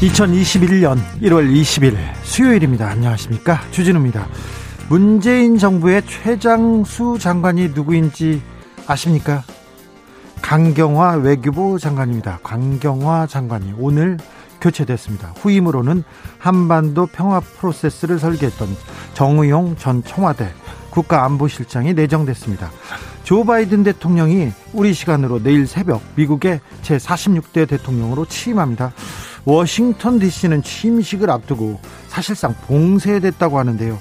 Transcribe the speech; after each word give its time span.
2021년 0.00 0.98
1월 1.22 1.50
20일 1.50 1.96
수요일입니다. 2.22 2.86
안녕하십니까? 2.86 3.60
주진우입니다. 3.70 4.26
문재인 4.90 5.56
정부의 5.56 6.02
최장수 6.06 7.16
장관이 7.18 7.70
누구인지 7.70 8.42
아십니까? 8.86 9.42
강경화 10.42 11.16
외교부 11.16 11.78
장관입니다. 11.78 12.40
강경화 12.42 13.26
장관이 13.26 13.72
오늘 13.78 14.18
교체됐습니다. 14.60 15.32
후임으로는 15.38 16.04
한반도 16.38 17.06
평화 17.06 17.40
프로세스를 17.40 18.18
설계했던 18.18 18.68
정의용 19.14 19.76
전 19.76 20.04
청와대 20.04 20.52
국가안보실장이 20.90 21.94
내정됐습니다. 21.94 22.70
조 23.24 23.44
바이든 23.44 23.82
대통령이 23.82 24.52
우리 24.72 24.92
시간으로 24.92 25.42
내일 25.42 25.66
새벽 25.66 26.02
미국의 26.16 26.60
제46대 26.82 27.66
대통령으로 27.66 28.26
취임합니다. 28.26 28.92
워싱턴 29.46 30.18
DC는 30.18 30.62
취임식을 30.62 31.30
앞두고 31.30 31.80
사실상 32.08 32.54
봉쇄됐다고 32.66 33.58
하는데요. 33.58 33.98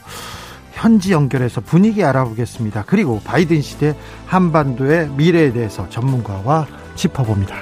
현지 0.74 1.14
연결해서 1.14 1.62
분위기 1.62 2.04
알아보겠습니다. 2.04 2.84
그리고 2.88 3.22
바이든 3.24 3.62
시대 3.62 3.96
한반도의 4.26 5.10
미래에 5.16 5.54
대해서 5.54 5.88
전문가와 5.90 6.68
짚어봅니다. 6.96 7.56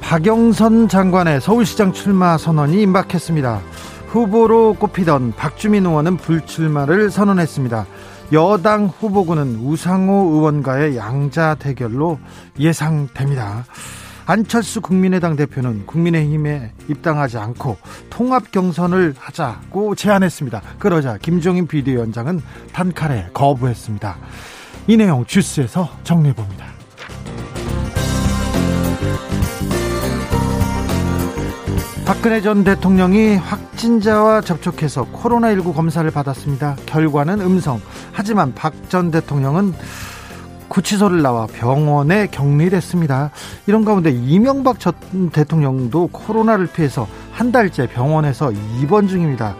박영선 0.00 0.88
장관의 0.88 1.40
서울시장 1.40 1.92
출마 1.92 2.38
선언이 2.38 2.80
임박했습니다. 2.82 3.60
후보로 4.08 4.74
꼽히던 4.74 5.34
박주민 5.36 5.84
의원은 5.86 6.16
불출마를 6.16 7.10
선언했습니다. 7.10 7.86
여당 8.32 8.86
후보군은 8.86 9.56
우상호 9.56 10.34
의원과의 10.34 10.96
양자 10.96 11.56
대결로 11.56 12.18
예상됩니다. 12.58 13.64
안철수 14.26 14.80
국민의당 14.80 15.36
대표는 15.36 15.86
국민의힘에 15.86 16.72
입당하지 16.88 17.36
않고 17.36 17.76
통합 18.08 18.50
경선을 18.50 19.14
하자고 19.18 19.94
제안했습니다. 19.94 20.62
그러자 20.78 21.18
김종인 21.18 21.66
비대위원장은 21.66 22.40
단칼에 22.72 23.28
거부했습니다. 23.34 24.16
이 24.86 24.96
내용 24.96 25.24
주스에서 25.26 25.90
정리해 26.04 26.34
봅니다. 26.34 26.73
박근혜 32.06 32.42
전 32.42 32.64
대통령이 32.64 33.36
확진자와 33.36 34.42
접촉해서 34.42 35.06
코로나19 35.06 35.74
검사를 35.74 36.08
받았습니다. 36.10 36.76
결과는 36.84 37.40
음성. 37.40 37.80
하지만 38.12 38.54
박 38.54 38.74
전 38.88 39.10
대통령은 39.10 39.72
구치소를 40.68 41.22
나와 41.22 41.46
병원에 41.46 42.26
격리됐습니다. 42.26 43.30
이런 43.66 43.84
가운데 43.84 44.10
이명박 44.10 44.78
전 44.80 44.92
대통령도 45.32 46.08
코로나를 46.08 46.66
피해서 46.66 47.08
한 47.32 47.50
달째 47.50 47.86
병원에서 47.88 48.52
입원 48.80 49.08
중입니다. 49.08 49.56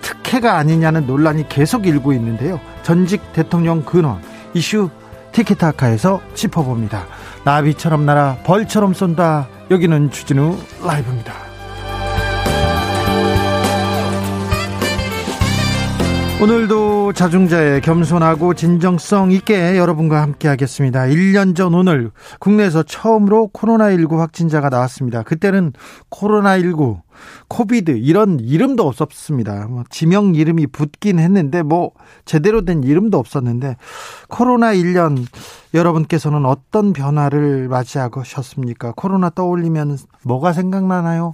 특혜가 0.00 0.56
아니냐는 0.56 1.06
논란이 1.06 1.48
계속 1.48 1.86
일고 1.86 2.12
있는데요. 2.14 2.60
전직 2.82 3.32
대통령 3.34 3.82
근원 3.82 4.22
이슈 4.54 4.88
티키타카에서 5.32 6.20
짚어봅니다. 6.34 7.06
나비처럼 7.44 8.06
날아 8.06 8.38
벌처럼 8.44 8.94
쏜다. 8.94 9.48
여기는 9.70 10.10
주진우 10.10 10.56
라이브입니다. 10.82 11.53
오늘도 16.42 17.12
자중자의 17.12 17.80
겸손하고 17.80 18.54
진정성 18.54 19.30
있게 19.30 19.78
여러분과 19.78 20.20
함께 20.20 20.48
하겠습니다. 20.48 21.02
1년 21.02 21.54
전 21.54 21.74
오늘 21.74 22.10
국내에서 22.40 22.82
처음으로 22.82 23.50
코로나19 23.54 24.18
확진자가 24.18 24.68
나왔습니다. 24.68 25.22
그때는 25.22 25.72
코로나19, 26.10 27.00
코비드 27.48 27.92
이런 27.92 28.40
이름도 28.40 28.86
없었습니다. 28.86 29.68
뭐 29.68 29.84
지명 29.88 30.34
이름이 30.34 30.66
붙긴 30.66 31.20
했는데 31.20 31.62
뭐 31.62 31.92
제대로 32.24 32.64
된 32.64 32.82
이름도 32.82 33.16
없었는데 33.16 33.76
코로나 34.28 34.74
1년 34.74 35.24
여러분께서는 35.72 36.44
어떤 36.46 36.92
변화를 36.92 37.68
맞이하셨습니까? 37.68 38.92
코로나 38.96 39.30
떠올리면 39.30 39.98
뭐가 40.24 40.52
생각나나요? 40.52 41.32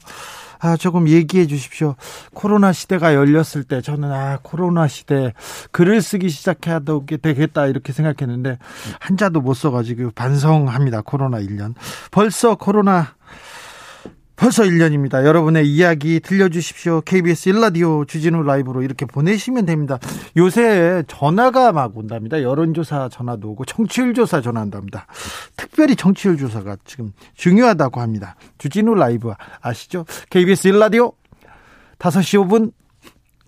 아, 0.61 0.77
조금 0.77 1.09
얘기해 1.09 1.47
주십시오. 1.47 1.97
코로나 2.35 2.73
시대가 2.73 3.15
열렸을 3.15 3.65
때 3.65 3.81
저는 3.81 4.13
아, 4.13 4.39
코로나 4.43 4.87
시대 4.89 5.33
글을 5.73 6.03
쓰기 6.03 6.29
시작해야 6.29 6.81
되겠다 7.23 7.67
이렇게 7.67 7.93
생각했는데 7.93 8.59
한자도 9.01 9.41
못 9.41 9.55
써가지고 9.55 10.13
반성합니다. 10.15 11.03
코로나 11.03 11.39
1년. 11.39 11.75
벌써 12.11 12.55
코로나 12.55 13.15
벌써 14.41 14.63
1년입니다. 14.63 15.27
여러분의 15.27 15.69
이야기 15.69 16.19
들려주십시오. 16.19 17.03
KBS 17.03 17.51
1라디오 17.51 18.09
주진우 18.09 18.43
라이브로 18.43 18.81
이렇게 18.81 19.05
보내시면 19.05 19.67
됩니다. 19.67 19.99
요새 20.39 21.05
전화가 21.09 21.73
막 21.73 21.95
온답니다. 21.95 22.43
여론조사 22.43 23.11
전화도 23.11 23.51
오고 23.51 23.67
청취율 23.67 24.15
조사 24.15 24.41
전화한답니다. 24.41 25.07
특별히 25.59 25.95
청취율 25.95 26.39
조사가 26.39 26.79
지금 26.87 27.13
중요하다고 27.35 28.01
합니다. 28.01 28.37
주진우 28.57 28.95
라이브 28.95 29.31
아시죠? 29.61 30.07
KBS 30.31 30.71
1라디오 30.71 31.13
5시 31.99 32.43
5분 32.49 32.73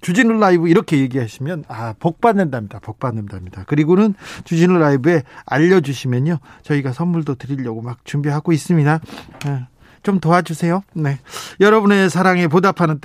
주진우 0.03 0.35
라이브 0.41 0.69
이렇게 0.69 0.99
얘기하시면 0.99 1.65
아 1.69 1.95
복 1.99 2.21
받는답니다. 2.21 2.81
복 2.81 2.99
받는답니다. 2.99 3.65
그리고는 3.65 4.13
주진우 4.45 4.77
라이브에 4.77 5.23
알려주시면요 5.47 6.37
저희가 6.65 6.93
선물도 6.93 7.37
드리려고 7.37 7.81
막 7.81 8.05
준비하고 8.05 8.53
있습니다. 8.53 9.01
네. 9.47 9.67
좀 10.03 10.21
도와주세요. 10.21 10.83
네. 10.95 11.19
여러분의 11.61 12.11
사랑에 12.11 12.49
보답하는 12.49 13.01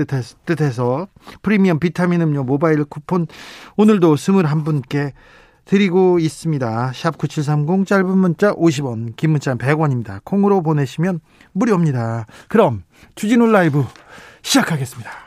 뜻에서 0.46 1.08
프리미엄 1.42 1.80
비타민 1.80 2.22
음료 2.22 2.44
모바일 2.44 2.84
쿠폰 2.84 3.28
오늘도 3.76 4.16
21분께 4.16 5.14
드리고 5.66 6.20
있습니다. 6.20 6.92
샵 6.96 7.18
9730 7.18 7.86
짧은 7.86 8.18
문자 8.18 8.54
50원, 8.54 9.16
긴 9.18 9.32
문자는 9.32 9.58
100원입니다. 9.58 10.24
콩으로 10.24 10.62
보내시면 10.62 11.20
무료입니다. 11.52 12.26
그럼 12.48 12.84
주진우 13.16 13.48
라이브 13.52 13.86
시작하겠습니다. 14.42 15.27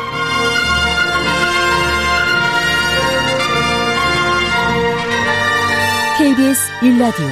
KBS 6.31 6.61
1라디오 6.79 7.27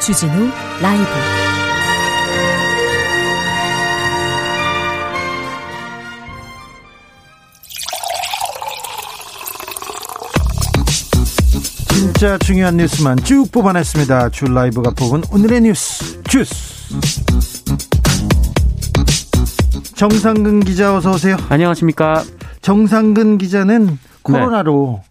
주진우 0.00 0.32
라이브 0.80 1.04
진짜 11.90 12.38
중요한 12.38 12.78
뉴스만 12.78 13.18
쭉 13.18 13.52
뽑아냈습니다. 13.52 14.30
주 14.30 14.46
라이브가 14.46 14.92
뽑은 14.92 15.24
오늘의 15.30 15.60
뉴스 15.60 16.22
주스 16.22 16.88
정상근 19.94 20.60
기자 20.60 20.96
어서 20.96 21.10
오세요. 21.10 21.36
안녕하십니까. 21.50 22.24
정상근 22.62 23.36
기자는 23.36 23.98
코로나로 24.22 25.02
네. 25.02 25.10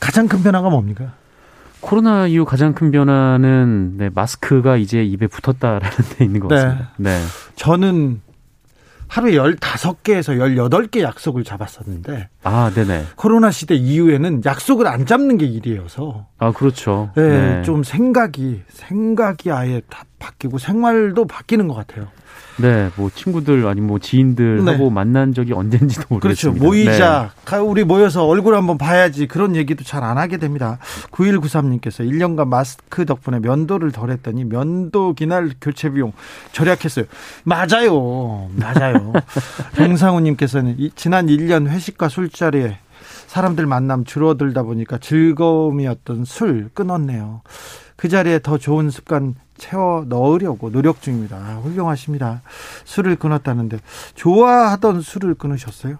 가장 0.00 0.26
큰 0.26 0.42
변화가 0.42 0.68
뭡니까? 0.68 1.12
코로나 1.86 2.26
이후 2.26 2.44
가장 2.44 2.74
큰 2.74 2.90
변화는 2.90 3.94
네, 3.96 4.10
마스크가 4.12 4.76
이제 4.76 5.04
입에 5.04 5.28
붙었다라는 5.28 5.96
데 6.18 6.24
있는 6.24 6.40
것 6.40 6.48
같습니다. 6.48 6.90
네. 6.96 7.16
네. 7.16 7.24
저는 7.54 8.20
하루에 9.06 9.34
15개에서 9.34 10.36
18개 10.36 11.02
약속을 11.02 11.44
잡았었는데. 11.44 12.28
아, 12.42 12.72
네네. 12.74 13.04
코로나 13.14 13.52
시대 13.52 13.76
이후에는 13.76 14.42
약속을 14.44 14.88
안 14.88 15.06
잡는 15.06 15.38
게 15.38 15.46
일이어서. 15.46 16.26
아, 16.38 16.50
그렇죠. 16.50 17.12
네, 17.14 17.22
네. 17.28 17.62
좀 17.62 17.84
생각이, 17.84 18.62
생각이 18.68 19.52
아예 19.52 19.80
다 19.88 20.02
바뀌고 20.18 20.58
생활도 20.58 21.26
바뀌는 21.26 21.68
것 21.68 21.74
같아요. 21.74 22.08
네, 22.58 22.90
뭐 22.96 23.10
친구들 23.14 23.66
아니 23.66 23.82
뭐 23.82 23.98
지인들하고 23.98 24.84
네. 24.84 24.90
만난 24.90 25.34
적이 25.34 25.52
언젠지도. 25.52 26.04
모르겠습니다. 26.08 26.58
그렇죠. 26.58 26.64
모이자 26.64 27.30
네. 27.44 27.56
우리 27.58 27.84
모여서 27.84 28.24
얼굴 28.26 28.54
한번 28.54 28.78
봐야지 28.78 29.26
그런 29.26 29.54
얘기도 29.56 29.84
잘 29.84 30.06
안 30.06 30.18
하게 30.18 30.36
됩니다. 30.36 30.78
9193님께서 31.10 32.08
1년간 32.08 32.46
마스크 32.46 33.04
덕분에 33.04 33.40
면도를 33.40 33.90
덜 33.90 34.10
했더니 34.10 34.44
면도 34.44 35.14
기날 35.14 35.50
교체 35.60 35.90
비용 35.90 36.12
절약했어요. 36.52 37.06
맞아요. 37.42 38.48
맞아요. 38.54 39.12
정상우 39.74 40.20
님께서는 40.20 40.76
지난 40.94 41.26
1년 41.26 41.66
회식과 41.66 42.08
술자리에 42.08 42.78
사람들 43.26 43.66
만남 43.66 44.04
줄어들다 44.04 44.62
보니까 44.62 44.98
즐거움이었던 44.98 46.24
술 46.24 46.70
끊었네요. 46.72 47.42
그 47.96 48.08
자리에 48.08 48.38
더 48.40 48.58
좋은 48.58 48.90
습관 48.90 49.34
채워 49.58 50.04
넣으려고 50.08 50.70
노력 50.70 51.00
중입니다. 51.00 51.36
아, 51.36 51.60
훌륭하십니다. 51.62 52.42
술을 52.84 53.16
끊었다는데 53.16 53.78
좋아하던 54.14 55.00
술을 55.00 55.34
끊으셨어요? 55.34 55.98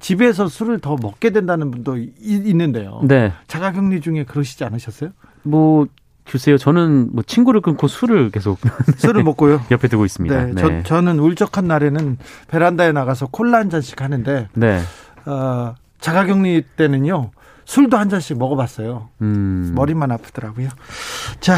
집에서 0.00 0.48
술을 0.48 0.80
더 0.80 0.96
먹게 1.00 1.30
된다는 1.30 1.70
분도 1.70 1.96
이, 1.96 2.12
있는데요. 2.20 3.00
네. 3.04 3.32
자가격리 3.46 4.00
중에 4.00 4.24
그러시지 4.24 4.64
않으셨어요? 4.64 5.10
뭐 5.42 5.86
글쎄요, 6.24 6.58
저는 6.58 7.10
뭐 7.12 7.22
친구를 7.22 7.60
끊고 7.62 7.88
술을 7.88 8.30
계속 8.30 8.58
술을 8.98 9.22
먹고요. 9.24 9.62
옆에 9.70 9.88
두고 9.88 10.04
있습니다. 10.04 10.44
네, 10.44 10.52
네. 10.52 10.60
저, 10.60 10.82
저는 10.82 11.18
울적한 11.18 11.66
날에는 11.66 12.18
베란다에 12.48 12.92
나가서 12.92 13.28
콜라 13.28 13.58
한 13.58 13.70
잔씩 13.70 14.02
하는데 14.02 14.48
네. 14.54 14.80
어, 15.24 15.74
자가격리 16.00 16.64
때는요 16.76 17.30
술도 17.64 17.96
한 17.96 18.08
잔씩 18.08 18.38
먹어봤어요. 18.38 19.08
음. 19.20 19.72
머리만 19.74 20.10
아프더라고요. 20.10 20.68
자, 21.40 21.56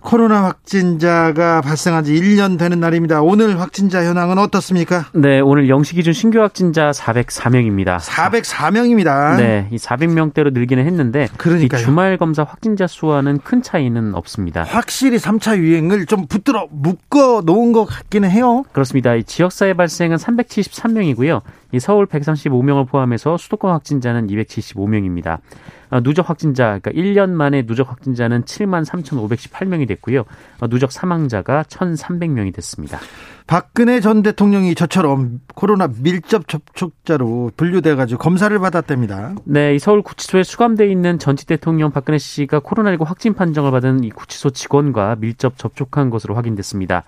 코로나 0.00 0.44
확진자가 0.44 1.60
발생한 1.60 2.04
지 2.04 2.14
1년 2.14 2.58
되는 2.58 2.80
날입니다. 2.80 3.22
오늘 3.22 3.60
확진자 3.60 4.04
현황은 4.04 4.38
어떻습니까? 4.38 5.06
네, 5.14 5.40
오늘 5.40 5.68
영시 5.68 5.94
기준 5.94 6.12
신규 6.12 6.40
확진자 6.40 6.90
404명입니다. 6.90 7.98
404명입니다. 7.98 9.36
네, 9.36 9.68
이 9.70 9.76
400명대로 9.76 10.52
늘기는 10.52 10.84
했는데 10.86 11.28
그러니까 11.36 11.76
주말 11.76 12.16
검사 12.16 12.42
확진자 12.42 12.86
수와는 12.86 13.38
큰 13.38 13.62
차이는 13.62 14.14
없습니다. 14.14 14.64
확실히 14.64 15.18
3차 15.18 15.58
유행을 15.58 16.06
좀 16.06 16.26
붙들어 16.26 16.66
묶어 16.70 17.42
놓은 17.44 17.72
것 17.72 17.84
같기는 17.84 18.30
해요. 18.30 18.64
그렇습니다. 18.72 19.14
이 19.14 19.22
지역사회 19.22 19.74
발생은 19.74 20.16
373명이고요. 20.16 21.42
이 21.72 21.78
서울 21.78 22.06
135명을 22.06 22.88
포함해서 22.88 23.36
수도권 23.36 23.70
확진자는 23.72 24.26
275명입니다. 24.28 25.38
아, 25.90 26.00
누적 26.00 26.30
확진자, 26.30 26.78
그러니까 26.78 26.90
1년 26.92 27.30
만에 27.30 27.66
누적 27.66 27.90
확진자는 27.90 28.44
7만 28.44 28.84
3,518명이 28.84 29.86
됐고요. 29.88 30.24
아, 30.60 30.66
누적 30.68 30.92
사망자가 30.92 31.64
1,300명이 31.64 32.54
됐습니다. 32.54 32.98
박근혜 33.48 33.98
전 34.00 34.22
대통령이 34.22 34.76
저처럼 34.76 35.40
코로나 35.56 35.88
밀접 35.88 36.46
접촉자로 36.46 37.50
분류돼 37.56 37.96
가지고 37.96 38.20
검사를 38.20 38.56
받았답니다. 38.56 39.34
네, 39.44 39.74
이 39.74 39.80
서울 39.80 40.02
구치소에 40.02 40.44
수감돼 40.44 40.88
있는 40.88 41.18
전직 41.18 41.48
대통령 41.48 41.90
박근혜 41.90 42.18
씨가 42.18 42.60
코로나19 42.60 43.04
확진 43.04 43.34
판정을 43.34 43.72
받은 43.72 44.04
이 44.04 44.10
구치소 44.10 44.50
직원과 44.50 45.16
밀접 45.18 45.58
접촉한 45.58 46.10
것으로 46.10 46.36
확인됐습니다. 46.36 47.02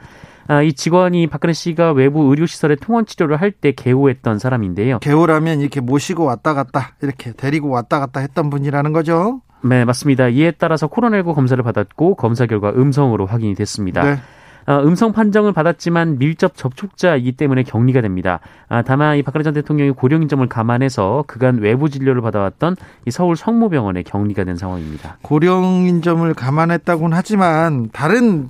아, 0.49 0.63
이 0.63 0.73
직원이 0.73 1.27
박근혜 1.27 1.53
씨가 1.53 1.93
외부 1.93 2.23
의료시설에 2.31 2.77
통원 2.77 3.07
치료를 3.07 3.41
할 3.41 3.53
때 3.53 3.73
개호했던 3.73 4.39
사람인데요. 4.39 4.99
개호라면 5.01 5.61
이렇게 5.61 5.81
모시고 5.81 6.25
왔다 6.25 6.55
갔다 6.55 6.95
이렇게 7.03 7.33
데리고 7.33 7.69
왔다 7.69 8.01
갔다 8.01 8.21
했던 8.21 8.51
분이라는 8.51 8.93
거죠. 8.93 9.43
네, 9.63 9.85
맞습니다. 9.85 10.29
이에 10.29 10.51
따라서 10.53 10.89
코로나19 10.89 11.35
검사를 11.35 11.63
받았고 11.63 12.17
검사 12.17 12.47
결과 12.47 12.71
음성으로 12.71 13.27
확인이 13.27 13.55
됐습니다. 13.55 14.03
네. 14.03 14.17
아, 14.65 14.79
음성 14.79 15.13
판정을 15.13 15.53
받았지만 15.53 16.19
밀접 16.19 16.57
접촉자이기 16.57 17.33
때문에 17.33 17.63
격리가 17.65 18.01
됩니다. 18.01 18.41
아, 18.69 18.83
다만 18.83 19.17
이 19.19 19.23
박근혜 19.23 19.43
전 19.43 19.55
대통령이 19.55 19.91
고령인 19.91 20.29
점을 20.29 20.45
감안해서 20.49 21.25
그간 21.27 21.59
외부 21.59 21.91
진료를 21.91 22.23
받아왔던 22.23 22.77
이 23.07 23.11
서울 23.11 23.37
성모병원에 23.37 24.03
격리가 24.03 24.45
된 24.45 24.57
상황입니다. 24.57 25.19
고령인 25.23 26.03
점을 26.03 26.33
감안했다고는 26.33 27.17
하지만 27.17 27.91
다른 27.93 28.49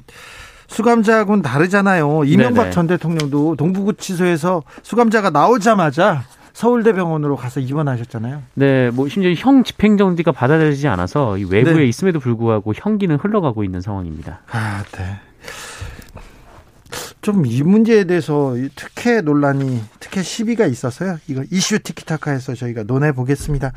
수감자하고는 0.73 1.43
다르잖아요. 1.43 2.25
이명박 2.25 2.63
네네. 2.63 2.71
전 2.71 2.87
대통령도 2.87 3.57
동부구치소에서 3.57 4.63
수감자가 4.83 5.31
나오자마자 5.31 6.25
서울대병원으로 6.55 7.37
가서 7.37 7.61
입원하셨잖아요. 7.61 8.43
네, 8.55 8.91
뭐 8.91 9.09
심지어 9.09 9.33
형 9.33 9.65
집행정지가 9.65 10.33
받아들이지 10.33 10.89
않아서 10.89 11.37
외부에 11.49 11.75
네. 11.75 11.85
있음에도 11.87 12.21
불구하고 12.21 12.73
형기는 12.75 13.17
흘러가고 13.17 13.65
있는 13.65 13.81
상황입니다. 13.81 14.41
아, 14.51 14.83
네. 14.93 15.21
좀 17.23 17.47
이 17.47 17.63
문제에 17.63 18.05
대해서 18.05 18.55
특혜 18.75 19.21
논란이 19.21 19.81
특혜 20.01 20.23
시비가 20.23 20.67
있어서요. 20.67 21.19
이거 21.29 21.45
이슈 21.51 21.79
티키타카에서 21.79 22.55
저희가 22.55 22.83
논해 22.83 23.13
보겠습니다. 23.13 23.73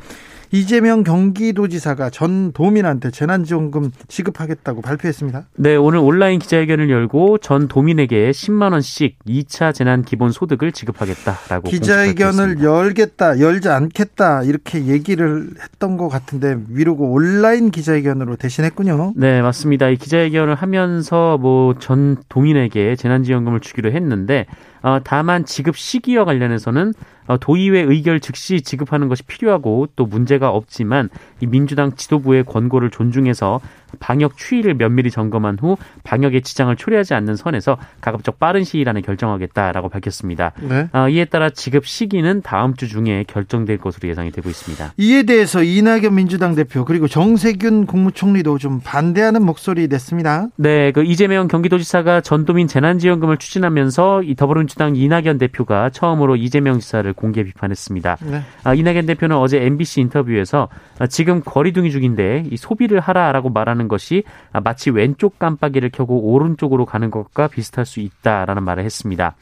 이재명 0.50 1.04
경기도지사가 1.04 2.10
전 2.10 2.52
도민한테 2.52 3.10
재난지원금 3.10 3.92
지급하겠다고 4.08 4.82
발표했습니다. 4.82 5.46
네, 5.56 5.76
오늘 5.76 6.00
온라인 6.00 6.38
기자회견을 6.38 6.90
열고 6.90 7.38
전 7.38 7.68
도민에게 7.68 8.30
10만 8.30 8.72
원씩 8.72 9.18
2차 9.26 9.72
재난 9.72 10.02
기본 10.02 10.32
소득을 10.32 10.72
지급하겠다라고 10.72 11.70
기자회견을 11.70 12.62
열겠다, 12.62 13.40
열지 13.40 13.68
않겠다 13.68 14.42
이렇게 14.42 14.86
얘기를 14.86 15.50
했던 15.62 15.96
것 15.96 16.08
같은데 16.08 16.56
미루고 16.68 17.12
온라인 17.12 17.70
기자회견으로 17.70 18.36
대신했군요. 18.36 19.14
네, 19.16 19.42
맞습니다. 19.42 19.88
이 19.88 19.96
기자회견을 19.96 20.54
하면서 20.54 21.38
뭐 21.38 21.76
전 21.78 22.16
도민에게 22.28 22.96
재난지원금을 22.96 23.60
주기로 23.60 23.92
했는데 23.92 24.46
어, 24.86 25.00
다만 25.02 25.44
지급 25.44 25.76
시기와 25.76 26.24
관련해서는 26.24 26.94
어, 27.26 27.38
도의회 27.38 27.80
의결 27.80 28.20
즉시 28.20 28.60
지급하는 28.60 29.08
것이 29.08 29.24
필요하고 29.24 29.88
또 29.96 30.06
문제가 30.06 30.50
없지만 30.50 31.08
이 31.40 31.46
민주당 31.48 31.96
지도부의 31.96 32.44
권고를 32.44 32.90
존중해서 32.90 33.60
방역 34.00 34.36
추이를 34.36 34.74
면밀히 34.74 35.10
점검한 35.10 35.58
후 35.60 35.76
방역에 36.04 36.40
지장을 36.40 36.74
초래하지 36.76 37.14
않는 37.14 37.36
선에서 37.36 37.76
가급적 38.00 38.38
빠른 38.38 38.64
시일 38.64 38.88
안에 38.88 39.00
결정하겠다라고 39.00 39.88
밝혔습니다. 39.88 40.52
네. 40.60 40.88
어, 40.92 41.08
이에 41.08 41.24
따라 41.24 41.50
지급 41.50 41.86
시기는 41.86 42.42
다음 42.42 42.74
주 42.74 42.88
중에 42.88 43.24
결정될 43.26 43.78
것으로 43.78 44.08
예상이 44.08 44.30
되고 44.30 44.48
있습니다. 44.48 44.92
이에 44.96 45.22
대해서 45.24 45.62
이낙연 45.62 46.14
민주당 46.14 46.54
대표 46.54 46.84
그리고 46.84 47.08
정세균 47.08 47.86
국무총리도 47.86 48.58
좀 48.58 48.80
반대하는 48.80 49.44
목소리 49.44 49.88
냈습니다. 49.88 50.48
네, 50.56 50.92
그 50.92 51.02
이재명 51.02 51.48
경기도지사가 51.48 52.20
전도민 52.20 52.66
재난지원금을 52.68 53.38
추진하면서 53.38 54.22
이 54.22 54.34
더불어민주당 54.34 54.96
이낙연 54.96 55.38
대표가 55.38 55.90
처음으로 55.90 56.36
이재명 56.36 56.78
지사를 56.78 57.10
공개 57.12 57.42
비판했습니다. 57.44 58.16
네. 58.22 58.42
아, 58.64 58.74
이낙연 58.74 59.06
대표는 59.06 59.36
어제 59.36 59.62
MBC 59.62 60.00
인터뷰에서 60.02 60.68
아, 60.98 61.06
지금 61.06 61.42
거리두기 61.44 61.90
중인데 61.90 62.44
이 62.50 62.56
소비를 62.56 63.00
하라라고 63.00 63.50
말하는 63.50 63.85
것이 63.88 64.24
아, 64.52 64.60
마치 64.60 64.90
왼쪽 64.90 65.38
깜빡이를 65.38 65.90
켜고 65.90 66.32
오른쪽으로 66.32 66.86
가는 66.86 67.10
것과 67.10 67.48
비슷할 67.48 67.86
수 67.86 68.00
있다라는 68.00 68.62
말을 68.62 68.84
했습니다. 68.84 69.34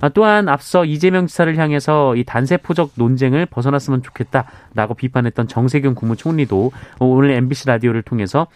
아, 0.00 0.08
또한 0.10 0.48
앞서 0.48 0.84
이재명 0.84 1.26
지사를 1.26 1.56
향해서 1.56 2.16
이 2.16 2.24
단세포적 2.24 2.92
논쟁을 2.96 3.46
벗어났으면 3.46 4.02
좋겠다라고 4.02 4.94
비판했던 4.94 5.48
정세균 5.48 5.94
국무총리도 5.94 6.72
오늘 7.00 7.30
MBC 7.30 7.66
라디오를 7.66 8.02
통해서 8.02 8.46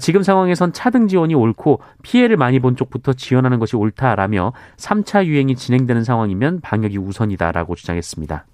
지금 0.00 0.22
상황에선 0.22 0.72
차등 0.72 1.08
지원이 1.08 1.34
옳고 1.34 1.80
피해를 2.02 2.36
많이 2.36 2.58
본 2.60 2.76
쪽부터 2.76 3.14
지원하는 3.14 3.58
것이 3.58 3.76
옳다라며 3.76 4.52
3차 4.76 5.24
유행이 5.24 5.56
진행되는 5.56 6.04
상황이면 6.04 6.60
방역이 6.60 6.98
우선이다라고 6.98 7.74
주장했습니다. 7.74 8.44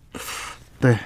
네. 0.83 0.97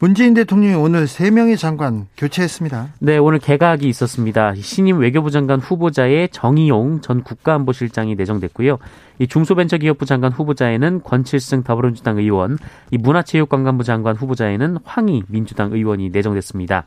문재인 0.00 0.34
대통령이 0.34 0.74
오늘 0.74 1.04
3명의 1.04 1.56
장관 1.56 2.08
교체했습니다. 2.16 2.94
네, 2.98 3.16
오늘 3.16 3.38
개각이 3.38 3.88
있었습니다. 3.88 4.54
신임 4.56 4.98
외교부 4.98 5.30
장관 5.30 5.60
후보자에 5.60 6.26
정의용 6.32 7.00
전 7.00 7.22
국가안보실장이 7.22 8.16
내정됐고요. 8.16 8.78
이 9.20 9.28
중소벤처기업부 9.28 10.04
장관 10.04 10.32
후보자에는 10.32 11.02
권칠승 11.04 11.62
더불어민주당 11.62 12.18
의원, 12.18 12.58
이 12.90 12.98
문화체육관광부 12.98 13.84
장관 13.84 14.16
후보자에는 14.16 14.78
황희 14.84 15.22
민주당 15.28 15.72
의원이 15.72 16.10
내정됐습니다. 16.10 16.86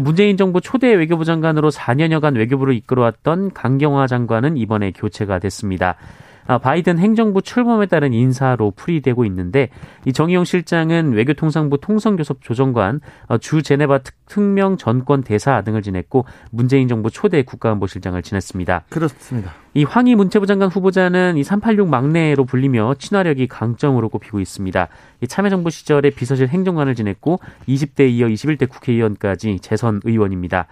문재인 0.00 0.38
정부 0.38 0.62
초대 0.62 0.94
외교부 0.94 1.26
장관으로 1.26 1.70
4년여간 1.70 2.36
외교부를 2.38 2.74
이끌어왔던 2.74 3.52
강경화 3.52 4.06
장관은 4.06 4.56
이번에 4.56 4.92
교체가 4.92 5.38
됐습니다. 5.38 5.96
아, 6.46 6.58
바이든 6.58 6.98
행정부 6.98 7.42
출범에 7.42 7.86
따른 7.86 8.12
인사로 8.12 8.72
풀이되고 8.76 9.24
있는데 9.26 9.68
이 10.04 10.12
정의용 10.12 10.44
실장은 10.44 11.12
외교통상부 11.12 11.78
통상교섭 11.80 12.42
조정관, 12.42 13.00
어, 13.26 13.38
주 13.38 13.62
제네바 13.62 14.00
특명 14.26 14.76
전권 14.76 15.22
대사 15.22 15.62
등을 15.62 15.82
지냈고 15.82 16.24
문재인 16.50 16.88
정부 16.88 17.10
초대 17.10 17.42
국가안보실장을 17.42 18.20
지냈습니다. 18.22 18.84
그렇습니다. 18.88 19.52
이 19.74 19.84
황희 19.84 20.14
문체부 20.14 20.46
장관 20.46 20.68
후보자는 20.68 21.36
이 21.36 21.44
386 21.44 21.88
막내로 21.88 22.44
불리며 22.44 22.94
친화력이 22.98 23.46
강점으로 23.48 24.08
꼽히고 24.10 24.40
있습니다. 24.40 24.88
이 25.22 25.26
참여정부 25.26 25.70
시절에 25.70 26.10
비서실 26.10 26.48
행정관을 26.48 26.94
지냈고 26.94 27.40
20대 27.68 28.10
이어 28.10 28.26
21대 28.26 28.68
국회의원까지 28.68 29.60
재선 29.60 30.00
의원입니다. 30.04 30.66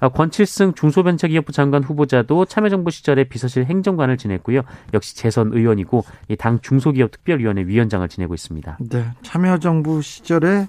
아, 0.00 0.08
권칠승 0.08 0.74
중소벤처기업부 0.74 1.52
장관 1.52 1.82
후보자도 1.82 2.44
참여정부 2.46 2.90
시절에 2.90 3.24
비서실 3.24 3.66
행정관을 3.66 4.16
지냈고요. 4.16 4.62
역시 4.94 5.16
재선 5.16 5.52
의원이고 5.52 6.04
당 6.38 6.60
중소기업 6.60 7.10
특별위원회 7.10 7.66
위원장을 7.66 8.06
지내고 8.08 8.34
있습니다. 8.34 8.78
네, 8.88 9.06
참여정부 9.22 10.02
시절에 10.02 10.68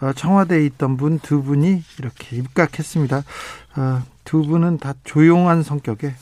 어, 0.00 0.12
청와대에 0.12 0.64
있던 0.66 0.96
분 0.96 1.20
두 1.20 1.42
분이 1.42 1.82
이렇게 1.98 2.36
입각했습니다. 2.36 3.18
어, 3.76 4.02
두 4.24 4.42
분은 4.42 4.78
다 4.78 4.94
조용한 5.04 5.62
성격에 5.62 6.14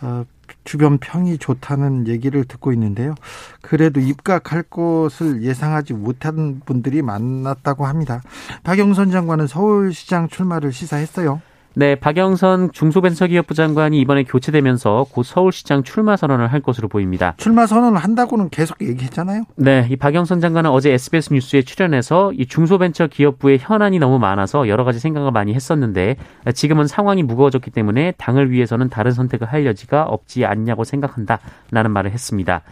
어, 0.00 0.24
주변 0.64 0.98
평이 0.98 1.38
좋다는 1.38 2.08
얘기를 2.08 2.44
듣고 2.44 2.72
있는데요. 2.72 3.14
그래도 3.60 4.00
입각할 4.00 4.62
것을 4.64 5.42
예상하지 5.42 5.92
못한 5.94 6.60
분들이 6.64 7.00
많았다고 7.02 7.86
합니다. 7.86 8.22
박영선 8.64 9.10
장관은 9.10 9.46
서울시장 9.46 10.28
출마를 10.28 10.72
시사했어요. 10.72 11.40
네, 11.76 11.96
박영선 11.96 12.70
중소벤처기업부 12.70 13.54
장관이 13.54 14.00
이번에 14.00 14.22
교체되면서 14.22 15.06
곧 15.10 15.24
서울시장 15.24 15.82
출마 15.82 16.16
선언을 16.16 16.52
할 16.52 16.60
것으로 16.60 16.86
보입니다. 16.86 17.34
출마 17.36 17.66
선언을 17.66 17.98
한다고는 17.98 18.50
계속 18.50 18.80
얘기했잖아요. 18.80 19.44
네, 19.56 19.88
이 19.90 19.96
박영선 19.96 20.40
장관은 20.40 20.70
어제 20.70 20.92
SBS 20.92 21.32
뉴스에 21.32 21.62
출연해서 21.62 22.32
이 22.34 22.46
중소벤처기업부의 22.46 23.58
현안이 23.60 23.98
너무 23.98 24.20
많아서 24.20 24.68
여러 24.68 24.84
가지 24.84 25.00
생각을 25.00 25.32
많이 25.32 25.52
했었는데 25.52 26.16
지금은 26.54 26.86
상황이 26.86 27.24
무거워졌기 27.24 27.72
때문에 27.72 28.12
당을 28.18 28.52
위해서는 28.52 28.88
다른 28.88 29.10
선택을 29.10 29.52
할 29.52 29.66
여지가 29.66 30.04
없지 30.04 30.44
않냐고 30.44 30.84
생각한다라는 30.84 31.90
말을 31.90 32.12
했습니다. 32.12 32.62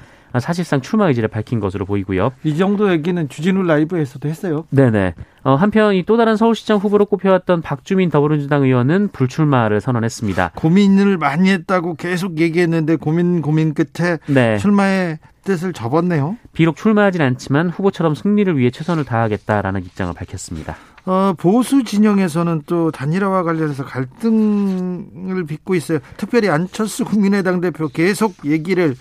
사실상 0.41 0.81
출마 0.81 1.09
의지를 1.09 1.29
밝힌 1.29 1.59
것으로 1.61 1.85
보이고요. 1.85 2.33
이 2.45 2.57
정도 2.57 2.91
얘기는 2.93 3.29
주진우 3.29 3.63
라이브에서도 3.63 4.29
했어요. 4.29 4.65
네네. 4.71 5.15
어, 5.45 5.55
한편 5.57 5.95
이 5.95 6.05
또 6.07 6.17
다른 6.17 6.37
서울시장 6.37 6.79
후보로 6.79 7.07
꼽혀왔던 7.07 7.63
박주민 7.63 8.11
더불어민주당 8.11 8.63
의원은 8.65 9.09
불출마를 9.13 9.81
선언했습니다. 9.81 10.53
고민을 10.57 11.17
많이 11.19 11.51
했다고 11.51 11.95
계속 11.95 12.39
얘기했는데 12.39 12.97
고민 12.97 13.41
고민 13.43 13.73
끝에 13.75 14.19
네. 14.27 14.59
출마의 14.59 15.19
뜻을 15.45 15.73
접었네요. 15.73 16.37
비록 16.53 16.77
출마하진 16.77 17.21
않지만 17.23 17.71
후보처럼 17.71 18.15
승리를 18.15 18.57
위해 18.59 18.71
최선을 18.71 19.05
다하겠다라는 19.05 19.85
입장을 19.85 20.13
밝혔습니다. 20.15 20.77
어, 21.05 21.35
보수 21.37 21.83
진영에서는 21.83 22.63
또 22.67 22.93
단일화와 22.93 23.43
관련해서 23.43 23.85
갈등을 23.85 25.45
빚고 25.47 25.75
있어요. 25.75 25.99
특별히 26.17 26.49
안철수 26.49 27.05
국민의당 27.05 27.61
대표 27.61 27.89
계속 27.89 28.35
얘기를 28.45 28.95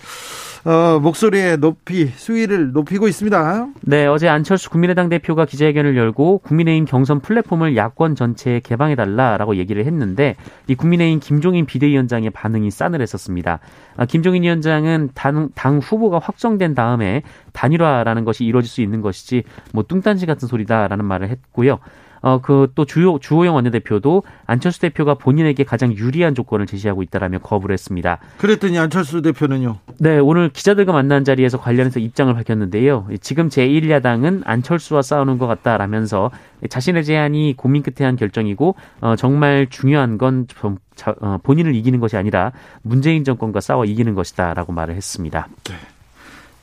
어, 0.64 1.00
목소리에 1.00 1.56
높이 1.56 2.06
수위를 2.06 2.70
높이고 2.70 3.08
있습니다. 3.08 3.66
네, 3.80 4.06
어제 4.06 4.28
안철수 4.28 4.70
국민의당 4.70 5.08
대표가 5.08 5.44
기자회견을 5.44 5.96
열고 5.96 6.38
국민의힘 6.38 6.84
경선 6.84 7.18
플랫폼을 7.18 7.76
야권 7.76 8.14
전체에 8.14 8.60
개방해 8.60 8.94
달라라고 8.94 9.56
얘기를 9.56 9.84
했는데 9.84 10.36
이 10.68 10.76
국민의힘 10.76 11.18
김종인 11.18 11.66
비대위원장의 11.66 12.30
반응이 12.30 12.70
싸늘했었습니다. 12.70 13.58
아, 13.96 14.06
김종인 14.06 14.44
위원장은 14.44 15.10
당, 15.14 15.48
당 15.56 15.78
후보가 15.78 16.20
확정된 16.20 16.76
다음에 16.76 17.22
단일화라는 17.52 18.24
것이 18.24 18.44
이루어질 18.44 18.70
수 18.70 18.82
있는 18.82 19.00
것이지 19.00 19.42
뭐 19.72 19.82
뚱딴지 19.82 20.26
같은 20.26 20.46
소리다라는 20.46 21.04
말을 21.04 21.28
했고요. 21.28 21.80
어, 22.22 22.40
그 22.40 22.62
또 22.74 22.84
주요, 22.84 23.18
주호영 23.18 23.54
원내대표도 23.54 24.22
안철수 24.46 24.80
대표가 24.80 25.14
본인에게 25.14 25.64
가장 25.64 25.92
유리한 25.92 26.34
조건을 26.34 26.66
제시하고 26.66 27.02
있다라며 27.02 27.38
거부를 27.38 27.74
했습니다. 27.74 28.18
그랬더니 28.38 28.78
안철수 28.78 29.22
대표는요? 29.22 29.78
네, 29.98 30.18
오늘 30.18 30.48
기자들과 30.48 30.92
만난 30.92 31.24
자리에서 31.24 31.58
관련해서 31.58 32.00
입장을 32.00 32.32
밝혔는데요. 32.32 33.08
지금 33.20 33.48
제1야당은 33.48 34.42
안철수와 34.44 35.02
싸우는 35.02 35.38
것 35.38 35.46
같다라면서 35.46 36.30
자신의 36.68 37.04
제안이 37.04 37.54
고민 37.56 37.82
끝에 37.82 38.06
한 38.06 38.16
결정이고, 38.16 38.74
어, 39.00 39.16
정말 39.16 39.66
중요한 39.68 40.18
건 40.18 40.46
어, 41.20 41.38
본인을 41.42 41.74
이기는 41.74 41.98
것이 42.00 42.16
아니라 42.16 42.52
문재인 42.82 43.24
정권과 43.24 43.60
싸워 43.60 43.84
이기는 43.84 44.14
것이다라고 44.14 44.72
말을 44.72 44.94
했습니다. 44.94 45.48
네. 45.64 45.74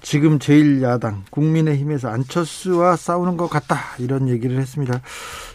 지금 0.01 0.39
제1야당 0.39 1.23
국민의힘에서 1.29 2.09
안철수와 2.09 2.95
싸우는 2.95 3.37
것 3.37 3.49
같다 3.49 3.77
이런 3.97 4.29
얘기를 4.29 4.57
했습니다. 4.57 5.01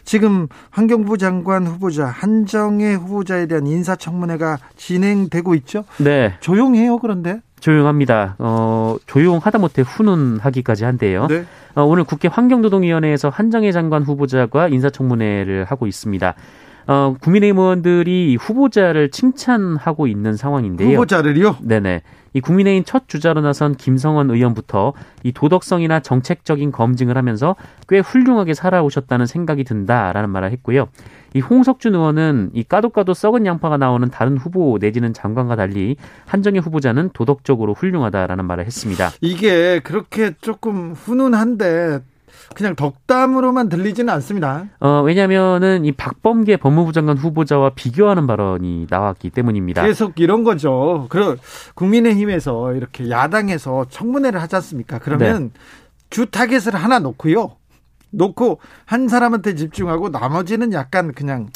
지금 0.04 0.48
환경부 0.70 1.18
장관 1.18 1.66
후보자 1.66 2.06
한정혜 2.06 2.94
후보자에 2.94 3.46
대한 3.46 3.66
인사청문회가 3.66 4.58
진행되고 4.76 5.54
있죠. 5.56 5.84
네. 5.98 6.34
조용해요 6.40 6.98
그런데. 6.98 7.40
조용합니다. 7.60 8.36
어, 8.38 8.96
조용하다 9.06 9.58
못해 9.58 9.80
훈훈하기까지 9.80 10.84
한데요. 10.84 11.26
네. 11.28 11.46
어, 11.74 11.82
오늘 11.82 12.04
국회 12.04 12.28
환경노동위원회에서 12.28 13.30
한정혜 13.30 13.72
장관 13.72 14.02
후보자가 14.02 14.68
인사청문회를 14.68 15.64
하고 15.64 15.86
있습니다. 15.86 16.34
어, 16.86 17.14
국민의힘 17.20 17.58
의원들이 17.58 18.36
후보자를 18.36 19.10
칭찬하고 19.10 20.06
있는 20.06 20.36
상황인데요. 20.36 20.96
후보자를요? 20.96 21.56
네네. 21.62 22.02
이 22.34 22.40
국민의힘 22.40 22.82
첫 22.84 23.08
주자로 23.08 23.40
나선 23.40 23.76
김성원 23.76 24.28
의원부터 24.30 24.92
이 25.22 25.32
도덕성이나 25.32 26.00
정책적인 26.00 26.72
검증을 26.72 27.16
하면서 27.16 27.54
꽤 27.88 28.00
훌륭하게 28.00 28.54
살아오셨다는 28.54 29.26
생각이 29.26 29.62
든다라는 29.62 30.30
말을 30.30 30.50
했고요. 30.50 30.88
이 31.34 31.40
홍석준 31.40 31.94
의원은 31.94 32.50
이 32.52 32.64
까도까도 32.64 33.14
썩은 33.14 33.46
양파가 33.46 33.76
나오는 33.76 34.08
다른 34.10 34.36
후보 34.36 34.78
내지는 34.80 35.12
장관과 35.12 35.56
달리 35.56 35.96
한정애 36.26 36.58
후보자는 36.58 37.10
도덕적으로 37.12 37.74
훌륭하다라는 37.74 38.44
말을 38.44 38.66
했습니다. 38.66 39.10
이게 39.20 39.78
그렇게 39.80 40.32
조금 40.40 40.92
훈훈한데 40.92 42.00
그냥 42.54 42.76
덕담으로만 42.76 43.68
들리지는 43.68 44.12
않습니다. 44.14 44.66
어, 44.80 45.02
왜냐면은 45.02 45.84
이 45.84 45.92
박범계 45.92 46.58
법무부 46.58 46.92
장관 46.92 47.16
후보자와 47.16 47.70
비교하는 47.74 48.26
발언이 48.26 48.86
나왔기 48.90 49.30
때문입니다. 49.30 49.82
계속 49.84 50.18
이런 50.20 50.44
거죠. 50.44 51.06
그럼 51.08 51.36
국민의힘에서 51.74 52.74
이렇게 52.74 53.10
야당에서 53.10 53.86
청문회를 53.88 54.40
하지 54.40 54.56
않습니까? 54.56 54.98
그러면 54.98 55.44
네. 55.44 55.60
주 56.10 56.26
타겟을 56.26 56.74
하나 56.74 56.98
놓고요. 56.98 57.56
놓고 58.10 58.60
한 58.84 59.08
사람한테 59.08 59.54
집중하고 59.54 60.08
나머지는 60.10 60.72
약간 60.72 61.12
그냥 61.12 61.48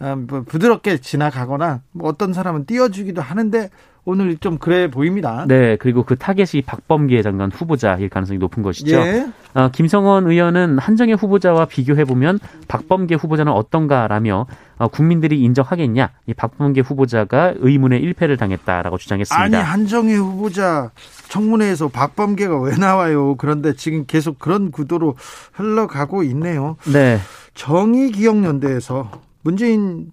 어, 0.00 0.16
뭐 0.16 0.42
부드럽게 0.42 0.98
지나가거나 0.98 1.82
뭐 1.92 2.08
어떤 2.08 2.32
사람은 2.32 2.64
띄워주기도 2.64 3.20
하는데 3.20 3.68
오늘 4.04 4.38
좀 4.38 4.58
그래 4.58 4.90
보입니다. 4.90 5.44
네, 5.46 5.76
그리고 5.76 6.04
그 6.04 6.16
타겟이 6.16 6.62
박범계 6.62 7.20
장관 7.22 7.52
후보자일 7.52 8.08
가능성이 8.08 8.38
높은 8.38 8.62
것이죠. 8.62 8.96
예. 8.96 9.26
어, 9.54 9.68
김성원 9.70 10.26
의원은 10.26 10.78
한정혜 10.78 11.14
후보자와 11.14 11.66
비교해 11.66 12.04
보면 12.04 12.38
박범계 12.68 13.16
후보자는 13.16 13.52
어떤가라며 13.52 14.46
어, 14.78 14.88
국민들이 14.88 15.40
인정하겠냐? 15.42 16.10
이 16.26 16.34
박범계 16.34 16.80
후보자가 16.80 17.54
의문의 17.56 18.02
1패를 18.02 18.38
당했다라고 18.38 18.98
주장했습니다. 18.98 19.42
아니 19.42 19.56
한정혜 19.56 20.14
후보자 20.14 20.90
청문회에서 21.28 21.88
박범계가 21.88 22.60
왜 22.60 22.76
나와요? 22.76 23.34
그런데 23.36 23.74
지금 23.74 24.04
계속 24.06 24.38
그런 24.38 24.70
구도로 24.70 25.16
흘러가고 25.52 26.22
있네요. 26.24 26.76
네. 26.92 27.18
정의기억연대에서 27.54 29.10
문재인 29.42 30.12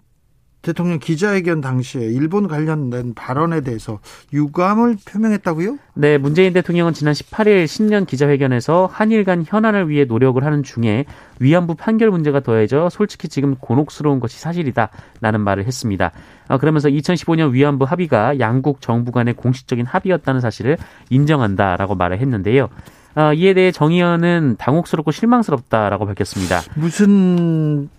대통령 0.62 1.00
기자회견 1.00 1.62
당시에 1.62 2.02
일본 2.02 2.48
관련된 2.48 3.14
발언에 3.14 3.62
대해서 3.62 4.00
유감을 4.34 4.98
표명했다고요? 5.06 5.78
네, 5.94 6.18
문재인 6.18 6.54
대통령은 6.54 6.94
지난 6.94 7.14
18일 7.14 7.68
신년 7.68 8.06
기자회견에서 8.06 8.90
한일 8.92 9.24
간 9.24 9.46
현안을 9.48 9.90
위해 9.90 10.06
노력을 10.06 10.44
하는 10.44 10.64
중에 10.64 11.06
위안부 11.40 11.76
판결 11.76 12.10
문제가 12.10 12.42
더해져 12.42 12.90
솔직히 12.90 13.30
지금 13.30 13.56
곤혹스러운 13.56 14.20
것이 14.20 14.40
사실이다 14.40 14.90
라는 15.22 15.42
말을 15.42 15.66
했습니다. 15.66 16.12
아, 16.48 16.58
그러면서 16.58 16.90
2015년 16.90 17.52
위안부 17.52 17.86
합의가 17.86 18.40
양국 18.40 18.82
정부 18.82 19.12
간의 19.12 19.36
공식적인 19.36 19.86
합의였다는 19.86 20.42
사실을 20.42 20.78
인정한다라고 21.10 21.96
말을 21.96 22.20
했는데요. 22.20 22.70
아, 23.16 23.34
이에 23.34 23.54
대해 23.54 23.72
정 23.72 23.92
의원은 23.92 24.58
당혹스럽고 24.60 25.12
실망스럽다라고 25.12 26.06
밝혔습니다. 26.06 26.62
무슨 26.76 27.90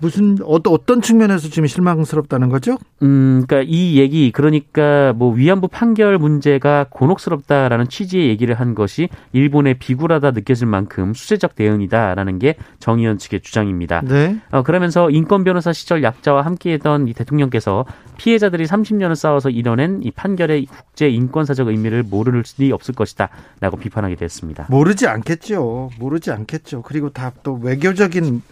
무슨 0.00 0.36
어떤 0.44 0.72
어떤 0.72 1.00
측면에서 1.00 1.48
지금 1.48 1.66
실망스럽다는 1.66 2.48
거죠? 2.48 2.76
음, 3.02 3.44
그러니까 3.46 3.70
이 3.70 3.98
얘기 3.98 4.30
그러니까 4.30 5.12
뭐 5.16 5.32
위안부 5.32 5.68
판결 5.68 6.18
문제가 6.18 6.86
곤혹스럽다라는 6.90 7.88
취지의 7.88 8.28
얘기를 8.28 8.54
한 8.54 8.74
것이 8.74 9.08
일본의 9.32 9.78
비굴하다 9.78 10.32
느껴질 10.32 10.66
만큼 10.66 11.14
수세적 11.14 11.54
대응이다라는 11.54 12.38
게 12.38 12.56
정의연 12.78 13.18
측의 13.18 13.40
주장입니다. 13.40 14.02
네. 14.02 14.38
어, 14.50 14.62
그러면서 14.62 15.10
인권 15.10 15.44
변호사 15.44 15.72
시절 15.72 16.02
약자와 16.02 16.42
함께했던 16.42 17.08
이 17.08 17.14
대통령께서 17.14 17.84
피해자들이 18.18 18.66
30년을 18.66 19.14
싸워서 19.14 19.48
이뤄낸 19.48 20.00
이 20.02 20.10
판결의 20.10 20.66
국제 20.66 21.08
인권사적 21.08 21.68
의미를 21.68 22.02
모를 22.02 22.42
리 22.58 22.72
없을 22.72 22.94
것이다라고 22.94 23.76
비판하게 23.78 24.16
됐습니다. 24.16 24.66
모르지 24.70 25.06
않겠죠. 25.06 25.90
모르지 25.98 26.30
않겠죠. 26.30 26.82
그리고 26.82 27.10
다 27.10 27.32
또 27.42 27.54
외교적인 27.54 28.42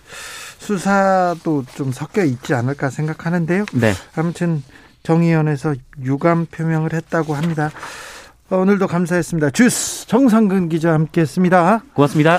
수사도 0.59 1.65
좀 1.75 1.93
섞여 1.93 2.25
있지 2.25 2.55
않을까 2.55 2.91
생각하는데요. 2.91 3.67
네. 3.75 3.93
아무튼 4.17 4.63
정의연에서 5.03 5.75
유감 6.03 6.47
표명을 6.47 6.93
했다고 6.93 7.35
합니다. 7.35 7.71
오늘도 8.51 8.87
감사했습니다. 8.87 9.51
주스 9.51 10.07
정상근 10.07 10.69
기자 10.69 10.93
함께했습니다. 10.93 11.83
고맙습니다. 11.95 12.39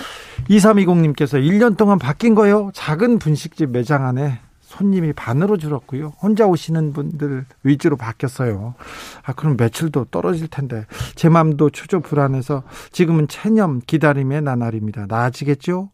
2320님께서 0.50 1.42
1년 1.42 1.76
동안 1.78 2.00
바뀐 2.00 2.34
거요. 2.34 2.72
작은 2.74 3.20
분식집 3.20 3.72
매장 3.72 4.06
안에 4.06 4.40
손님이 4.68 5.14
반으로 5.14 5.56
줄었고요. 5.56 6.10
혼자 6.22 6.46
오시는 6.46 6.92
분들 6.92 7.46
위주로 7.64 7.96
바뀌었어요. 7.96 8.76
아, 9.24 9.32
그럼 9.32 9.56
매출도 9.58 10.06
떨어질 10.12 10.50
텐데. 10.50 10.86
제 11.16 11.30
마음도 11.30 11.70
초조 11.70 12.02
불안해서 12.02 12.64
지금은 12.92 13.30
체념 13.30 13.80
기다림의 13.80 14.42
나날입니다. 14.42 15.06
나아지겠죠? 15.08 15.90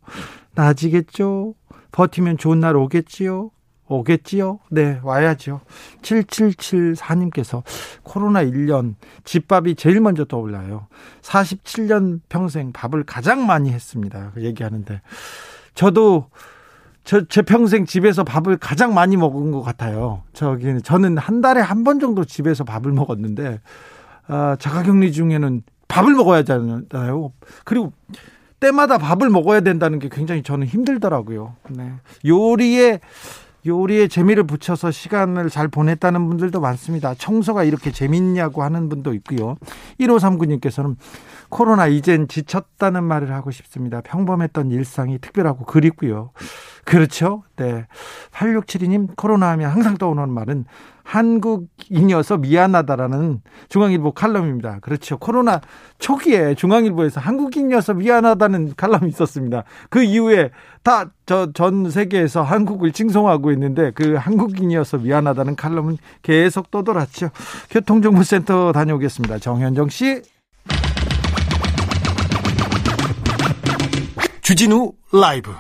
나아지겠죠? 0.55 1.53
버티면 1.91 2.39
좋은 2.39 2.59
날 2.61 2.75
오겠지요? 2.75 3.51
오겠지요? 3.87 4.57
네, 4.71 4.99
와야죠. 5.03 5.61
7774님께서 6.01 7.61
코로나 8.01 8.43
1년 8.43 8.95
집밥이 9.23 9.75
제일 9.75 10.01
먼저 10.01 10.25
떠올라요. 10.25 10.87
47년 11.21 12.21
평생 12.27 12.71
밥을 12.71 13.03
가장 13.03 13.45
많이 13.45 13.71
했습니다. 13.71 14.31
그 14.33 14.41
얘기하는데. 14.41 14.99
저도 15.75 16.29
저, 17.03 17.25
제 17.27 17.41
평생 17.41 17.85
집에서 17.85 18.23
밥을 18.23 18.57
가장 18.57 18.93
많이 18.93 19.17
먹은 19.17 19.51
것 19.51 19.61
같아요. 19.61 20.23
저기, 20.33 20.81
저는 20.81 21.17
한 21.17 21.41
달에 21.41 21.59
한 21.61 21.83
번 21.83 21.99
정도 21.99 22.23
집에서 22.23 22.63
밥을 22.63 22.91
먹었는데, 22.93 23.59
아, 24.27 24.55
자가격리 24.57 25.11
중에는 25.11 25.63
밥을 25.89 26.13
먹어야 26.13 26.39
하잖아요. 26.39 27.33
그리고 27.65 27.91
때마다 28.61 28.97
밥을 28.97 29.29
먹어야 29.29 29.59
된다는 29.59 29.99
게 29.99 30.07
굉장히 30.09 30.41
저는 30.43 30.65
힘들더라고요. 30.67 31.55
네. 31.71 31.91
요리에 32.25 33.01
요리에 33.65 34.07
재미를 34.07 34.43
붙여서 34.43 34.91
시간을 34.91 35.49
잘 35.49 35.67
보냈다는 35.67 36.27
분들도 36.27 36.59
많습니다. 36.59 37.13
청소가 37.13 37.63
이렇게 37.63 37.91
재밌냐고 37.91 38.63
하는 38.63 38.89
분도 38.89 39.13
있고요. 39.13 39.55
1539님께서는 39.99 40.95
코로나 41.49 41.87
이젠 41.87 42.27
지쳤다는 42.27 43.03
말을 43.03 43.31
하고 43.31 43.51
싶습니다. 43.51 44.01
평범했던 44.01 44.71
일상이 44.71 45.19
특별하고 45.19 45.65
그립고요. 45.65 46.31
그렇죠? 46.83 47.43
네. 47.55 47.85
8672님, 48.31 49.15
코로나 49.15 49.49
하면 49.51 49.69
항상 49.69 49.97
떠오르는 49.97 50.29
말은 50.29 50.65
한국인이어서 51.03 52.37
미안하다라는 52.37 53.41
중앙일보 53.69 54.11
칼럼입니다. 54.13 54.79
그렇죠. 54.81 55.17
코로나 55.17 55.61
초기에 55.99 56.55
중앙일보에서 56.55 57.19
한국인이어서 57.19 57.93
미안하다는 57.93 58.73
칼럼이 58.75 59.09
있었습니다. 59.09 59.63
그 59.89 60.03
이후에 60.03 60.51
다 60.83 61.11
저 61.25 61.53
전 61.53 61.89
세계에서 61.89 62.43
한국을 62.43 62.91
칭송하고 62.91 63.51
있는데 63.53 63.91
그 63.95 64.15
한국인이어서 64.15 64.97
미안하다는 64.97 65.55
칼럼은 65.55 65.97
계속 66.21 66.69
떠돌았죠. 66.71 67.29
교통정보센터 67.69 68.71
다녀오겠습니다. 68.73 69.39
정현정 69.39 69.89
씨. 69.89 70.21
주진우 74.41 74.91
라이브 75.13 75.51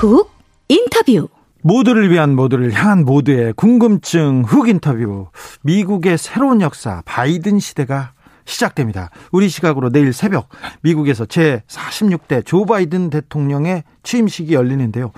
훅 0.00 0.30
인터뷰 0.68 1.28
모두를 1.62 2.10
위한 2.10 2.34
모두를 2.34 2.72
향한 2.72 3.04
모두의 3.04 3.52
궁금증 3.52 4.44
훅 4.46 4.70
인터뷰 4.70 5.28
미국의 5.60 6.16
새로운 6.16 6.62
역사 6.62 7.02
바이든 7.04 7.58
시대가 7.58 8.12
시작됩니다. 8.46 9.10
우리 9.30 9.50
시각으로 9.50 9.90
내일 9.90 10.14
새벽 10.14 10.48
미국에서 10.80 11.26
제 11.26 11.62
46대 11.66 12.46
조 12.46 12.64
바이든 12.64 13.10
대통령의 13.10 13.84
취임식이 14.02 14.54
열리는데요. 14.54 15.12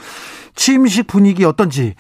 취임식 0.57 1.07
분위기 1.07 1.45
어떤지 1.45 1.95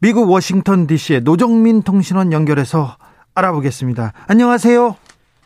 미국 0.00 0.30
워싱턴 0.30 0.86
DC의 0.86 1.20
노정민 1.24 1.82
통신원 1.82 2.32
연결해서 2.32 2.96
알아보겠습니다. 3.34 4.14
안녕하세요. 4.28 4.96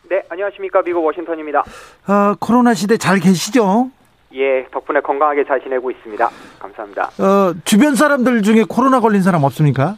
네, 0.09 0.23
안녕하십니까. 0.29 0.81
미국 0.83 1.03
워싱턴입니다. 1.03 1.59
어, 2.07 2.35
코로나 2.39 2.73
시대 2.73 2.95
잘 2.95 3.19
계시죠? 3.19 3.91
예, 4.33 4.65
덕분에 4.71 5.01
건강하게 5.01 5.45
잘 5.45 5.61
지내고 5.61 5.91
있습니다. 5.91 6.29
감사합니다. 6.59 7.09
어, 7.19 7.53
주변 7.65 7.95
사람들 7.95 8.41
중에 8.43 8.63
코로나 8.67 8.99
걸린 8.99 9.21
사람 9.21 9.43
없습니까? 9.43 9.97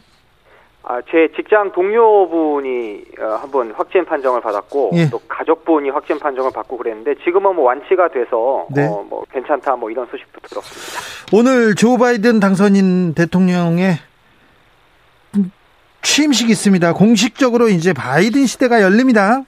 아, 0.84 1.00
제 1.10 1.28
직장 1.36 1.70
동료분이 1.72 3.04
어, 3.20 3.38
한번 3.40 3.72
확진 3.72 4.04
판정을 4.04 4.40
받았고 4.40 4.90
예. 4.94 5.10
또 5.10 5.20
가족분이 5.28 5.90
확진 5.90 6.18
판정을 6.18 6.50
받고 6.52 6.76
그랬는데 6.76 7.14
지금은 7.24 7.54
뭐 7.54 7.66
완치가 7.66 8.08
돼서 8.08 8.66
네. 8.74 8.86
어, 8.86 9.04
뭐 9.08 9.24
괜찮다 9.32 9.76
뭐 9.76 9.90
이런 9.90 10.06
소식도 10.06 10.40
들었습니다. 10.40 11.00
오늘 11.32 11.74
조 11.76 11.98
바이든 11.98 12.40
당선인 12.40 13.14
대통령의 13.14 13.98
취임식이 16.02 16.50
있습니다. 16.50 16.94
공식적으로 16.94 17.68
이제 17.68 17.92
바이든 17.92 18.46
시대가 18.46 18.82
열립니다. 18.82 19.42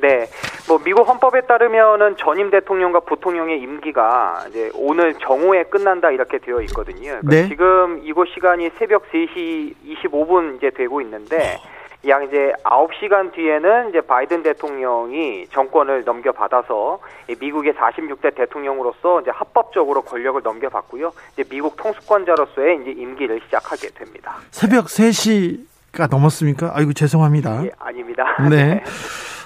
네. 0.00 0.28
뭐 0.68 0.78
미국 0.78 1.08
헌법에 1.08 1.42
따르면은 1.42 2.16
전임 2.16 2.50
대통령과 2.50 3.00
부통령의 3.00 3.60
임기가 3.60 4.44
이제 4.48 4.70
오늘 4.74 5.14
정오에 5.14 5.64
끝난다 5.64 6.10
이렇게 6.10 6.38
되어 6.38 6.60
있거든요. 6.62 7.18
그러니까 7.20 7.30
네. 7.30 7.48
지금 7.48 8.00
이곳 8.04 8.28
시간이 8.28 8.70
새벽 8.78 9.10
3시 9.10 9.74
25분 9.84 10.56
이제 10.56 10.70
되고 10.70 11.00
있는데 11.00 11.58
약 12.08 12.24
이제 12.24 12.52
9시간 12.64 13.32
뒤에는 13.32 13.90
이제 13.90 14.00
바이든 14.00 14.42
대통령이 14.42 15.46
정권을 15.48 16.04
넘겨받아서 16.04 16.98
미국의 17.38 17.74
46대 17.74 18.34
대통령으로서 18.34 19.20
이제 19.20 19.30
합법적으로 19.30 20.02
권력을 20.02 20.40
넘겨받고요. 20.42 21.12
이제 21.34 21.44
미국 21.50 21.76
통수권자로서의 21.76 22.80
이제 22.82 22.90
임기를 22.92 23.40
시작하게 23.44 23.88
됩니다. 23.88 24.36
새벽 24.50 24.86
3시가 24.86 26.08
넘었습니까? 26.10 26.72
아이고 26.74 26.94
죄송합니다. 26.94 27.64
예, 27.66 27.70
아닙니다. 27.78 28.24
네. 28.48 28.80
네. 28.80 28.84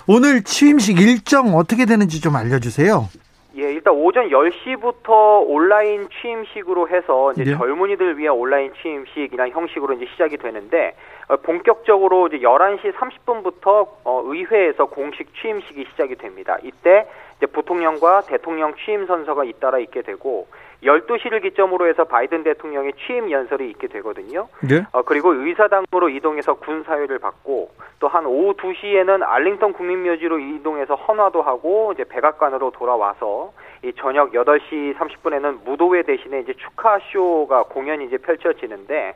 오늘 0.06 0.42
취임식 0.42 1.00
일정 1.00 1.56
어떻게 1.56 1.86
되는지 1.86 2.20
좀 2.20 2.36
알려주세요. 2.36 3.08
예, 3.56 3.72
일단 3.72 3.94
오전 3.94 4.28
10시부터 4.28 5.48
온라인 5.48 6.08
취임식으로 6.20 6.88
해서 6.88 7.32
이제 7.32 7.44
네. 7.44 7.56
젊은이들 7.56 8.18
위한 8.18 8.36
온라인 8.36 8.72
취임식이나 8.82 9.48
형식으로 9.48 9.94
이제 9.94 10.06
시작이 10.12 10.36
되는데 10.36 10.94
어, 11.28 11.36
본격적으로 11.36 12.26
이제 12.26 12.38
11시 12.38 12.92
30분부터 12.92 13.88
어, 14.04 14.22
의회에서 14.26 14.86
공식 14.86 15.32
취임식이 15.40 15.86
시작이 15.92 16.16
됩니다. 16.16 16.58
이때 16.64 17.06
이제 17.38 17.46
부통령과 17.46 18.22
대통령 18.22 18.74
취임 18.84 19.06
선서가 19.06 19.44
잇따라 19.44 19.78
있게 19.78 20.02
되고 20.02 20.48
12시를 20.84 21.42
기점으로 21.42 21.88
해서 21.88 22.04
바이든 22.04 22.44
대통령의 22.44 22.92
취임 23.06 23.30
연설이 23.30 23.68
있게 23.70 23.88
되거든요. 23.88 24.48
네? 24.60 24.84
어, 24.92 25.02
그리고 25.02 25.32
의사당으로 25.32 26.08
이동해서 26.08 26.54
군 26.54 26.82
사회를 26.84 27.18
받고 27.18 27.70
또 28.00 28.14
한 28.14 28.26
오후 28.26 28.54
2시에는 28.54 29.22
알링턴 29.24 29.72
국민묘지로 29.72 30.38
이동해서 30.38 30.94
헌화도 30.94 31.42
하고 31.42 31.92
이제 31.92 32.04
백악관으로 32.04 32.70
돌아와서 32.70 33.52
이 33.82 33.92
저녁 33.96 34.32
8시 34.32 34.94
30분에는 34.94 35.64
무도회 35.64 36.02
대신에 36.02 36.40
이제 36.40 36.52
축하 36.54 37.00
쇼가 37.10 37.64
공연이 37.64 38.04
이제 38.04 38.16
펼쳐지는데 38.18 39.14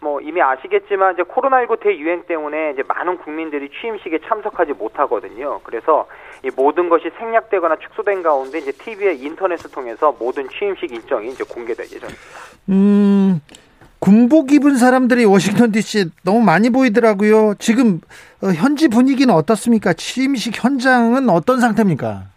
뭐 0.00 0.20
이미 0.20 0.40
아시겠지만 0.40 1.14
이제 1.14 1.22
코로나19 1.22 1.80
대유행 1.80 2.24
때문에 2.26 2.72
이제 2.72 2.82
많은 2.88 3.18
국민들이 3.18 3.68
취임식에 3.68 4.20
참석하지 4.26 4.72
못하거든요. 4.72 5.60
그래서 5.62 6.06
이 6.42 6.50
모든 6.54 6.88
것이 6.88 7.10
생략되거나 7.18 7.76
축소된 7.76 8.22
가운데 8.22 8.58
이제 8.58 8.72
TV에 8.72 9.14
인터넷을 9.14 9.70
통해서 9.70 10.16
모든 10.18 10.48
취임식 10.48 10.90
일정이 10.90 11.28
이제 11.28 11.44
공개될 11.44 11.84
예정입니다. 11.86 12.22
음. 12.70 13.40
군복 13.98 14.50
입은 14.52 14.76
사람들이 14.76 15.26
워싱턴 15.26 15.72
DC 15.72 16.10
너무 16.24 16.40
많이 16.40 16.70
보이더라고요. 16.70 17.54
지금 17.58 18.00
어, 18.42 18.48
현지 18.48 18.88
분위기는 18.88 19.32
어떻습니까? 19.32 19.92
취임식 19.92 20.64
현장은 20.64 21.28
어떤 21.28 21.60
상태입니까? 21.60 22.29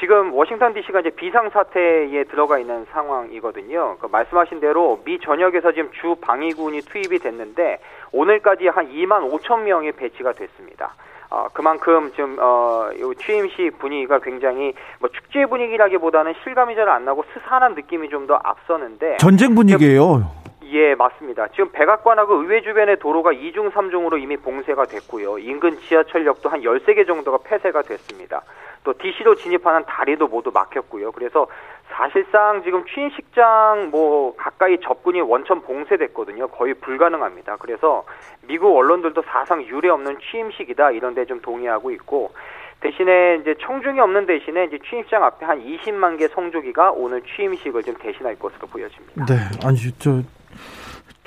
예. 0.00 0.06
지금 0.06 0.32
워싱턴 0.32 0.72
DC가 0.74 1.00
이제 1.00 1.10
비상 1.10 1.50
사태에 1.50 2.24
들어가 2.24 2.58
있는 2.58 2.86
상황이거든요. 2.92 3.96
그 4.00 4.08
말씀하신 4.10 4.60
대로 4.60 5.00
미 5.04 5.18
전역에서 5.20 5.72
지금 5.72 5.90
주 5.92 6.16
방위군이 6.20 6.80
투입이 6.80 7.18
됐는데 7.18 7.78
오늘까지 8.12 8.68
한 8.68 8.88
2만 8.90 9.30
5천 9.30 9.60
명이 9.62 9.92
배치가 9.92 10.32
됐습니다. 10.32 10.94
어, 11.30 11.46
그만큼 11.52 12.10
좀, 12.16 12.36
어, 12.40 12.90
요 12.98 13.14
취임식 13.14 13.78
분위기가 13.78 14.18
굉장히 14.18 14.72
뭐 14.98 15.08
축제 15.10 15.46
분위기라기보다는 15.46 16.34
실감이 16.42 16.74
잘 16.74 16.88
안 16.88 17.04
나고 17.04 17.24
스산한 17.34 17.74
느낌이 17.74 18.08
좀 18.08 18.26
더 18.26 18.40
앞서는데. 18.42 19.18
전쟁 19.18 19.54
분위기예요 19.54 20.24
예, 20.72 20.94
맞습니다. 20.94 21.48
지금 21.48 21.70
백악관하고 21.72 22.34
의회 22.42 22.62
주변의 22.62 22.98
도로가 23.00 23.32
2중, 23.32 23.70
3중으로 23.72 24.20
이미 24.22 24.36
봉쇄가 24.36 24.86
됐고요. 24.86 25.38
인근 25.38 25.76
지하철역도 25.78 26.48
한 26.48 26.60
13개 26.62 27.06
정도가 27.06 27.38
폐쇄가 27.44 27.82
됐습니다. 27.82 28.42
또 28.84 28.94
DC로 28.96 29.34
진입하는 29.34 29.84
다리도 29.86 30.28
모두 30.28 30.50
막혔고요. 30.52 31.12
그래서 31.12 31.46
사실상 31.90 32.62
지금 32.62 32.84
취임식장 32.86 33.90
뭐 33.90 34.34
가까이 34.36 34.78
접근이 34.80 35.20
원천 35.20 35.60
봉쇄됐거든요. 35.62 36.48
거의 36.48 36.74
불가능합니다. 36.74 37.56
그래서 37.56 38.04
미국 38.46 38.76
언론들도 38.76 39.22
사상 39.22 39.62
유례 39.64 39.88
없는 39.90 40.18
취임식이다 40.20 40.92
이런 40.92 41.14
데 41.14 41.24
좀 41.24 41.40
동의하고 41.40 41.90
있고 41.92 42.32
대신에 42.80 43.36
이제 43.42 43.54
청중이 43.60 44.00
없는 44.00 44.24
대신에 44.24 44.64
이제 44.64 44.78
취임식장 44.88 45.22
앞에 45.22 45.44
한 45.44 45.62
20만 45.62 46.18
개 46.18 46.28
성조기가 46.28 46.92
오늘 46.92 47.20
취임식을 47.22 47.82
좀 47.82 47.94
대신할 47.96 48.36
것으로 48.38 48.66
보여집니다. 48.68 49.26
네, 49.26 49.34
아니 49.66 49.76
저 49.98 50.22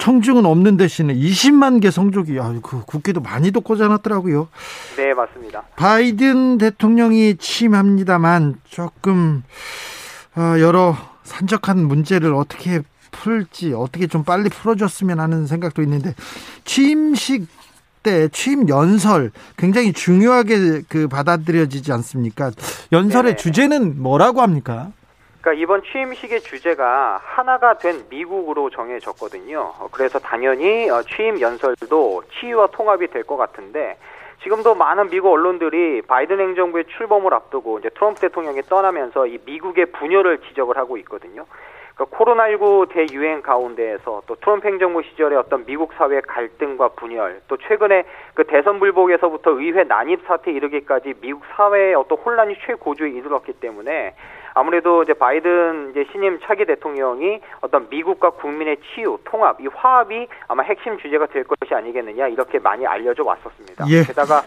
청중은 0.04 0.46
없는 0.46 0.76
대신에 0.76 1.16
20만 1.16 1.82
개 1.82 1.90
성조기, 1.90 2.38
아, 2.38 2.54
그 2.62 2.84
국기도 2.86 3.22
많이도 3.22 3.62
꽂아놨더라고요. 3.62 4.50
네, 4.98 5.14
맞습니다. 5.14 5.64
바이든 5.78 6.58
대통령이 6.58 7.38
취임합니다만 7.38 8.56
조금 8.66 9.44
어, 10.36 10.60
여러 10.60 10.98
산적한 11.24 11.88
문제를 11.88 12.34
어떻게 12.34 12.82
풀지 13.12 13.72
어떻게 13.72 14.08
좀 14.08 14.26
빨리 14.26 14.50
풀어줬으면 14.50 15.22
하는 15.22 15.48
생각도 15.48 15.82
있는데 15.84 16.16
취임식 16.66 17.48
때 18.04 18.28
취임 18.28 18.68
연설 18.68 19.32
굉장히 19.56 19.94
중요하게 19.94 20.82
그 20.90 21.08
받아들여지지 21.08 21.94
않습니까? 21.94 22.52
연설의 22.92 23.38
네 23.38 23.38
주제는 23.38 24.02
뭐라고 24.02 24.42
합니까? 24.42 24.92
그러니까 25.44 25.62
이번 25.62 25.84
취임식의 25.84 26.40
주제가 26.42 27.20
하나가 27.22 27.78
된 27.78 28.06
미국으로 28.10 28.70
정해졌거든요. 28.70 29.74
그래서 29.92 30.18
당연히 30.18 30.90
어, 30.90 31.02
취임 31.04 31.40
연설도 31.40 32.24
치유와 32.32 32.68
통합이 32.68 33.08
될 33.08 33.24
것 33.24 33.36
같은데 33.36 33.98
지금도 34.42 34.76
많은 34.76 35.10
미국 35.10 35.32
언론들이 35.34 36.02
바이든 36.04 36.40
행정부의 36.40 36.86
출범을 36.98 37.34
앞두고 37.34 37.80
이제 37.80 37.90
트럼프 37.90 38.22
대통령이 38.22 38.62
떠나면서 38.64 39.28
이 39.28 39.40
미국의 39.46 39.88
분열을 39.88 40.40
지적을 40.40 40.78
하고 40.78 40.96
있거든요. 40.98 41.46
그러니까 41.96 42.18
코로나19 42.18 42.90
대유행 42.90 43.42
가운데에서 43.42 44.24
또 44.26 44.36
트럼프 44.36 44.68
행정부 44.68 45.04
시절의 45.04 45.38
어떤 45.38 45.66
미국 45.66 45.94
사회 45.94 46.22
갈등과 46.22 46.90
분열, 46.90 47.42
또 47.48 47.58
최근에 47.58 48.06
그 48.34 48.46
대선 48.46 48.80
불복에서부터 48.80 49.52
의회 49.52 49.84
난입 49.84 50.26
사태 50.26 50.52
이르기까지 50.52 51.16
미국 51.22 51.44
사회의 51.56 51.94
어떤 51.96 52.18
혼란이 52.18 52.56
최고조에 52.66 53.10
이르렀기 53.10 53.54
때문에 53.54 54.16
아무래도 54.54 55.04
이제 55.04 55.14
바이든 55.14 55.92
이제 55.92 56.06
신임 56.12 56.40
차기 56.44 56.66
대통령이 56.66 57.42
어떤 57.62 57.88
미국과 57.90 58.32
국민의 58.32 58.78
치유, 58.94 59.18
통합, 59.24 59.60
이 59.62 59.68
화합이 59.68 60.28
아마 60.48 60.64
핵심 60.64 60.98
주제가 60.98 61.28
될 61.28 61.44
것이 61.44 61.74
아니겠느냐 61.74 62.28
이렇게 62.28 62.60
많이 62.60 62.86
알려져 62.86 63.24
왔었습니다. 63.24 63.86
예. 63.90 64.04
게다가 64.04 64.44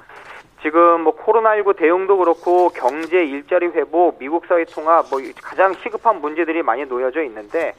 지금 0.62 1.02
뭐 1.02 1.16
코로나19 1.16 1.76
대응도 1.76 2.16
그렇고 2.18 2.70
경제 2.70 3.24
일자리 3.24 3.66
회복, 3.66 4.18
미국 4.18 4.46
사회 4.46 4.64
통합 4.64 5.06
뭐 5.10 5.20
가장 5.42 5.74
시급한 5.74 6.20
문제들이 6.20 6.62
많이 6.62 6.84
놓여져 6.84 7.22
있는데 7.24 7.74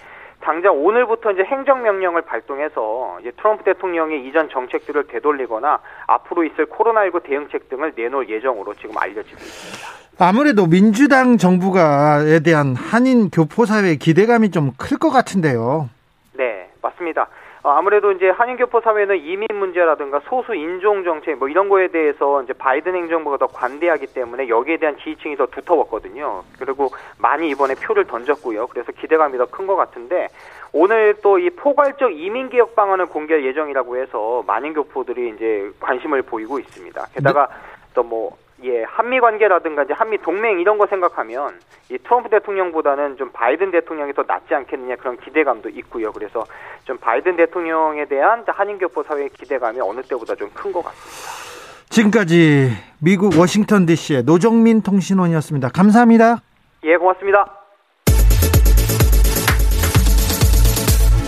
당장 0.47 0.81
오늘부터 0.81 1.33
이제 1.33 1.43
행정명령을 1.43 2.21
발동해서 2.21 3.17
이제 3.19 3.31
트럼프 3.31 3.65
대통령의 3.65 4.25
이전 4.25 4.47
정책들을 4.47 5.07
되돌리거나 5.07 5.79
앞으로 6.07 6.45
있을 6.45 6.67
코로나19 6.67 7.21
대응책 7.23 7.67
등을 7.67 7.91
내놓을 7.97 8.29
예정으로 8.29 8.73
지금 8.75 8.97
알려지고 8.97 9.35
있습니다. 9.35 10.25
아무래도 10.25 10.65
민주당 10.65 11.37
정부가에 11.37 12.39
대한 12.39 12.75
한인 12.77 13.29
교포 13.29 13.65
사회의 13.65 13.97
기대감이 13.97 14.49
좀 14.51 14.71
클 14.77 14.97
것 14.97 15.09
같은데요. 15.09 15.89
네, 16.37 16.69
맞습니다. 16.81 17.27
어, 17.67 17.71
아무래도 17.71 18.13
이제 18.13 18.29
한인교포 18.29 18.79
사회는 18.79 19.17
이민 19.17 19.45
문제라든가 19.53 20.21
소수 20.29 20.55
인종 20.55 21.03
정책 21.03 21.37
뭐 21.37 21.49
이런 21.49 21.67
거에 21.67 21.89
대해서 21.89 22.41
이제 22.41 22.53
바이든 22.53 22.95
행정부가 22.95 23.35
더 23.35 23.47
관대하기 23.47 24.07
때문에 24.07 24.47
여기에 24.47 24.77
대한 24.77 24.95
지지층이 24.95 25.35
더 25.35 25.47
두터웠거든요. 25.47 26.43
그리고 26.57 26.91
많이 27.19 27.49
이번에 27.49 27.75
표를 27.75 28.05
던졌고요. 28.05 28.67
그래서 28.67 28.93
기대감이 28.93 29.37
더 29.37 29.47
큰 29.47 29.67
것 29.67 29.75
같은데 29.75 30.29
오늘 30.71 31.15
또 31.21 31.39
이 31.39 31.49
포괄적 31.49 32.13
이민 32.17 32.47
개혁 32.47 32.73
방안을 32.73 33.07
공개할 33.07 33.43
예정이라고 33.43 33.97
해서 33.97 34.43
많은 34.47 34.73
교포들이 34.73 35.33
이제 35.35 35.69
관심을 35.81 36.21
보이고 36.21 36.59
있습니다. 36.59 37.07
게다가 37.15 37.47
네. 37.47 37.53
또뭐 37.95 38.37
예, 38.63 38.83
한미 38.83 39.19
관계라든가 39.19 39.83
이제 39.83 39.93
한미 39.93 40.17
동맹 40.19 40.59
이런 40.59 40.77
거 40.77 40.87
생각하면 40.87 41.59
이 41.91 41.97
트럼프 41.99 42.29
대통령보다는 42.29 43.17
좀 43.17 43.29
바이든 43.31 43.69
대통령이 43.71 44.13
더 44.13 44.23
낫지 44.27 44.53
않겠느냐 44.55 44.95
그런 44.95 45.17
기대감도 45.17 45.69
있고요. 45.69 46.11
그래서 46.11 46.43
좀 46.83 46.97
바이든 46.97 47.35
대통령에 47.37 48.05
대한 48.05 48.43
한인교포 48.47 49.03
사회의 49.03 49.29
기대감이 49.29 49.79
어느 49.79 50.01
때보다 50.01 50.33
좀 50.35 50.49
큰 50.55 50.73
것 50.73 50.83
같습니다. 50.85 51.47
지금까지 51.89 52.71
미국 52.99 53.37
워싱턴 53.37 53.85
DC의 53.85 54.23
노정민 54.23 54.81
통신원이었습니다. 54.81 55.69
감사합니다. 55.69 56.37
예, 56.83 56.97
고맙습니다. 56.97 57.53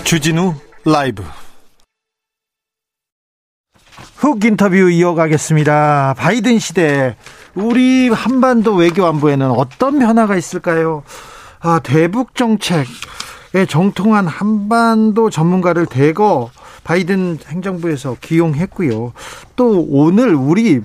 주진우 0.03 0.53
라이브 0.85 1.23
훅 4.17 4.43
인터뷰 4.45 4.89
이어가겠습니다. 4.89 6.15
바이든 6.17 6.59
시대 6.59 7.15
우리 7.55 8.09
한반도 8.09 8.75
외교 8.75 9.05
안보에는 9.05 9.51
어떤 9.51 9.99
변화가 9.99 10.35
있을까요? 10.35 11.03
아, 11.59 11.79
대북 11.83 12.35
정책에 12.35 13.65
정통한 13.67 14.27
한반도 14.27 15.29
전문가를 15.29 15.85
대거 15.85 16.51
바이든 16.83 17.39
행정부에서 17.47 18.17
기용했고요. 18.21 19.13
또 19.55 19.85
오늘 19.89 20.33
우리 20.33 20.81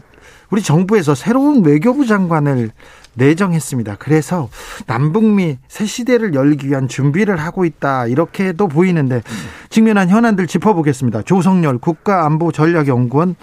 우리 0.50 0.62
정부에서 0.62 1.14
새로운 1.14 1.64
외교부 1.64 2.06
장관을 2.06 2.70
내정했습니다. 3.14 3.96
그래서 3.98 4.48
남북미 4.86 5.58
새 5.68 5.86
시대를 5.86 6.34
열기 6.34 6.68
위한 6.68 6.88
준비를 6.88 7.36
하고 7.36 7.64
있다. 7.64 8.06
이렇게도 8.06 8.68
보이는데 8.68 9.22
직면한 9.70 10.08
현안들 10.08 10.46
짚어보겠습니다. 10.46 11.22
조성열 11.22 11.78
국가안보전략연구원 11.78 13.36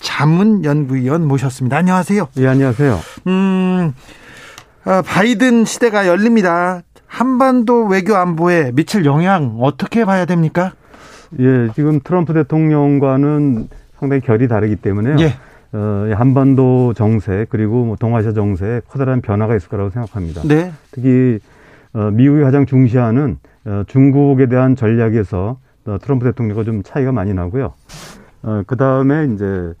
자문연구위원 0.00 1.26
모셨습니다. 1.26 1.76
안녕하세요. 1.76 2.28
예, 2.38 2.46
안녕하세요. 2.46 3.00
음, 3.26 3.92
어, 4.84 5.02
바이든 5.02 5.64
시대가 5.64 6.06
열립니다. 6.06 6.82
한반도 7.06 7.86
외교 7.86 8.14
안보에 8.16 8.72
미칠 8.74 9.04
영향 9.04 9.56
어떻게 9.60 10.04
봐야 10.04 10.24
됩니까? 10.24 10.72
예, 11.40 11.68
지금 11.74 12.00
트럼프 12.02 12.32
대통령과는 12.34 13.68
상당히 13.98 14.20
결이 14.22 14.46
다르기 14.48 14.76
때문에요. 14.76 15.16
예. 15.20 15.34
어, 15.72 16.10
한반도 16.14 16.94
정세 16.94 17.46
그리고 17.50 17.84
뭐 17.84 17.96
동아시아 17.96 18.32
정세에 18.32 18.80
커다란 18.88 19.20
변화가 19.20 19.56
있을 19.56 19.68
거라고 19.68 19.90
생각합니다. 19.90 20.42
네. 20.42 20.72
특히 20.90 21.38
어, 21.92 22.10
미국이 22.10 22.42
가장 22.42 22.66
중시하는 22.66 23.38
어, 23.66 23.82
중국에 23.86 24.46
대한 24.46 24.76
전략에서 24.76 25.58
어, 25.86 25.98
트럼프 26.00 26.24
대통령과 26.24 26.64
좀 26.64 26.82
차이가 26.82 27.12
많이 27.12 27.34
나고요. 27.34 27.74
어, 28.42 28.62
그 28.66 28.76
다음에 28.76 29.28
이제 29.34 29.74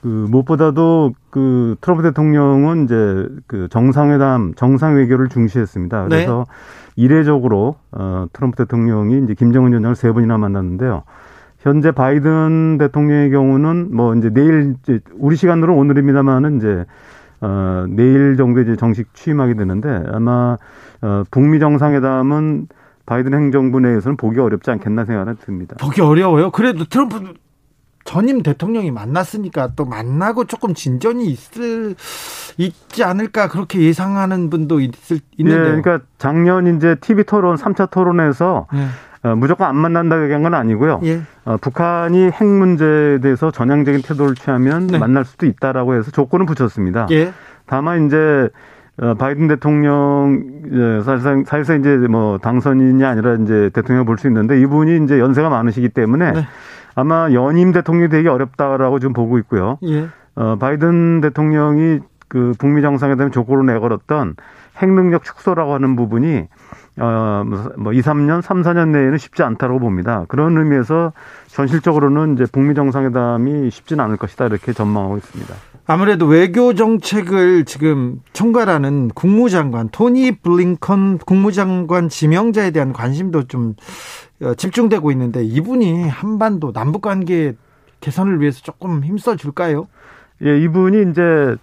그 0.00 0.06
무엇보다도 0.06 1.12
그 1.30 1.76
트럼프 1.80 2.02
대통령은 2.04 2.84
이제 2.84 3.28
그 3.46 3.68
정상회담 3.68 4.54
정상 4.54 4.96
외교를 4.96 5.28
중시했습니다. 5.28 6.02
네. 6.04 6.08
그래서 6.08 6.46
네. 6.48 7.02
이례적으로 7.02 7.76
어 7.92 8.26
트럼프 8.32 8.56
대통령이 8.56 9.24
이제 9.24 9.34
김정은 9.34 9.70
위원장을 9.70 9.96
세 9.96 10.12
번이나 10.12 10.38
만났는데요. 10.38 11.02
현재 11.68 11.92
바이든 11.92 12.78
대통령의 12.78 13.30
경우는 13.30 13.94
뭐 13.94 14.14
이제 14.14 14.30
내일 14.30 14.74
이제 14.82 15.00
우리 15.18 15.36
시간으로 15.36 15.76
오늘입니다만은 15.76 16.56
이제 16.56 16.84
어 17.40 17.86
내일 17.88 18.36
정도에 18.36 18.64
이제 18.64 18.76
정식 18.76 19.14
취임하게 19.14 19.54
되는데 19.54 20.02
아마 20.12 20.56
어 21.02 21.24
북미 21.30 21.60
정상회담은 21.60 22.68
바이든 23.06 23.32
행정부 23.34 23.80
내에서는 23.80 24.16
보기 24.16 24.40
어렵지 24.40 24.70
않겠나 24.70 25.04
생각은 25.04 25.36
듭니다. 25.36 25.76
보기 25.78 26.00
어려워요. 26.00 26.50
그래도 26.50 26.84
트럼프 26.84 27.34
전임 28.04 28.42
대통령이 28.42 28.90
만났으니까 28.90 29.72
또 29.76 29.84
만나고 29.84 30.46
조금 30.46 30.72
진전이 30.72 31.26
있을 31.26 31.94
있지 32.56 33.04
않을까 33.04 33.48
그렇게 33.48 33.82
예상하는 33.82 34.48
분도 34.48 34.80
있을 34.80 35.20
있는데. 35.36 35.58
네, 35.58 35.82
그러니까 35.82 36.06
작년 36.16 36.76
이제 36.76 36.94
TV 36.94 37.24
토론 37.24 37.56
3차 37.56 37.90
토론에서 37.90 38.66
네. 38.72 38.86
어, 39.22 39.34
무조건 39.34 39.68
안 39.68 39.76
만난다 39.76 40.22
얘기한 40.22 40.42
건 40.42 40.54
아니고요. 40.54 41.00
예. 41.04 41.20
어, 41.44 41.56
북한이 41.60 42.30
핵 42.30 42.46
문제에 42.46 43.18
대해서 43.18 43.50
전향적인 43.50 44.02
태도를 44.02 44.34
취하면 44.34 44.86
네. 44.86 44.98
만날 44.98 45.24
수도 45.24 45.46
있다라고 45.46 45.94
해서 45.94 46.10
조건을 46.10 46.46
붙였습니다. 46.46 47.06
예. 47.10 47.32
다만 47.66 48.06
이제 48.06 48.48
어, 49.00 49.14
바이든 49.14 49.48
대통령 49.48 50.42
사실상 51.04 51.44
사실상 51.44 51.80
이제 51.80 51.96
뭐 52.08 52.38
당선인이 52.38 53.04
아니라 53.04 53.34
이제 53.34 53.70
대통령 53.72 54.04
볼 54.04 54.18
수 54.18 54.26
있는데 54.28 54.60
이분이 54.60 55.04
이제 55.04 55.18
연세가 55.18 55.48
많으시기 55.48 55.88
때문에 55.90 56.32
네. 56.32 56.46
아마 56.94 57.30
연임 57.32 57.72
대통령이 57.72 58.08
되기 58.08 58.26
어렵다라고 58.28 58.98
좀 58.98 59.12
보고 59.12 59.38
있고요. 59.38 59.78
예. 59.84 60.08
어, 60.34 60.56
바이든 60.58 61.20
대통령이 61.20 62.00
그 62.28 62.52
북미 62.58 62.82
정상회담 62.82 63.30
조건으로 63.30 63.64
내걸었던 63.72 64.34
핵 64.78 64.90
능력 64.90 65.24
축소라고 65.24 65.74
하는 65.74 65.96
부분이 65.96 66.46
어, 67.00 67.44
뭐 67.76 67.92
2, 67.92 68.00
3년, 68.00 68.42
3, 68.42 68.62
4년 68.62 68.88
내에는 68.88 69.18
쉽지 69.18 69.42
않다고 69.42 69.78
봅니다. 69.78 70.24
그런 70.28 70.56
의미에서 70.56 71.12
현실적으로는 71.48 72.34
이제 72.34 72.44
북미 72.50 72.74
정상회담이 72.74 73.70
쉽지는 73.70 74.04
않을 74.04 74.16
것이다 74.16 74.46
이렇게 74.46 74.72
전망하고 74.72 75.16
있습니다. 75.16 75.54
아무래도 75.86 76.26
외교 76.26 76.74
정책을 76.74 77.64
지금 77.64 78.20
총괄하는 78.32 79.08
국무장관 79.14 79.88
토니 79.88 80.38
블링컨 80.42 81.18
국무장관 81.18 82.08
지명자에 82.08 82.72
대한 82.72 82.92
관심도 82.92 83.44
좀 83.44 83.74
어, 84.42 84.54
집중되고 84.54 85.10
있는데 85.12 85.42
이분이 85.44 86.08
한반도 86.08 86.72
남북 86.72 87.02
관계 87.02 87.54
개선을 88.00 88.40
위해서 88.40 88.60
조금 88.62 89.02
힘써 89.02 89.34
줄까요? 89.36 89.88
예, 90.44 90.58
이분이 90.60 91.10
이제 91.10 91.56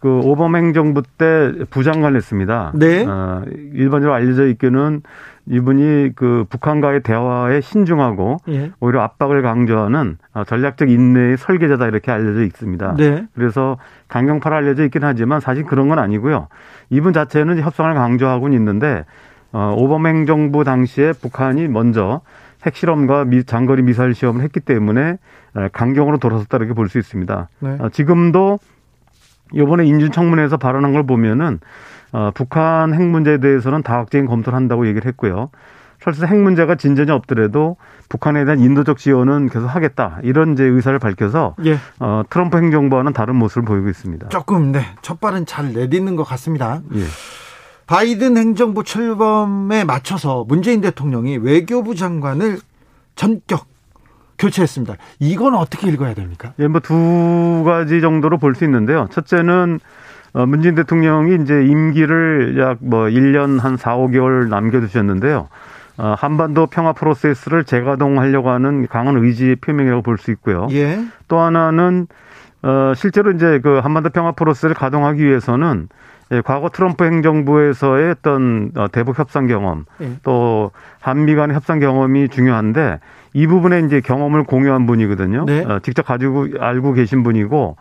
그 0.00 0.20
오바마 0.20 0.58
행정부 0.58 1.02
때 1.18 1.52
부장관을 1.70 2.16
했습니다. 2.16 2.72
네. 2.74 3.04
어, 3.06 3.44
일반적으로 3.74 4.14
알려져 4.14 4.46
있기는 4.48 5.02
이분이 5.46 6.12
그 6.16 6.44
북한과의 6.48 7.02
대화에 7.02 7.60
신중하고 7.60 8.38
예. 8.48 8.70
오히려 8.80 9.02
압박을 9.02 9.42
강조하는 9.42 10.16
어, 10.32 10.44
전략적 10.44 10.88
인내의 10.90 11.36
설계자다 11.36 11.86
이렇게 11.86 12.10
알려져 12.10 12.42
있습니다. 12.44 12.94
네. 12.96 13.26
그래서 13.34 13.76
강경파로 14.08 14.56
알려져 14.56 14.84
있긴 14.84 15.04
하지만 15.04 15.40
사실 15.40 15.64
그런 15.64 15.88
건 15.88 15.98
아니고요. 15.98 16.48
이분 16.88 17.12
자체는 17.12 17.60
협상을 17.60 17.92
강조하고는 17.94 18.56
있는데 18.56 19.04
어, 19.52 19.74
오바마 19.76 20.08
행정부 20.08 20.64
당시에 20.64 21.12
북한이 21.12 21.68
먼저 21.68 22.22
핵실험과 22.64 23.24
미, 23.24 23.44
장거리 23.44 23.82
미사일 23.82 24.14
시험을 24.14 24.42
했기 24.42 24.60
때문에 24.60 25.16
어, 25.54 25.68
강경으로 25.72 26.18
돌아섰다 26.18 26.56
이렇게 26.58 26.72
볼 26.72 26.88
수 26.88 26.98
있습니다. 26.98 27.48
네. 27.60 27.76
어, 27.80 27.88
지금도 27.90 28.58
이번에 29.52 29.86
인준청문회에서 29.86 30.56
발언한 30.56 30.92
걸 30.92 31.04
보면은 31.04 31.60
어, 32.12 32.30
북한 32.34 32.92
핵 32.94 33.02
문제에 33.02 33.38
대해서는 33.38 33.82
다각적인 33.82 34.26
검토를 34.26 34.56
한다고 34.56 34.86
얘기를 34.86 35.06
했고요. 35.08 35.50
설사 36.02 36.26
핵 36.26 36.38
문제가 36.38 36.76
진전이 36.76 37.10
없더라도 37.10 37.76
북한에 38.08 38.44
대한 38.44 38.58
인도적 38.58 38.98
지원은 38.98 39.50
계속 39.50 39.66
하겠다 39.66 40.18
이런 40.22 40.54
이제 40.54 40.64
의사를 40.64 40.98
밝혀서 40.98 41.56
예. 41.66 41.78
어, 41.98 42.22
트럼프 42.30 42.56
행정부와는 42.56 43.12
다른 43.12 43.36
모습을 43.36 43.64
보이고 43.64 43.88
있습니다. 43.88 44.28
조금 44.30 44.72
네 44.72 44.80
첫발은 45.02 45.46
잘 45.46 45.72
내딛는 45.72 46.16
것 46.16 46.24
같습니다. 46.24 46.80
예. 46.94 47.02
바이든 47.86 48.36
행정부 48.36 48.82
출범에 48.82 49.84
맞춰서 49.84 50.44
문재인 50.48 50.80
대통령이 50.80 51.38
외교부 51.38 51.94
장관을 51.94 52.58
전격 53.14 53.66
교체했습니다. 54.40 54.94
이건 55.20 55.54
어떻게 55.54 55.88
읽어야 55.88 56.14
됩니까? 56.14 56.52
예, 56.58 56.66
뭐 56.66 56.80
두 56.80 57.62
가지 57.64 58.00
정도로 58.00 58.38
볼 58.38 58.54
수 58.54 58.64
있는데요. 58.64 59.06
첫째는 59.12 59.78
어, 60.32 60.46
문재인 60.46 60.74
대통령이 60.74 61.42
이제 61.42 61.64
임기를 61.66 62.56
약 62.58 62.78
뭐 62.80 63.04
1년 63.04 63.60
한 63.60 63.76
4, 63.76 63.96
5개월 63.96 64.48
남겨두셨는데요. 64.48 65.48
어, 65.98 66.14
한반도 66.18 66.66
평화 66.66 66.92
프로세스를 66.92 67.64
재가동하려고 67.64 68.48
하는 68.50 68.86
강한 68.88 69.16
의지의 69.16 69.56
표명이라고 69.56 70.02
볼 70.02 70.18
수 70.18 70.30
있고요. 70.32 70.66
예. 70.70 70.98
또 71.28 71.38
하나는 71.38 72.06
어, 72.62 72.92
실제로 72.96 73.30
이제 73.32 73.58
그 73.62 73.78
한반도 73.78 74.10
평화 74.10 74.32
프로세스를 74.32 74.74
가동하기 74.74 75.22
위해서는 75.24 75.88
예, 76.32 76.40
과거 76.42 76.68
트럼프 76.68 77.04
행정부에서의 77.04 78.10
어떤 78.12 78.70
어, 78.76 78.86
대북 78.88 79.18
협상 79.18 79.46
경험, 79.48 79.84
예. 80.00 80.12
또 80.22 80.70
한미 81.00 81.34
간의 81.34 81.56
협상 81.56 81.80
경험이 81.80 82.28
중요한데 82.28 83.00
이 83.32 83.46
부분에 83.46 83.80
이제 83.80 84.00
경험을 84.00 84.44
공유한 84.44 84.86
분이거든요. 84.86 85.44
네. 85.46 85.64
어, 85.64 85.78
직접 85.80 86.04
가지고 86.04 86.48
알고 86.58 86.92
계신 86.94 87.22
분이고 87.22 87.76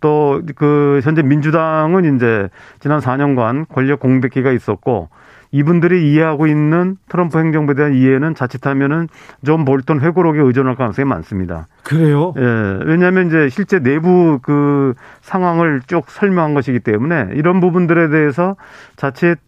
또 0.00 0.40
그 0.56 1.00
현재 1.02 1.22
민주당은 1.22 2.16
이제 2.16 2.48
지난 2.80 3.00
4년간 3.00 3.66
권력 3.68 4.00
공백기가 4.00 4.52
있었고 4.52 5.08
이분들이 5.50 6.10
이해하고 6.10 6.48
있는 6.48 6.96
트럼프 7.08 7.38
행정부에 7.38 7.74
대한 7.76 7.94
이해는 7.94 8.34
자칫하면은 8.34 9.08
좀 9.44 9.64
볼턴 9.64 10.00
회고록에 10.00 10.40
의존할 10.40 10.74
가능성이 10.74 11.06
많습니다. 11.06 11.68
그래요? 11.84 12.34
예. 12.36 12.80
왜냐하면 12.84 13.28
이제 13.28 13.48
실제 13.48 13.78
내부 13.78 14.40
그 14.42 14.94
상황을 15.20 15.82
쭉 15.86 16.06
설명한 16.08 16.54
것이기 16.54 16.80
때문에 16.80 17.28
이런 17.34 17.60
부분들에 17.60 18.08
대해서 18.08 18.56
자칫 18.96 19.38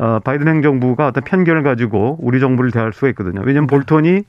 어, 0.00 0.18
바이든 0.18 0.48
행정부가 0.48 1.08
어떤 1.08 1.22
편견을 1.24 1.62
가지고 1.62 2.16
우리 2.22 2.40
정부를 2.40 2.70
대할 2.70 2.94
수가 2.94 3.08
있거든요. 3.10 3.42
왜냐하면 3.44 3.66
볼턴이 3.66 4.22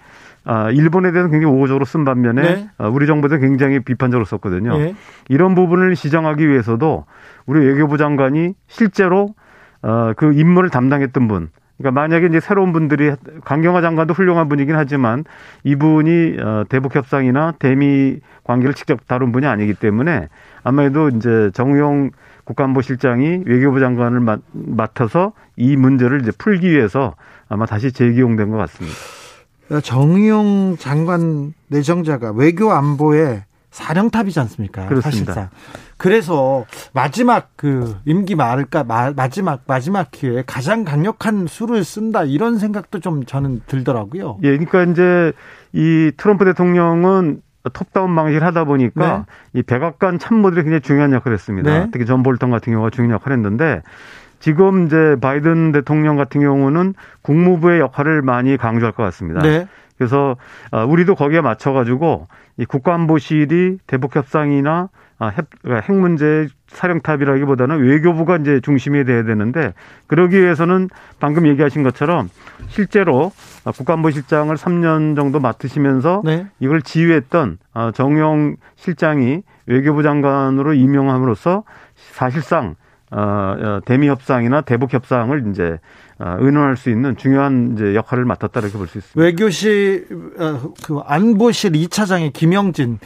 아, 0.44 0.70
일본에 0.70 1.12
대해서 1.12 1.30
굉장히 1.30 1.54
우호적으로 1.54 1.86
쓴 1.86 2.04
반면에 2.04 2.42
네. 2.42 2.70
아, 2.78 2.90
우리 2.90 3.08
정부도 3.08 3.38
굉장히 3.38 3.80
비판적으로 3.80 4.26
썼거든요. 4.26 4.78
네. 4.78 4.96
이런 5.30 5.56
부분을 5.56 5.96
시정하기 5.96 6.46
위해서도 6.50 7.06
우리 7.46 7.66
외교부 7.66 7.98
장관이 7.98 8.54
실제로 8.68 9.34
어, 9.82 10.12
그 10.18 10.34
임무를 10.34 10.70
담당했던 10.70 11.30
분. 11.30 11.50
그러니까 11.78 12.02
만약에 12.02 12.28
이제 12.28 12.42
새로운 12.42 12.74
분들이 12.74 13.14
강경화 13.46 13.82
장관도 13.82 14.14
훌륭한 14.14 14.50
분이긴 14.50 14.76
하지만 14.76 15.24
이분이 15.64 16.38
어, 16.42 16.64
대북 16.68 16.96
협상이나 16.96 17.54
대미 17.60 18.20
관계를 18.44 18.74
직접 18.74 19.08
다룬 19.08 19.32
분이 19.32 19.48
아니기 19.48 19.74
때문에 19.74 20.28
아마도 20.64 21.08
이제 21.10 21.50
정용 21.54 22.12
국가안보실장이 22.44 23.44
외교부 23.46 23.80
장관을 23.80 24.40
맡아서 24.52 25.34
이 25.58 25.76
문제를 25.76 26.22
이제 26.22 26.32
풀기 26.38 26.70
위해서 26.72 27.16
아마 27.48 27.66
다시 27.66 27.92
재기용된 27.92 28.50
것 28.50 28.58
같습니다. 28.58 28.98
정용 29.84 30.76
장관 30.78 31.54
내정자가 31.68 32.32
외교 32.32 32.72
안보에 32.72 33.46
사령탑이지 33.72 34.38
않습니까? 34.42 34.86
그렇습니다. 34.88 35.34
사실상. 35.34 35.50
그래서 35.96 36.66
마지막 36.94 37.52
그 37.56 37.96
임기 38.06 38.36
말까 38.36 38.84
마지막 38.84 39.62
마지막 39.66 40.12
기회에 40.12 40.44
가장 40.46 40.84
강력한 40.84 41.48
수를 41.48 41.84
쓴다 41.86 42.24
이런 42.26 42.58
생각도 42.58 43.00
좀 43.00 43.26
저는 43.26 43.62
들더라고요. 43.68 44.40
예, 44.44 44.58
그러니까 44.58 44.84
이제 44.84 45.32
이 45.72 46.12
트럼프 46.18 46.44
대통령은 46.44 47.42
top-down 47.74 48.16
방식을 48.16 48.44
하다 48.44 48.64
보니까 48.66 49.26
네. 49.54 49.60
이 49.60 49.64
백악관 49.64 50.20
참모들이 50.20 50.64
굉장히 50.64 50.82
중요한 50.82 51.14
역할을 51.14 51.36
했습니다. 51.36 51.70
네. 51.70 51.90
특히 51.92 52.06
존 52.06 52.24
볼턴 52.24 52.50
같은 52.50 52.74
경우가 52.74 52.90
중요한 52.90 53.16
역할을 53.16 53.38
했는데 53.38 53.82
지금 54.40 54.88
이제 54.88 55.16
바이든 55.22 55.72
대통령 55.72 56.18
같은 56.18 56.42
경우는 56.42 56.96
국무부의 57.22 57.80
역할을 57.80 58.24
많이 58.24 58.58
강조할 58.58 58.92
것 58.92 59.04
같습니다. 59.04 59.42
네. 59.42 59.68
그래서 59.98 60.36
어, 60.72 60.84
우리도 60.84 61.14
거기에 61.14 61.42
맞춰 61.42 61.74
가지고 61.74 62.28
이 62.58 62.66
국가안보실이 62.66 63.78
대북 63.86 64.16
협상이나 64.16 64.72
아, 64.82 64.90
핵, 65.30 65.46
그러니까 65.62 65.86
핵 65.86 66.00
문제 66.00 66.48
사령탑이라기보다는 66.68 67.80
외교부가 67.80 68.38
이제 68.38 68.60
중심이 68.62 69.04
돼야 69.04 69.24
되는데 69.24 69.74
그러기 70.08 70.42
위해서는 70.42 70.90
방금 71.20 71.48
얘기하신 71.48 71.84
것처럼 71.84 72.30
실제로 72.68 73.32
국가안보실장을 73.66 74.56
3년 74.56 75.16
정도 75.16 75.40
맡으시면서 75.40 76.22
네. 76.24 76.48
이걸 76.60 76.82
지휘했던 76.82 77.58
어, 77.74 77.92
정용 77.94 78.56
실장이 78.76 79.44
외교부 79.66 80.02
장관으로 80.04 80.74
임명함으로써 80.74 81.64
사실상 81.96 82.76
어, 83.12 83.20
어, 83.20 83.80
대미 83.86 84.08
협상이나 84.08 84.62
대북 84.62 84.94
협상을 84.94 85.50
이제 85.50 85.80
어, 86.11 86.11
의논할 86.40 86.78
수 86.78 86.90
있는 86.90 87.18
중요한 87.18 87.74
이제 87.74 87.96
역할을 87.96 88.26
맡았다 88.26 88.60
이렇게 88.60 88.78
볼 88.78 88.88
수 88.88 88.98
있습니다. 89.00 89.20
외교실 89.22 90.08
그 90.84 91.00
안보실 91.06 91.72
2차장의 91.72 92.34
김영진 92.34 93.00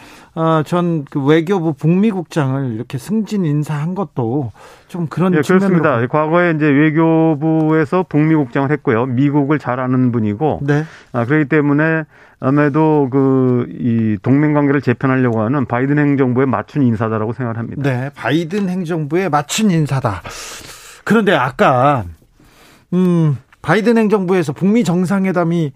전그 0.65 1.23
외교부 1.25 1.73
북미국장을 1.73 2.73
이렇게 2.73 2.97
승진 2.97 3.45
인사한 3.45 3.95
것도 3.95 4.51
좀 4.87 5.07
그런 5.07 5.31
네, 5.31 5.41
그렇습니다. 5.41 6.05
과거에 6.07 6.51
이제 6.55 6.65
외교부에서 6.67 8.03
북미국장을 8.07 8.69
했고요. 8.71 9.05
미국을 9.05 9.59
잘 9.59 9.79
아는 9.79 10.11
분이고 10.11 10.59
네. 10.63 10.83
아, 11.13 11.25
그렇기 11.25 11.47
때문에 11.49 12.03
아무래도 12.39 13.09
그 13.09 13.65
이 13.69 14.17
동맹 14.21 14.53
관계를 14.53 14.81
재편하려고 14.81 15.41
하는 15.41 15.65
바이든 15.65 15.97
행정부에 15.97 16.45
맞춘 16.45 16.81
인사다라고 16.83 17.33
생각을 17.33 17.57
합니다. 17.57 17.81
네, 17.83 18.09
바이든 18.15 18.67
행정부에 18.69 19.29
맞춘 19.29 19.71
인사다. 19.71 20.21
그런데 21.03 21.33
아까 21.35 22.03
음, 22.95 23.37
바이든 23.61 23.97
행정부에서 23.97 24.53
북미 24.53 24.83
정상회담이 24.83 25.73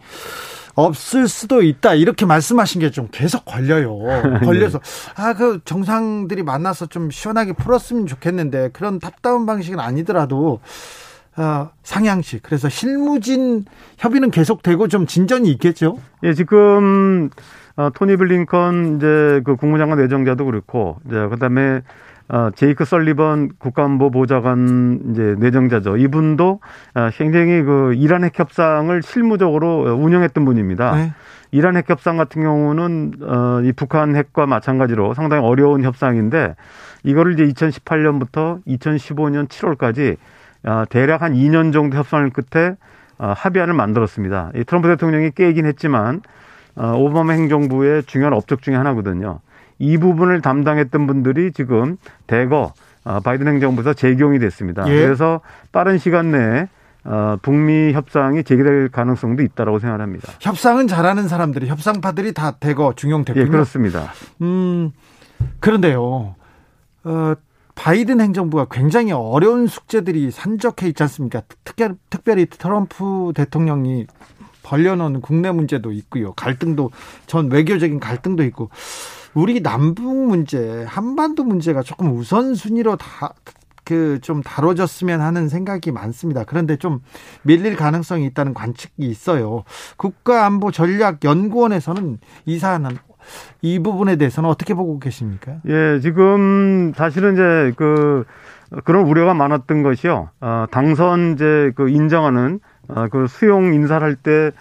없을 0.75 1.27
수도 1.27 1.61
있다 1.61 1.93
이렇게 1.95 2.25
말씀하신 2.25 2.81
게 2.81 2.89
좀 2.91 3.07
계속 3.11 3.43
걸려요. 3.45 3.97
네. 4.39 4.45
걸려서 4.45 4.79
아 5.15 5.33
그 5.33 5.59
정상들이 5.65 6.43
만나서 6.43 6.85
좀 6.87 7.09
시원하게 7.11 7.53
풀었으면 7.53 8.07
좋겠는데 8.07 8.69
그런 8.73 8.99
top-down 8.99 9.45
방식은 9.45 9.79
아니더라도 9.79 10.59
어, 11.37 11.69
상향식 11.83 12.43
그래서 12.43 12.69
실무진 12.69 13.65
협의는 13.97 14.31
계속되고 14.31 14.87
좀 14.87 15.05
진전이 15.05 15.49
있겠죠. 15.51 15.97
예, 16.23 16.33
지금 16.33 17.29
어, 17.75 17.89
토니 17.93 18.15
블링컨 18.17 18.97
이제 18.97 19.41
그 19.45 19.55
국무장관 19.55 19.99
내정자도 19.99 20.45
그렇고 20.45 20.97
이제 21.07 21.15
그다음에 21.27 21.81
어, 22.31 22.51
제이크 22.53 22.85
설리번 22.85 23.49
국가안보 23.57 24.11
보좌관 24.11 24.99
이제 25.11 25.35
내정자죠. 25.39 25.97
이분도 25.97 26.59
어, 26.93 27.09
굉장히 27.13 27.63
그 27.63 27.93
이란 27.95 28.23
핵 28.23 28.37
협상을 28.37 29.01
실무적으로 29.01 29.95
운영했던 29.95 30.45
분입니다. 30.45 30.95
네. 30.95 31.13
이란 31.51 31.75
핵 31.75 31.89
협상 31.89 32.17
같은 32.17 32.43
경우는 32.43 33.13
어, 33.21 33.61
이 33.63 33.71
북한 33.71 34.15
핵과 34.15 34.45
마찬가지로 34.45 35.15
상당히 35.15 35.43
어려운 35.43 35.83
협상인데 35.83 36.55
이거를 37.03 37.33
이제 37.33 37.47
2018년부터 37.47 38.63
2015년 38.67 39.47
7월까지 39.47 40.17
어, 40.65 40.83
대략 40.89 41.23
한 41.23 41.33
2년 41.33 41.73
정도 41.73 41.97
협상을 41.97 42.29
끝에 42.29 42.75
어, 43.17 43.33
합의안을 43.35 43.73
만들었습니다. 43.73 44.51
이 44.55 44.63
트럼프 44.65 44.87
대통령이 44.87 45.31
깨긴 45.31 45.65
했지만 45.65 46.21
어, 46.75 46.93
오바마 46.95 47.33
행정부의 47.33 48.03
중요한 48.03 48.33
업적 48.33 48.61
중의 48.61 48.77
하나거든요. 48.77 49.39
이 49.79 49.97
부분을 49.97 50.41
담당했던 50.41 51.07
분들이 51.07 51.51
지금 51.51 51.97
대거 52.27 52.73
어, 53.05 53.19
바이든 53.21 53.47
행정부에서 53.47 53.93
재경이 53.93 54.39
됐습니다. 54.39 54.87
예. 54.87 55.01
그래서 55.05 55.41
빠른 55.71 55.97
시간 55.97 56.31
내에 56.31 56.67
어, 57.05 57.37
북미 57.41 57.93
협상이 57.93 58.43
재개될 58.43 58.89
가능성도 58.89 59.41
있다라고 59.41 59.79
생각합니다. 59.79 60.33
협상은 60.41 60.87
잘하는 60.87 61.27
사람들이 61.27 61.67
협상파들이 61.67 62.33
다 62.33 62.51
대거 62.51 62.93
중용됐군요. 62.95 63.45
예, 63.45 63.49
그렇습니다. 63.49 64.11
음, 64.41 64.91
그런데요. 65.59 66.35
어, 67.05 67.33
바이든 67.75 68.19
행정부가 68.19 68.67
굉장히 68.69 69.13
어려운 69.13 69.65
숙제들이 69.65 70.31
산적해 70.31 70.87
있지 70.89 71.01
않습니까? 71.03 71.41
특별, 71.63 71.95
특별히 72.09 72.45
트럼프 72.45 73.31
대통령이 73.33 74.05
벌려놓은 74.63 75.21
국내 75.21 75.49
문제도 75.51 75.89
있고요. 75.93 76.33
갈등도 76.33 76.91
전 77.25 77.49
외교적인 77.49 78.01
갈등도 78.01 78.43
있고 78.43 78.69
우리 79.33 79.61
남북 79.61 80.27
문제, 80.27 80.85
한반도 80.87 81.43
문제가 81.43 81.81
조금 81.81 82.15
우선순위로 82.15 82.95
다 82.97 83.33
그좀 83.83 84.43
다뤄졌으면 84.43 85.19
하는 85.21 85.49
생각이 85.49 85.91
많습니다. 85.91 86.43
그런데 86.43 86.75
좀 86.77 86.99
밀릴 87.41 87.75
가능성이 87.75 88.27
있다는 88.27 88.53
관측이 88.53 89.03
있어요. 89.03 89.63
국가안보전략연구원에서는 89.97 92.19
이 92.45 92.59
사안은 92.59 92.91
이 93.61 93.79
부분에 93.79 94.15
대해서는 94.15 94.47
어떻게 94.49 94.73
보고 94.75 94.99
계십니까? 94.99 95.57
예, 95.67 95.99
지금 96.01 96.93
사실은 96.95 97.33
이제 97.33 97.73
그 97.75 98.25
그런 98.83 99.07
우려가 99.07 99.33
많았던 99.33 99.81
것이요. 99.81 100.29
어, 100.39 100.65
당선 100.69 101.33
이제 101.33 101.71
그 101.75 101.89
인정하는 101.89 102.59
어, 102.87 103.07
그 103.11 103.25
수용 103.27 103.73
인사를 103.73 104.05
할 104.05 104.15
때 104.15 104.51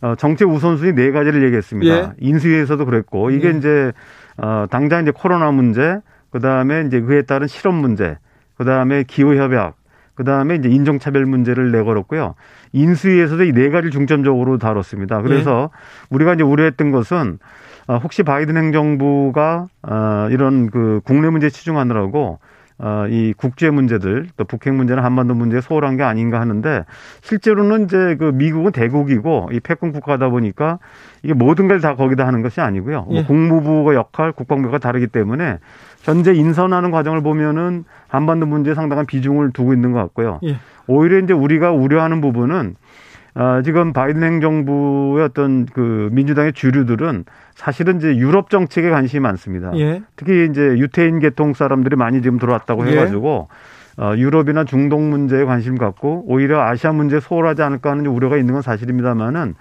어, 0.00 0.14
정책 0.16 0.48
우선순위 0.48 0.94
네 0.94 1.10
가지를 1.10 1.42
얘기했습니다. 1.44 1.94
예. 1.94 2.12
인수위에서도 2.20 2.84
그랬고 2.84 3.30
이게 3.30 3.48
예. 3.48 3.58
이제 3.58 3.92
어, 4.38 4.66
당장 4.70 5.02
이제 5.02 5.12
코로나 5.14 5.50
문제, 5.50 6.00
그 6.30 6.40
다음에 6.40 6.84
이제 6.86 7.00
그에 7.00 7.22
따른 7.22 7.46
실업 7.46 7.74
문제, 7.74 8.16
그 8.56 8.64
다음에 8.64 9.02
기후 9.04 9.36
협약, 9.36 9.76
그 10.14 10.24
다음에 10.24 10.56
이제 10.56 10.68
인종차별 10.68 11.24
문제를 11.26 11.70
내걸었고요. 11.72 12.34
인수위에서도 12.72 13.44
이 13.44 13.52
네 13.52 13.70
가지를 13.70 13.90
중점적으로 13.90 14.58
다뤘습니다. 14.58 15.22
그래서 15.22 15.70
예. 15.72 15.78
우리가 16.10 16.34
이제 16.34 16.42
우려했던 16.42 16.90
것은 16.90 17.38
어, 17.86 17.96
혹시 17.98 18.22
바이든 18.22 18.56
행정부가 18.56 19.66
어, 19.82 20.28
이런 20.30 20.70
그 20.70 21.00
국내 21.04 21.30
문제 21.30 21.48
치중하느라고 21.48 22.18
어, 22.28 22.38
이 23.10 23.34
국제 23.36 23.70
문제들 23.70 24.28
또 24.36 24.44
북핵 24.44 24.72
문제나 24.74 25.02
한반도 25.02 25.34
문제에 25.34 25.60
소홀한 25.60 25.96
게 25.96 26.04
아닌가 26.04 26.40
하는데 26.40 26.84
실제로는 27.22 27.84
이제 27.84 28.16
그 28.18 28.30
미국은 28.32 28.70
대국이고 28.72 29.50
이 29.52 29.60
패권 29.60 29.90
국가다 29.92 30.28
보니까 30.28 30.78
이게 31.22 31.34
모든 31.34 31.66
걸 31.66 31.80
다 31.80 31.94
거기다 31.96 32.26
하는 32.26 32.42
것이 32.42 32.60
아니고요. 32.60 33.02
뭐 33.02 33.16
예. 33.16 33.24
국무부의 33.24 33.96
역할, 33.96 34.32
국방부가 34.32 34.78
다르기 34.78 35.06
때문에 35.08 35.58
현재 36.02 36.32
인선하는 36.34 36.90
과정을 36.90 37.22
보면은 37.22 37.84
한반도 38.08 38.46
문제에 38.46 38.74
상당한 38.74 39.06
비중을 39.06 39.52
두고 39.52 39.74
있는 39.74 39.92
것 39.92 39.98
같고요. 40.00 40.40
예. 40.44 40.56
오히려 40.86 41.18
이제 41.18 41.32
우리가 41.32 41.72
우려하는 41.72 42.20
부분은 42.20 42.76
아, 43.34 43.62
지금 43.62 43.92
바이든 43.92 44.22
행정부의 44.22 45.24
어떤 45.24 45.66
그 45.66 46.08
민주당의 46.12 46.52
주류들은 46.52 47.24
사실은 47.54 47.98
이제 47.98 48.16
유럽 48.16 48.50
정책에 48.50 48.90
관심이 48.90 49.20
많습니다. 49.20 49.70
예. 49.76 50.02
특히 50.16 50.46
이제 50.50 50.60
유태인 50.60 51.20
계통 51.20 51.54
사람들이 51.54 51.96
많이 51.96 52.22
지금 52.22 52.38
들어왔다고 52.38 52.86
예. 52.88 52.92
해가지고 52.92 53.48
예. 54.00 54.02
어, 54.02 54.16
유럽이나 54.16 54.64
중동 54.64 55.10
문제에 55.10 55.44
관심 55.44 55.76
갖고 55.76 56.24
오히려 56.26 56.62
아시아 56.62 56.92
문제에 56.92 57.20
소홀하지 57.20 57.62
않을까 57.62 57.90
하는 57.90 58.06
우려가 58.06 58.36
있는 58.36 58.54
건 58.54 58.62
사실입니다만은 58.62 59.56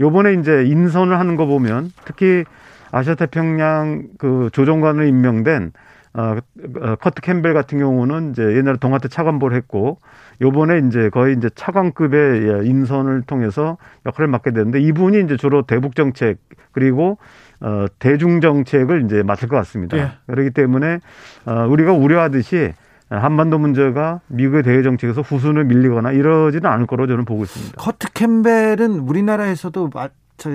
요번에 0.00 0.34
이제 0.34 0.64
인선을 0.64 1.18
하는 1.18 1.36
거 1.36 1.46
보면 1.46 1.92
특히 2.04 2.44
아시아 2.90 3.14
태평양 3.14 4.04
그 4.18 4.48
조정관으로 4.52 5.04
임명된 5.06 5.72
어, 6.14 6.36
어, 6.80 6.96
커트 6.96 7.22
캠벨 7.22 7.54
같은 7.54 7.78
경우는 7.78 8.30
이제 8.30 8.42
옛날에 8.42 8.76
동아태 8.78 9.08
차관보를 9.08 9.56
했고 9.56 9.98
요번에 10.42 10.82
이제 10.86 11.08
거의 11.08 11.36
이제 11.36 11.48
차관급의 11.54 12.66
인선을 12.66 13.22
통해서 13.22 13.78
역할을 14.04 14.28
맡게 14.28 14.50
되는데 14.50 14.80
이분이 14.80 15.20
이제 15.22 15.36
주로 15.36 15.62
대북 15.62 15.94
정책 15.94 16.38
그리고 16.72 17.16
어 17.60 17.86
대중 17.98 18.40
정책을 18.40 19.04
이제 19.04 19.22
맡을 19.22 19.48
것 19.48 19.56
같습니다. 19.56 19.96
예. 19.96 20.10
그렇기 20.26 20.50
때문에 20.50 20.98
어 21.46 21.66
우리가 21.68 21.92
우려하듯이 21.92 22.72
한반도 23.08 23.58
문제가 23.58 24.20
미국의 24.28 24.62
대외 24.62 24.82
정책에서 24.82 25.20
후순을 25.20 25.64
밀리거나 25.64 26.12
이러지는 26.12 26.68
않을 26.68 26.86
거로 26.86 27.06
저는 27.06 27.24
보고 27.24 27.44
있습니다. 27.44 27.76
커트 27.76 28.12
캠벨은 28.12 29.00
우리나라에서도 29.00 29.90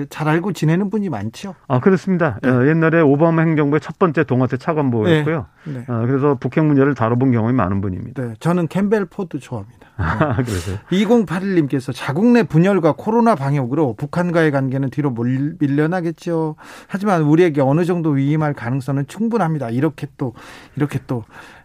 잘 0.08 0.28
알고 0.28 0.52
지내는 0.52 0.90
분이 0.90 1.08
많죠. 1.08 1.54
아 1.66 1.80
그렇습니다. 1.80 2.38
네. 2.42 2.48
어, 2.48 2.66
옛날에 2.66 3.00
오바마 3.00 3.42
행정부의 3.42 3.80
첫 3.80 3.98
번째 3.98 4.24
동아태 4.24 4.56
차관보였고요. 4.56 5.46
네. 5.66 5.72
네. 5.72 5.84
어, 5.88 6.06
그래서 6.06 6.36
북핵 6.38 6.64
문제를 6.64 6.94
다뤄본 6.94 7.32
경험이 7.32 7.54
많은 7.54 7.80
분입니다. 7.80 8.22
네. 8.22 8.34
저는 8.40 8.68
캠벨 8.68 9.06
포도 9.06 9.38
좋아합니다. 9.38 9.88
아, 9.96 10.36
그러세요? 10.42 10.78
2081님께서 10.90 11.92
자국 11.94 12.26
내 12.26 12.42
분열과 12.42 12.94
코로나 12.96 13.34
방역으로 13.34 13.94
북한과의 13.94 14.50
관계는 14.50 14.90
뒤로 14.90 15.14
밀려나겠죠. 15.58 16.56
하지만 16.86 17.22
우리에게 17.22 17.60
어느 17.60 17.84
정도 17.84 18.10
위임할 18.10 18.54
가능성은 18.54 19.06
충분합니다. 19.08 19.70
이렇게 19.70 20.06
또 20.16 20.34
이렇게 20.76 21.00
또 21.06 21.24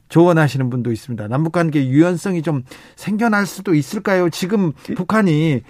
조언하시는 0.10 0.70
분도 0.70 0.92
있습니다. 0.92 1.28
남북 1.28 1.54
관계 1.54 1.88
유연성이 1.88 2.44
좀 2.44 2.64
생겨날 2.96 3.46
수도 3.46 3.74
있을까요? 3.74 4.30
지금 4.30 4.72
북한이 4.96 5.64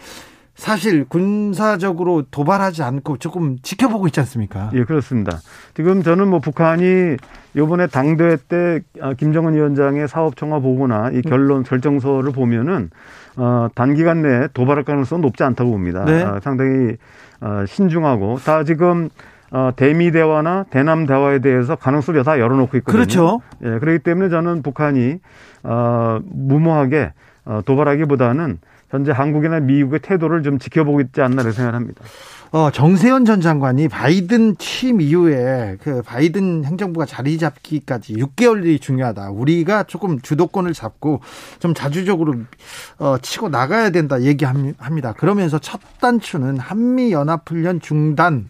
사실 0.56 1.06
군사적으로 1.06 2.24
도발하지 2.30 2.84
않고 2.84 3.18
조금 3.18 3.58
지켜보고 3.62 4.08
있지 4.08 4.20
않습니까? 4.20 4.70
예, 4.74 4.84
그렇습니다. 4.84 5.40
지금 5.74 6.04
저는 6.04 6.28
뭐 6.28 6.40
북한이 6.40 7.18
요번에 7.56 7.88
당대회 7.88 8.38
때 8.48 8.82
아, 9.02 9.14
김정은 9.14 9.56
위원장의 9.56 10.08
사업 10.08 10.36
청화 10.38 10.60
보고나 10.60 11.10
이 11.12 11.22
결론 11.22 11.64
결정서를 11.64 12.32
보면은 12.32 12.92
어 13.36 13.68
단기간 13.74 14.22
내에 14.22 14.48
도발할 14.54 14.84
가능성은 14.84 15.22
높지 15.22 15.44
않다고 15.44 15.72
봅니다. 15.72 16.06
네. 16.06 16.22
아, 16.24 16.40
상당히 16.42 16.98
어 17.42 17.66
신중하고 17.68 18.38
다 18.46 18.64
지금 18.64 19.10
어, 19.54 19.72
대미 19.76 20.12
대화나 20.12 20.64
대남 20.72 21.06
대화에 21.06 21.40
대해서 21.40 21.76
가능성을 21.76 22.24
다 22.24 22.40
열어놓고 22.40 22.78
있거든요. 22.78 22.98
그렇죠. 22.98 23.42
예, 23.64 23.78
그렇기 23.80 24.00
때문에 24.00 24.30
저는 24.30 24.64
북한이 24.64 25.20
어, 25.64 26.20
무모하게 26.24 27.14
어, 27.46 27.62
도발하기보다는 27.64 28.60
현재 28.94 29.12
한국이나 29.12 29.60
미국의 29.60 30.02
태도를 30.02 30.44
좀 30.44 30.60
지켜보고 30.60 31.02
있지 31.02 31.20
않나 31.22 31.42
생각합니다. 31.52 32.04
어, 32.52 32.70
정세현 32.70 33.26
전 33.26 33.42
장관이 33.42 33.88
바이든 33.88 34.58
취임 34.60 35.02
이후에 35.02 35.78
그 35.82 36.04
바이든 36.04 36.64
행정부가 36.66 37.08
자리 37.08 37.40
잡기까지 37.40 38.14
6개월이 38.14 38.80
중요하다. 38.80 39.32
우리가 39.32 39.84
조금 39.84 40.22
주도권을 40.22 40.74
잡고 40.74 41.22
좀 41.58 41.74
자주적으로 41.74 42.36
어, 43.00 43.18
치고 43.20 43.50
나가야 43.50 43.90
된다 43.90 44.22
얘기합니다. 44.22 45.14
그러면서 45.14 45.58
첫 45.58 45.80
단추는 46.00 46.60
한미 46.60 47.12
연합 47.12 47.50
훈련 47.50 47.82
중단이 47.82 48.46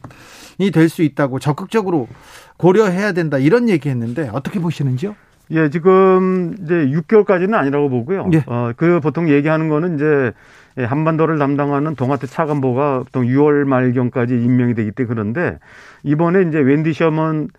될 0.74 0.90
수 0.90 1.04
있다고 1.04 1.40
적극적으로 1.40 2.10
고려해야 2.58 3.14
된다 3.14 3.38
이런 3.38 3.70
얘기했는데 3.70 4.30
어떻게 4.34 4.60
보시는지요? 4.60 5.16
예, 5.54 5.70
지금 5.70 6.56
이제 6.62 6.74
6개월까지는 6.74 7.54
아니라고 7.54 7.90
보고요. 7.90 8.30
예. 8.34 8.44
어, 8.48 8.72
그 8.76 9.00
보통 9.00 9.30
얘기하는 9.30 9.70
거는 9.70 9.96
이제 9.96 10.34
한반도를 10.76 11.38
담당하는 11.38 11.96
동아태 11.96 12.26
차관보가 12.28 13.04
보통 13.04 13.24
6월 13.24 13.64
말경까지 13.66 14.34
임명이 14.34 14.74
되기 14.74 14.92
때문에 14.92 15.14
그런데 15.14 15.60
이번에 16.04 16.42
이제 16.44 16.60
웬디 16.60 16.94
셔먼 16.94 17.50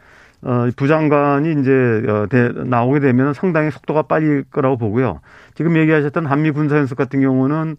어, 0.43 0.69
부장관이 0.77 1.61
이제 1.61 2.03
어, 2.09 2.27
대, 2.29 2.49
나오게 2.49 3.01
되면 3.01 3.33
상당히 3.33 3.71
속도가 3.71 4.03
빨릴 4.03 4.45
거라고 4.51 4.77
보고요. 4.77 5.21
지금 5.55 5.77
얘기하셨던 5.77 6.27
한미 6.27 6.51
군사연습 6.51 6.99
같은 6.99 7.21
경우는 7.21 7.77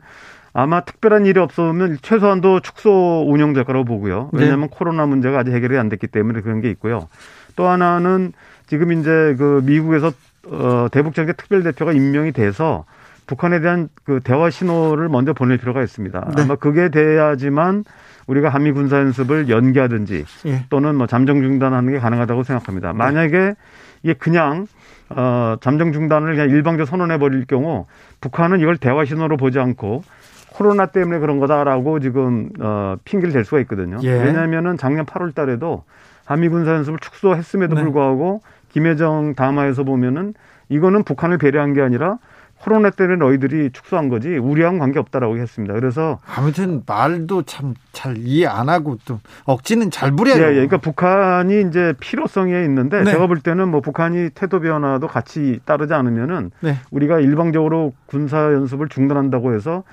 아마 0.53 0.81
특별한 0.81 1.25
일이 1.25 1.39
없으면 1.39 1.97
최소한도 2.01 2.61
축소 2.61 3.25
운영될 3.27 3.65
거라고 3.65 3.83
보고요. 3.83 4.29
왜냐하면 4.31 4.69
네. 4.69 4.75
코로나 4.75 5.05
문제가 5.05 5.39
아직 5.39 5.51
해결이 5.51 5.77
안 5.77 5.89
됐기 5.89 6.07
때문에 6.07 6.39
그런 6.39 6.61
게 6.61 6.69
있고요. 6.69 7.09
또 7.55 7.67
하나는 7.67 8.31
지금 8.67 8.91
이제 8.91 9.35
그 9.37 9.61
미국에서 9.65 10.11
어 10.47 10.87
대북정책 10.91 11.37
특별 11.37 11.63
대표가 11.63 11.91
임명이 11.91 12.31
돼서 12.31 12.85
북한에 13.27 13.59
대한 13.59 13.89
그 14.03 14.19
대화 14.23 14.49
신호를 14.49 15.09
먼저 15.09 15.33
보낼 15.33 15.57
필요가 15.57 15.81
있습니다. 15.81 16.31
네. 16.35 16.43
아마 16.43 16.55
그게 16.55 16.89
돼야지만 16.89 17.83
우리가 18.27 18.49
한미 18.49 18.71
군사 18.71 18.97
연습을 18.97 19.49
연기하든지 19.49 20.25
예. 20.47 20.65
또는 20.69 20.95
뭐 20.95 21.07
잠정 21.07 21.41
중단하는 21.41 21.91
게 21.93 21.99
가능하다고 21.99 22.43
생각합니다. 22.43 22.93
만약에 22.93 23.55
이게 24.03 24.13
그냥 24.13 24.67
어, 25.09 25.55
잠정 25.61 25.93
중단을 25.93 26.35
그냥 26.35 26.49
일방적 26.49 26.87
선언해 26.87 27.17
버릴 27.17 27.45
경우 27.45 27.85
북한은 28.21 28.59
이걸 28.59 28.77
대화 28.77 29.05
신호로 29.05 29.37
보지 29.37 29.59
않고 29.59 30.03
코로나 30.51 30.87
때문에 30.87 31.19
그런 31.19 31.39
거다라고 31.39 31.99
지금 31.99 32.49
어, 32.59 32.95
핑계를 33.03 33.33
댈 33.33 33.43
수가 33.43 33.59
있거든요. 33.61 33.99
예. 34.03 34.11
왜냐하면은 34.11 34.77
작년 34.77 35.05
8월 35.05 35.35
달에도 35.35 35.83
한미 36.23 36.49
군사 36.49 36.71
연습을 36.73 36.99
축소했음에도 36.99 37.75
네. 37.75 37.83
불구하고 37.83 38.41
김여정 38.75 39.35
담화에서 39.35 39.85
보면은 39.85 40.33
이거는 40.67 41.03
북한을 41.03 41.37
배려한 41.37 41.73
게 41.73 41.81
아니라 41.81 42.17
코로나 42.59 42.89
때문에 42.89 43.15
너희들이 43.15 43.69
축소한 43.71 44.09
거지 44.09 44.35
우리하고는 44.35 44.79
관계 44.79 44.99
없다라고 44.99 45.37
했습니다. 45.37 45.73
그래서 45.73 46.19
아무튼 46.25 46.83
말도 46.85 47.43
참 47.43 47.73
잘 47.95 48.17
이해 48.17 48.45
안 48.45 48.69
하고 48.69 48.97
또 49.05 49.19
억지는 49.45 49.89
잘 49.89 50.11
부려요. 50.11 50.43
예, 50.43 50.49
예. 50.49 50.53
그러니까 50.53 50.77
북한이 50.77 51.61
이제 51.61 51.93
필요성에 51.99 52.63
있는데 52.65 53.03
네. 53.03 53.11
제가 53.11 53.25
볼 53.25 53.39
때는 53.39 53.69
뭐 53.69 53.81
북한이 53.81 54.29
태도 54.35 54.59
변화도 54.59 55.07
같이 55.07 55.59
따르지 55.65 55.93
않으면은 55.93 56.51
네. 56.59 56.75
우리가 56.91 57.19
일방적으로 57.19 57.93
군사 58.05 58.53
연습을 58.53 58.89
중단한다고 58.89 59.55
해서 59.55 59.83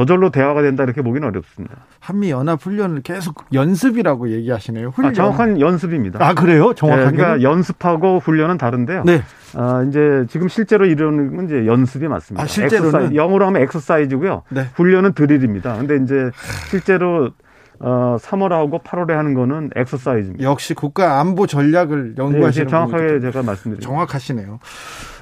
저절로 0.00 0.30
대화가 0.30 0.62
된다 0.62 0.82
이렇게 0.82 1.02
보기는 1.02 1.28
어렵습니다. 1.28 1.76
한미 1.98 2.30
연합 2.30 2.62
훈련을 2.62 3.02
계속 3.02 3.44
연습이라고 3.52 4.30
얘기하시네요. 4.30 4.88
아, 4.88 4.90
훈련. 4.90 5.10
아, 5.10 5.12
정확한 5.12 5.60
연습입니다. 5.60 6.26
아 6.26 6.32
그래요? 6.32 6.72
정확하게. 6.72 7.10
네, 7.10 7.16
그러니까 7.16 7.42
연습하고 7.42 8.18
훈련은 8.18 8.56
다른데요. 8.56 9.04
네. 9.04 9.22
아 9.56 9.84
이제 9.86 10.24
지금 10.30 10.48
실제로 10.48 10.86
이루는 10.86 11.36
건 11.36 11.44
이제 11.44 11.66
연습이 11.66 12.08
맞습니다. 12.08 12.42
아, 12.42 12.46
실제로는 12.46 13.14
영어로 13.14 13.44
하면 13.48 13.60
엑서사이즈고요. 13.60 14.42
네. 14.48 14.68
훈련은 14.74 15.12
드릴입니다. 15.12 15.76
근데 15.76 15.96
이제 16.02 16.30
실제로 16.70 17.32
어 17.78 18.16
3월하고 18.20 18.82
8월에 18.82 19.10
하는 19.12 19.34
거는 19.34 19.70
엑서사이즈입니다. 19.76 20.44
역시 20.44 20.72
국가 20.72 21.20
안보 21.20 21.46
전략을 21.46 22.14
연구하시는 22.16 22.66
네, 22.66 22.70
정확하게 22.70 23.20
제가 23.20 23.42
말씀드립니다. 23.42 23.86
정확하시네요. 23.86 24.60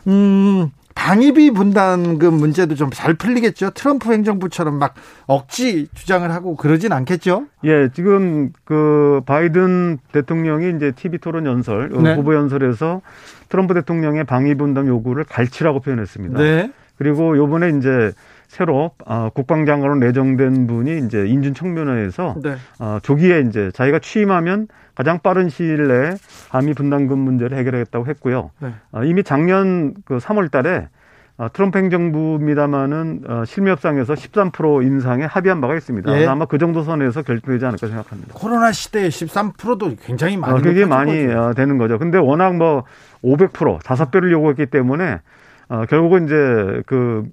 음, 0.06 0.70
방위비 0.98 1.52
분담금 1.52 2.34
문제도 2.34 2.74
좀 2.74 2.90
잘 2.90 3.14
풀리겠죠. 3.14 3.70
트럼프 3.70 4.12
행정부처럼 4.12 4.78
막 4.78 4.94
억지 5.26 5.86
주장을 5.94 6.28
하고 6.30 6.56
그러진 6.56 6.92
않겠죠. 6.92 7.46
예, 7.64 7.88
지금 7.94 8.50
그 8.64 9.20
바이든 9.24 9.98
대통령이 10.10 10.74
이제 10.76 10.90
TV 10.90 11.18
토론 11.18 11.46
연설, 11.46 11.90
네. 12.02 12.14
후보 12.14 12.34
연설에서 12.34 13.02
트럼프 13.48 13.74
대통령의 13.74 14.24
방위 14.24 14.56
분담 14.56 14.88
요구를 14.88 15.24
갈치라고 15.24 15.80
표현했습니다. 15.80 16.38
네. 16.38 16.72
그리고 16.96 17.36
요번에 17.36 17.70
이제 17.78 18.10
새로 18.48 18.92
어, 19.04 19.28
국방장관으로 19.34 19.96
내정된 19.96 20.66
분이 20.66 21.06
이제 21.06 21.26
인준 21.26 21.54
청문회에서 21.54 22.34
네. 22.42 22.56
어, 22.80 22.98
조기에 23.02 23.44
이제 23.48 23.70
자기가 23.72 24.00
취임하면 24.00 24.68
가장 24.94 25.20
빠른 25.20 25.48
시일 25.48 25.86
내에 25.86 26.14
한미 26.48 26.74
분담금 26.74 27.18
문제를 27.18 27.56
해결하겠다고 27.58 28.06
했고요. 28.06 28.50
네. 28.60 28.72
어, 28.90 29.04
이미 29.04 29.22
작년 29.22 29.94
그 30.04 30.16
3월 30.16 30.50
달에 30.50 30.88
어, 31.36 31.46
트럼프 31.52 31.78
행정부입니다만은 31.78 33.22
어, 33.28 33.44
실무 33.44 33.68
협상에서 33.68 34.14
13% 34.14 34.82
인상에 34.82 35.24
합의한 35.24 35.60
바가 35.60 35.76
있습니다. 35.76 36.20
예. 36.20 36.26
아마 36.26 36.46
그 36.46 36.58
정도 36.58 36.82
선에서 36.82 37.22
결정되지 37.22 37.64
않을까 37.64 37.86
생각합니다. 37.86 38.34
코로나 38.34 38.72
시대에 38.72 39.08
13%도 39.08 39.94
굉장히 40.02 40.36
많이 40.36 40.58
어, 40.58 40.60
그게 40.60 40.84
많이 40.84 41.26
거죠. 41.28 41.38
어, 41.38 41.54
되는 41.54 41.78
거죠. 41.78 41.98
근데 41.98 42.18
워낙 42.18 42.56
뭐 42.56 42.82
500% 43.22 43.84
다섯 43.84 44.10
배를 44.10 44.32
요구했기 44.32 44.66
때문에 44.66 45.20
어, 45.68 45.84
결국은 45.88 46.24
이제 46.24 46.82
그 46.86 47.28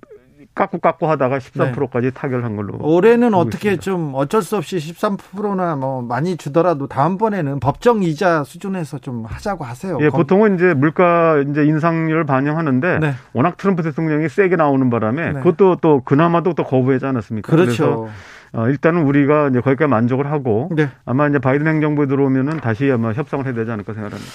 깎고 0.55 0.79
깎고 0.79 1.07
하다가 1.07 1.37
13%까지 1.37 2.07
네. 2.07 2.11
타결한 2.11 2.55
걸로. 2.55 2.77
올해는 2.79 3.33
어떻게 3.33 3.73
있습니다. 3.73 3.81
좀 3.81 4.11
어쩔 4.15 4.41
수 4.41 4.55
없이 4.57 4.77
13%나 4.77 5.75
뭐 5.75 6.01
많이 6.01 6.37
주더라도 6.37 6.87
다음번에는 6.87 7.59
법정 7.59 8.01
이자 8.01 8.43
수준에서 8.43 8.99
좀 8.99 9.25
하자고 9.25 9.65
하세요. 9.65 9.97
예, 10.01 10.09
보통은 10.09 10.55
이제 10.55 10.73
물가 10.73 11.43
이제 11.47 11.65
인상률을 11.65 12.23
반영하는데 12.25 12.99
네. 12.99 13.13
워낙 13.33 13.57
트럼프 13.57 13.83
대통령이 13.83 14.29
세게 14.29 14.55
나오는 14.55 14.89
바람에 14.89 15.33
네. 15.33 15.39
그것도 15.39 15.77
또 15.81 16.01
그나마도 16.03 16.53
또 16.53 16.63
거부하지 16.63 17.05
않았습니까? 17.05 17.51
그렇죠. 17.51 18.07
어, 18.53 18.69
일단은 18.69 19.03
우리가 19.03 19.49
이제 19.49 19.59
거기까지 19.59 19.89
만족을 19.89 20.31
하고 20.31 20.69
네. 20.73 20.89
아마 21.05 21.27
이제 21.27 21.39
바이든 21.39 21.67
행정부에 21.67 22.07
들어오면은 22.07 22.61
다시 22.61 22.89
아마 22.89 23.11
협상을 23.11 23.45
해야 23.45 23.53
되지 23.53 23.69
않을까 23.69 23.93
생각합니다. 23.93 24.31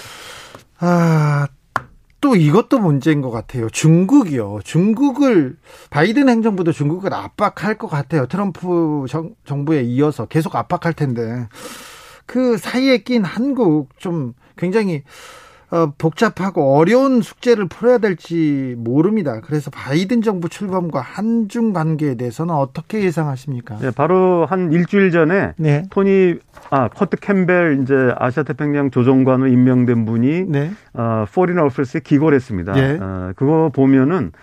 아, 0.79 1.47
또 2.21 2.35
이것도 2.35 2.77
문제인 2.79 3.21
것 3.21 3.31
같아요. 3.31 3.67
중국이요. 3.69 4.59
중국을 4.63 5.57
바이든 5.89 6.29
행정부도 6.29 6.71
중국을 6.71 7.13
압박할 7.13 7.77
것 7.79 7.87
같아요. 7.87 8.27
트럼프 8.27 9.05
정, 9.09 9.35
정부에 9.43 9.81
이어서 9.81 10.27
계속 10.27 10.55
압박할 10.55 10.93
텐데 10.93 11.47
그 12.27 12.57
사이에 12.57 12.99
낀 12.99 13.23
한국 13.23 13.89
좀 13.97 14.33
굉장히 14.55 15.03
어, 15.71 15.93
복잡하고 15.97 16.75
어려운 16.75 17.21
숙제를 17.21 17.67
풀어야 17.69 17.97
될지 17.97 18.75
모릅니다. 18.77 19.39
그래서 19.41 19.71
바이든 19.71 20.21
정부 20.21 20.49
출범과 20.49 20.99
한중 20.99 21.71
관계에 21.71 22.15
대해서는 22.15 22.53
어떻게 22.53 23.01
예상하십니까? 23.03 23.77
네, 23.77 23.91
바로 23.91 24.45
한 24.45 24.73
일주일 24.73 25.11
전에 25.11 25.53
네. 25.57 25.83
토니 25.89 26.35
아 26.71 26.89
커트 26.89 27.17
캠벨 27.17 27.79
이제 27.81 28.13
아시아 28.17 28.43
태평양 28.43 28.91
조정관으로 28.91 29.47
임명된 29.49 30.05
분이 30.05 30.45
네. 30.49 30.71
어, 30.93 31.25
Foreign 31.33 31.57
Affairs에 31.57 32.01
기고를 32.01 32.35
했습니다. 32.35 32.73
네. 32.73 32.97
어, 32.99 33.31
그거 33.37 33.71
보면은 33.73 34.33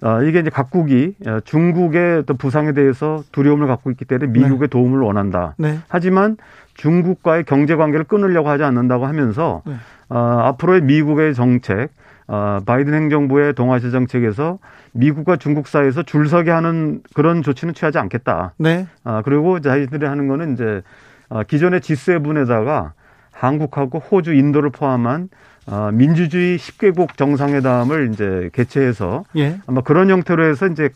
어, 0.00 0.22
이게 0.22 0.40
이제 0.40 0.48
각국이 0.48 1.16
어, 1.26 1.40
중국의 1.44 2.18
어떤 2.20 2.38
부상에 2.38 2.72
대해서 2.72 3.22
두려움을 3.32 3.66
갖고 3.66 3.90
있기 3.90 4.06
때문에 4.06 4.30
미국의 4.30 4.60
네. 4.60 4.66
도움을 4.68 5.00
원한다. 5.00 5.54
네. 5.58 5.80
하지만 5.88 6.38
중국과의 6.74 7.44
경제 7.44 7.76
관계를 7.76 8.04
끊으려고 8.04 8.48
하지 8.48 8.62
않는다고 8.62 9.06
하면서 9.06 9.62
네. 9.66 9.74
어, 10.08 10.18
앞으로의 10.18 10.82
미국의 10.82 11.34
정책, 11.34 11.90
어, 12.26 12.60
바이든 12.64 12.94
행정부의 12.94 13.54
동아시아 13.54 13.90
정책에서 13.90 14.58
미국과 14.92 15.36
중국 15.36 15.66
사이에서 15.68 16.02
줄 16.02 16.28
서게 16.28 16.50
하는 16.50 17.02
그런 17.14 17.42
조치는 17.42 17.74
취하지 17.74 17.98
않겠다. 17.98 18.54
네. 18.58 18.86
아, 19.04 19.22
그리고 19.24 19.60
자기들이 19.60 20.06
하는 20.06 20.28
거는 20.28 20.54
이제 20.54 20.82
어, 21.28 21.42
기존의 21.42 21.80
G7에다가 21.80 22.92
한국하고 23.30 23.98
호주, 23.98 24.34
인도를 24.34 24.70
포함한 24.70 25.28
어, 25.66 25.90
민주주의 25.92 26.58
10개국 26.58 27.16
정상회담을 27.16 28.10
이제 28.12 28.50
개최해서 28.52 29.24
예. 29.36 29.58
아마 29.66 29.82
그런 29.82 30.08
형태로 30.08 30.44
해서 30.44 30.66
이제 30.66 30.90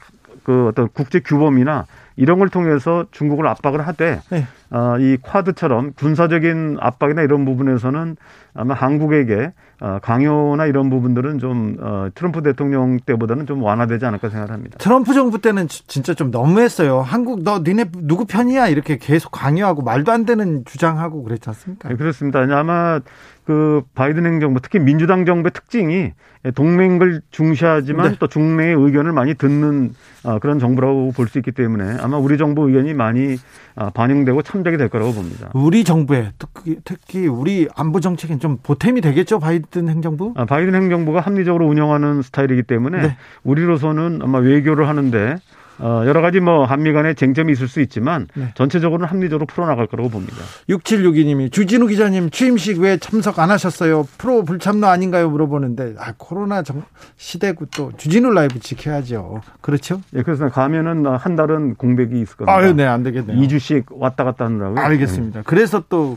그 0.45 0.69
어떤 0.69 0.89
국제 0.89 1.21
규범이나 1.21 1.87
이런 2.17 2.39
걸 2.39 2.49
통해서 2.49 3.07
중국을 3.11 3.47
압박을 3.47 3.87
하되 3.87 4.21
네. 4.31 4.47
어, 4.71 4.99
이 4.99 5.17
쿼드처럼 5.19 5.93
군사적인 5.95 6.79
압박이나 6.81 7.23
이런 7.23 7.45
부분에서는 7.45 8.17
아마 8.55 8.75
한국에게 8.75 9.53
어, 9.81 9.99
강요나 10.01 10.67
이런 10.67 10.91
부분들은 10.91 11.39
좀 11.39 11.77
어, 11.81 12.09
트럼프 12.15 12.43
대통령 12.43 12.99
때보다는 13.01 13.47
좀 13.47 13.63
완화되지 13.63 14.07
않을까 14.07 14.29
생각합니다. 14.29 14.79
트럼프 14.79 15.13
정부 15.13 15.41
때는 15.41 15.69
진짜 15.69 16.15
좀 16.15 16.31
너무했어요. 16.31 17.01
한국 17.01 17.43
너 17.43 17.61
니네 17.65 17.87
누구 17.99 18.25
편이야 18.27 18.69
이렇게 18.69 18.97
계속 18.97 19.31
강요하고 19.31 19.83
말도 19.83 20.13
안 20.13 20.25
되는 20.25 20.65
주장하고 20.65 21.23
그랬지 21.23 21.49
않습니까? 21.51 21.89
네, 21.89 21.97
그렇습니다. 21.97 22.41
아마 22.41 23.01
그 23.45 23.83
바이든 23.95 24.25
행정부 24.25 24.61
특히 24.61 24.79
민주당 24.79 25.25
정부의 25.25 25.51
특징이 25.53 26.13
동맹을 26.55 27.23
중시하지만 27.31 28.11
네. 28.13 28.17
또 28.19 28.27
중매의 28.27 28.75
의견을 28.75 29.13
많이 29.13 29.35
듣는 29.35 29.95
어, 30.25 30.39
그런 30.39 30.59
정부라고 30.59 31.13
볼 31.13 31.29
수 31.29 31.39
있기 31.39 31.53
때문에 31.53 31.99
아마 32.01 32.19
우리 32.19 32.37
정부 32.37 32.69
의견이 32.69 32.95
많이 32.95 33.37
어, 33.75 33.91
반영되고 33.91 34.43
참작이 34.43 34.77
될 34.77 34.89
거라고 34.89 35.13
봅니다. 35.13 35.51
우리 35.55 35.83
정부에 35.85 36.31
특히, 36.39 36.77
특히 36.85 37.27
우리 37.27 37.69
안보 37.75 38.01
정책엔 38.01 38.39
좀 38.39 38.59
보탬이 38.63 39.01
되겠죠 39.01 39.39
바이든 39.39 39.89
행정부? 39.89 40.33
아, 40.37 40.45
바이든 40.45 40.75
행정부가 40.75 41.21
합리적으로 41.21 41.67
운영하는 41.67 42.23
스타일이기 42.23 42.65
때문에 42.65 43.03
네. 43.03 43.17
우리로서는 43.45 44.21
아마 44.23 44.39
외교를 44.39 44.89
하는데 44.89 45.37
어, 45.83 46.05
여러 46.07 46.21
가지 46.21 46.39
뭐 46.39 46.65
한미 46.65 46.93
간에 46.93 47.15
쟁점이 47.15 47.53
있을 47.53 47.67
수 47.67 47.81
있지만 47.81 48.29
네. 48.35 48.53
전체적으로는 48.55 49.09
합리적으로 49.09 49.47
풀어나갈 49.47 49.89
거라고 49.89 50.09
봅니다. 50.11 50.37
6762님이 50.69 51.51
주진우 51.51 51.89
기자님 51.89 52.31
취임식 52.31 52.79
왜 52.79 52.99
참석 52.99 53.41
안 53.41 53.51
하셨어요? 53.51 54.07
프로 54.17 54.45
불참로 54.45 54.87
아닌가요? 54.87 55.29
물어보는데 55.29 55.95
아 55.99 56.15
코로나 56.17 56.63
정, 56.63 56.85
시대고 57.17 57.67
또 57.77 57.91
주진우 57.97 58.31
라이브 58.31 58.61
지켜야죠. 58.61 59.43
그렇죠? 59.61 60.01
예, 60.15 60.23
그래서 60.23 60.49
가면은 60.49 61.05
한 61.07 61.35
달은 61.35 61.75
공백이 61.75 62.21
있을 62.21 62.37
겁니다. 62.37 62.55
아유, 62.55 62.73
네, 62.75 62.85
안 62.85 63.03
되겠네요. 63.03 63.37
2주씩 63.41 63.87
왔다 63.91 64.23
갔다 64.23 64.45
하느라고. 64.45 64.79
알겠습니다. 64.79 65.41
네. 65.41 65.45
그래서 65.45 65.83
또 65.89 66.17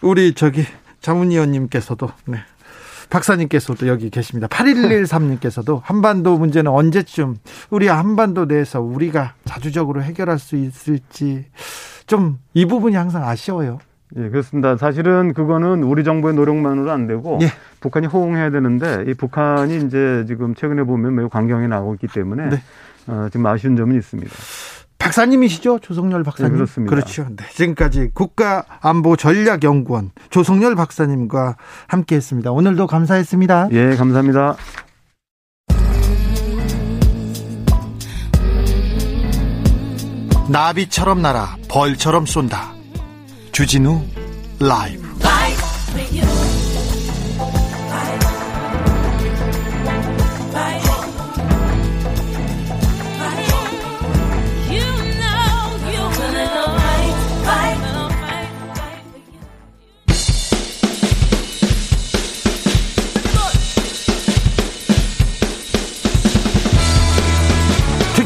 우리 0.00 0.32
저기 0.32 0.64
자문위원님께서도 1.00 2.08
네, 2.26 2.38
박사님께서도 3.10 3.86
여기 3.88 4.10
계십니다. 4.10 4.46
8113님께서도 4.48 5.80
한반도 5.82 6.38
문제는 6.38 6.70
언제쯤 6.70 7.36
우리 7.70 7.88
한반도 7.88 8.44
내에서 8.46 8.80
우리가 8.80 9.34
자주적으로 9.44 10.02
해결할 10.02 10.38
수 10.38 10.56
있을지 10.56 11.46
좀 12.06 12.38
이 12.54 12.66
부분이 12.66 12.96
항상 12.96 13.24
아쉬워요. 13.28 13.78
예, 14.16 14.28
그렇습니다. 14.28 14.76
사실은 14.76 15.34
그거는 15.34 15.82
우리 15.82 16.04
정부의 16.04 16.34
노력만으로 16.34 16.90
안 16.90 17.06
되고 17.08 17.38
예. 17.42 17.48
북한이 17.80 18.06
호응해야 18.06 18.50
되는데 18.50 19.04
이 19.08 19.14
북한이 19.14 19.78
이제 19.86 20.24
지금 20.28 20.54
최근에 20.54 20.84
보면 20.84 21.16
매우 21.16 21.28
강경히 21.28 21.66
나오고 21.66 21.94
있기 21.94 22.06
때문에 22.08 22.48
네. 22.50 22.62
어, 23.08 23.28
지금 23.30 23.44
아쉬운 23.46 23.76
점은 23.76 23.96
있습니다. 23.96 24.32
박사님이시죠? 25.04 25.78
조성열 25.80 26.24
박사님. 26.24 26.52
네, 26.52 26.56
그렇습니다. 26.56 26.90
그렇죠. 26.90 27.26
네, 27.36 27.44
지금까지 27.52 28.10
국가안보전략연구원 28.14 30.10
조성열 30.30 30.74
박사님과 30.74 31.56
함께 31.86 32.16
했습니다. 32.16 32.50
오늘도 32.50 32.86
감사했습니다. 32.86 33.68
예, 33.72 33.96
감사합니다. 33.96 34.56
나비처럼 40.48 41.22
날아 41.22 41.56
벌처럼 41.68 42.26
쏜다. 42.26 42.72
주진우 43.52 44.02
라이브. 44.60 45.03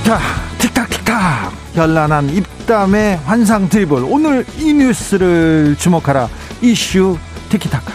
틱탁 0.09 0.21
틱탁 0.59 0.89
틱탁. 0.89 1.53
현란한 1.75 2.31
입담의 2.31 3.19
환상 3.27 3.69
드리블. 3.69 4.05
오늘 4.09 4.43
이 4.59 4.73
뉴스를 4.73 5.77
주목하라. 5.79 6.31
이슈 6.63 7.19
티키타카. 7.51 7.93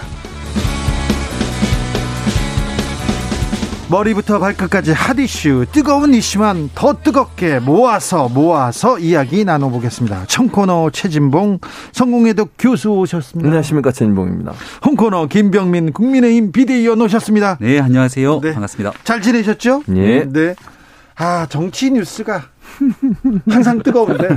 머리부터 3.89 4.38
발끝까지 4.38 4.91
핫 4.91 5.18
이슈. 5.18 5.66
뜨거운 5.72 6.14
이슈만 6.14 6.70
더 6.76 6.93
뜨겁게 6.93 7.57
모아서 7.57 8.30
모아서 8.30 8.99
이야기 8.99 9.43
나눠보겠습니다. 9.43 10.26
청코너 10.28 10.91
최진봉 10.93 11.61
성공회독 11.93 12.51
교수 12.59 12.91
오셨습니다. 12.91 13.47
안녕하십니까 13.47 13.91
최진봉입니다. 13.91 14.53
홍코너 14.86 15.26
김병민 15.26 15.93
국민의힘 15.93 16.51
비대위원 16.51 17.01
오셨습니다. 17.01 17.57
네 17.59 17.80
안녕하세요. 17.80 18.39
네. 18.39 18.53
반갑습니다. 18.53 18.93
잘 19.03 19.20
지내셨죠? 19.20 19.82
예. 19.95 20.26
네. 20.26 20.53
아, 21.16 21.45
정치 21.49 21.91
뉴스가 21.91 22.43
항상 23.49 23.82
뜨거운데 23.84 24.30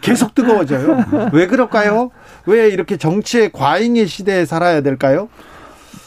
계속 0.00 0.34
뜨거워져요. 0.34 1.30
왜 1.32 1.46
그럴까요? 1.46 2.10
왜 2.46 2.68
이렇게 2.68 2.96
정치의 2.96 3.50
과잉의 3.52 4.06
시대에 4.06 4.44
살아야 4.44 4.80
될까요? 4.80 5.28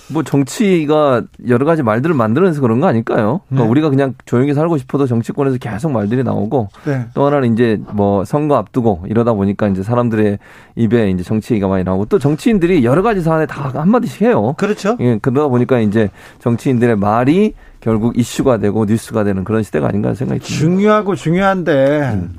뭐 0.09 0.23
정치가 0.23 1.23
여러 1.47 1.65
가지 1.65 1.81
말들을 1.81 2.13
만들어내서 2.13 2.61
그런 2.61 2.79
거 2.79 2.87
아닐까요? 2.87 3.41
그러니까 3.47 3.63
네. 3.65 3.69
우리가 3.69 3.89
그냥 3.89 4.15
조용히 4.25 4.53
살고 4.53 4.77
싶어도 4.77 5.07
정치권에서 5.07 5.57
계속 5.57 5.91
말들이 5.91 6.23
나오고 6.23 6.69
네. 6.85 7.05
또 7.13 7.25
하나는 7.25 7.53
이제 7.53 7.79
뭐 7.93 8.25
선거 8.25 8.55
앞두고 8.55 9.05
이러다 9.07 9.33
보니까 9.33 9.67
이제 9.67 9.81
사람들의 9.81 10.39
입에 10.75 11.09
이제 11.11 11.23
정치 11.23 11.53
얘기가 11.53 11.67
많이 11.67 11.83
나오고 11.83 12.05
또 12.05 12.19
정치인들이 12.19 12.83
여러 12.83 13.01
가지 13.01 13.21
사안에 13.21 13.45
다 13.45 13.71
한마디씩 13.73 14.23
해요. 14.23 14.55
그렇죠. 14.57 14.97
예, 14.99 15.17
그러다 15.21 15.47
보니까 15.47 15.79
이제 15.79 16.09
정치인들의 16.39 16.97
말이 16.97 17.53
결국 17.79 18.17
이슈가 18.17 18.57
되고 18.57 18.85
뉴스가 18.85 19.23
되는 19.23 19.43
그런 19.43 19.63
시대가 19.63 19.87
아닌가 19.87 20.13
생각이 20.13 20.39
듭니다. 20.41 20.59
중요하고 20.59 21.15
중요한데 21.15 22.11
음. 22.13 22.35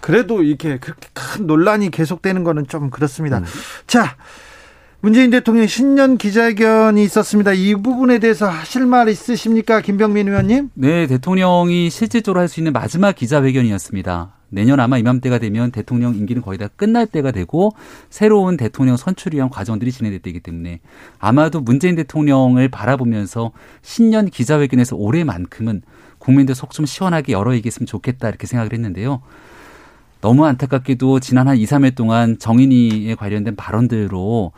그래도 0.00 0.42
이렇게 0.42 0.78
그렇게 0.78 1.08
큰 1.12 1.46
논란이 1.46 1.90
계속되는 1.90 2.44
거는 2.44 2.66
좀 2.66 2.90
그렇습니다. 2.90 3.38
음. 3.38 3.44
자, 3.86 4.16
문재인 5.02 5.30
대통령 5.30 5.66
신년 5.66 6.18
기자회견이 6.18 7.02
있었습니다. 7.04 7.54
이 7.54 7.74
부분에 7.74 8.18
대해서 8.18 8.46
하실 8.48 8.84
말 8.84 9.08
있으십니까? 9.08 9.80
김병민 9.80 10.28
의원님? 10.28 10.68
네, 10.74 11.06
대통령이 11.06 11.88
실질적으로 11.88 12.40
할 12.40 12.48
수 12.48 12.60
있는 12.60 12.72
마지막 12.74 13.14
기자회견이었습니다. 13.14 14.34
내년 14.50 14.78
아마 14.80 14.98
이맘때가 14.98 15.38
되면 15.38 15.70
대통령 15.70 16.14
임기는 16.16 16.42
거의 16.42 16.58
다 16.58 16.68
끝날 16.76 17.06
때가 17.06 17.30
되고 17.30 17.70
새로운 18.10 18.56
대통령 18.58 18.96
선출을 18.98 19.36
위한 19.36 19.48
과정들이 19.48 19.90
진행될 19.92 20.20
때이기 20.20 20.40
때문에 20.40 20.80
아마도 21.18 21.60
문재인 21.60 21.94
대통령을 21.94 22.68
바라보면서 22.68 23.52
신년 23.80 24.28
기자회견에서 24.28 24.96
올해만큼은 24.96 25.82
국민들 26.18 26.54
속 26.54 26.72
좀 26.72 26.84
시원하게 26.84 27.32
열어 27.32 27.54
얘기했으면 27.54 27.86
좋겠다 27.86 28.28
이렇게 28.28 28.46
생각을 28.46 28.72
했는데요. 28.74 29.22
너무 30.20 30.44
안타깝게도 30.44 31.20
지난 31.20 31.48
한 31.48 31.56
2, 31.56 31.64
3일 31.64 31.94
동안 31.94 32.38
정인이에 32.38 33.14
관련된 33.14 33.56
발언들로 33.56 34.52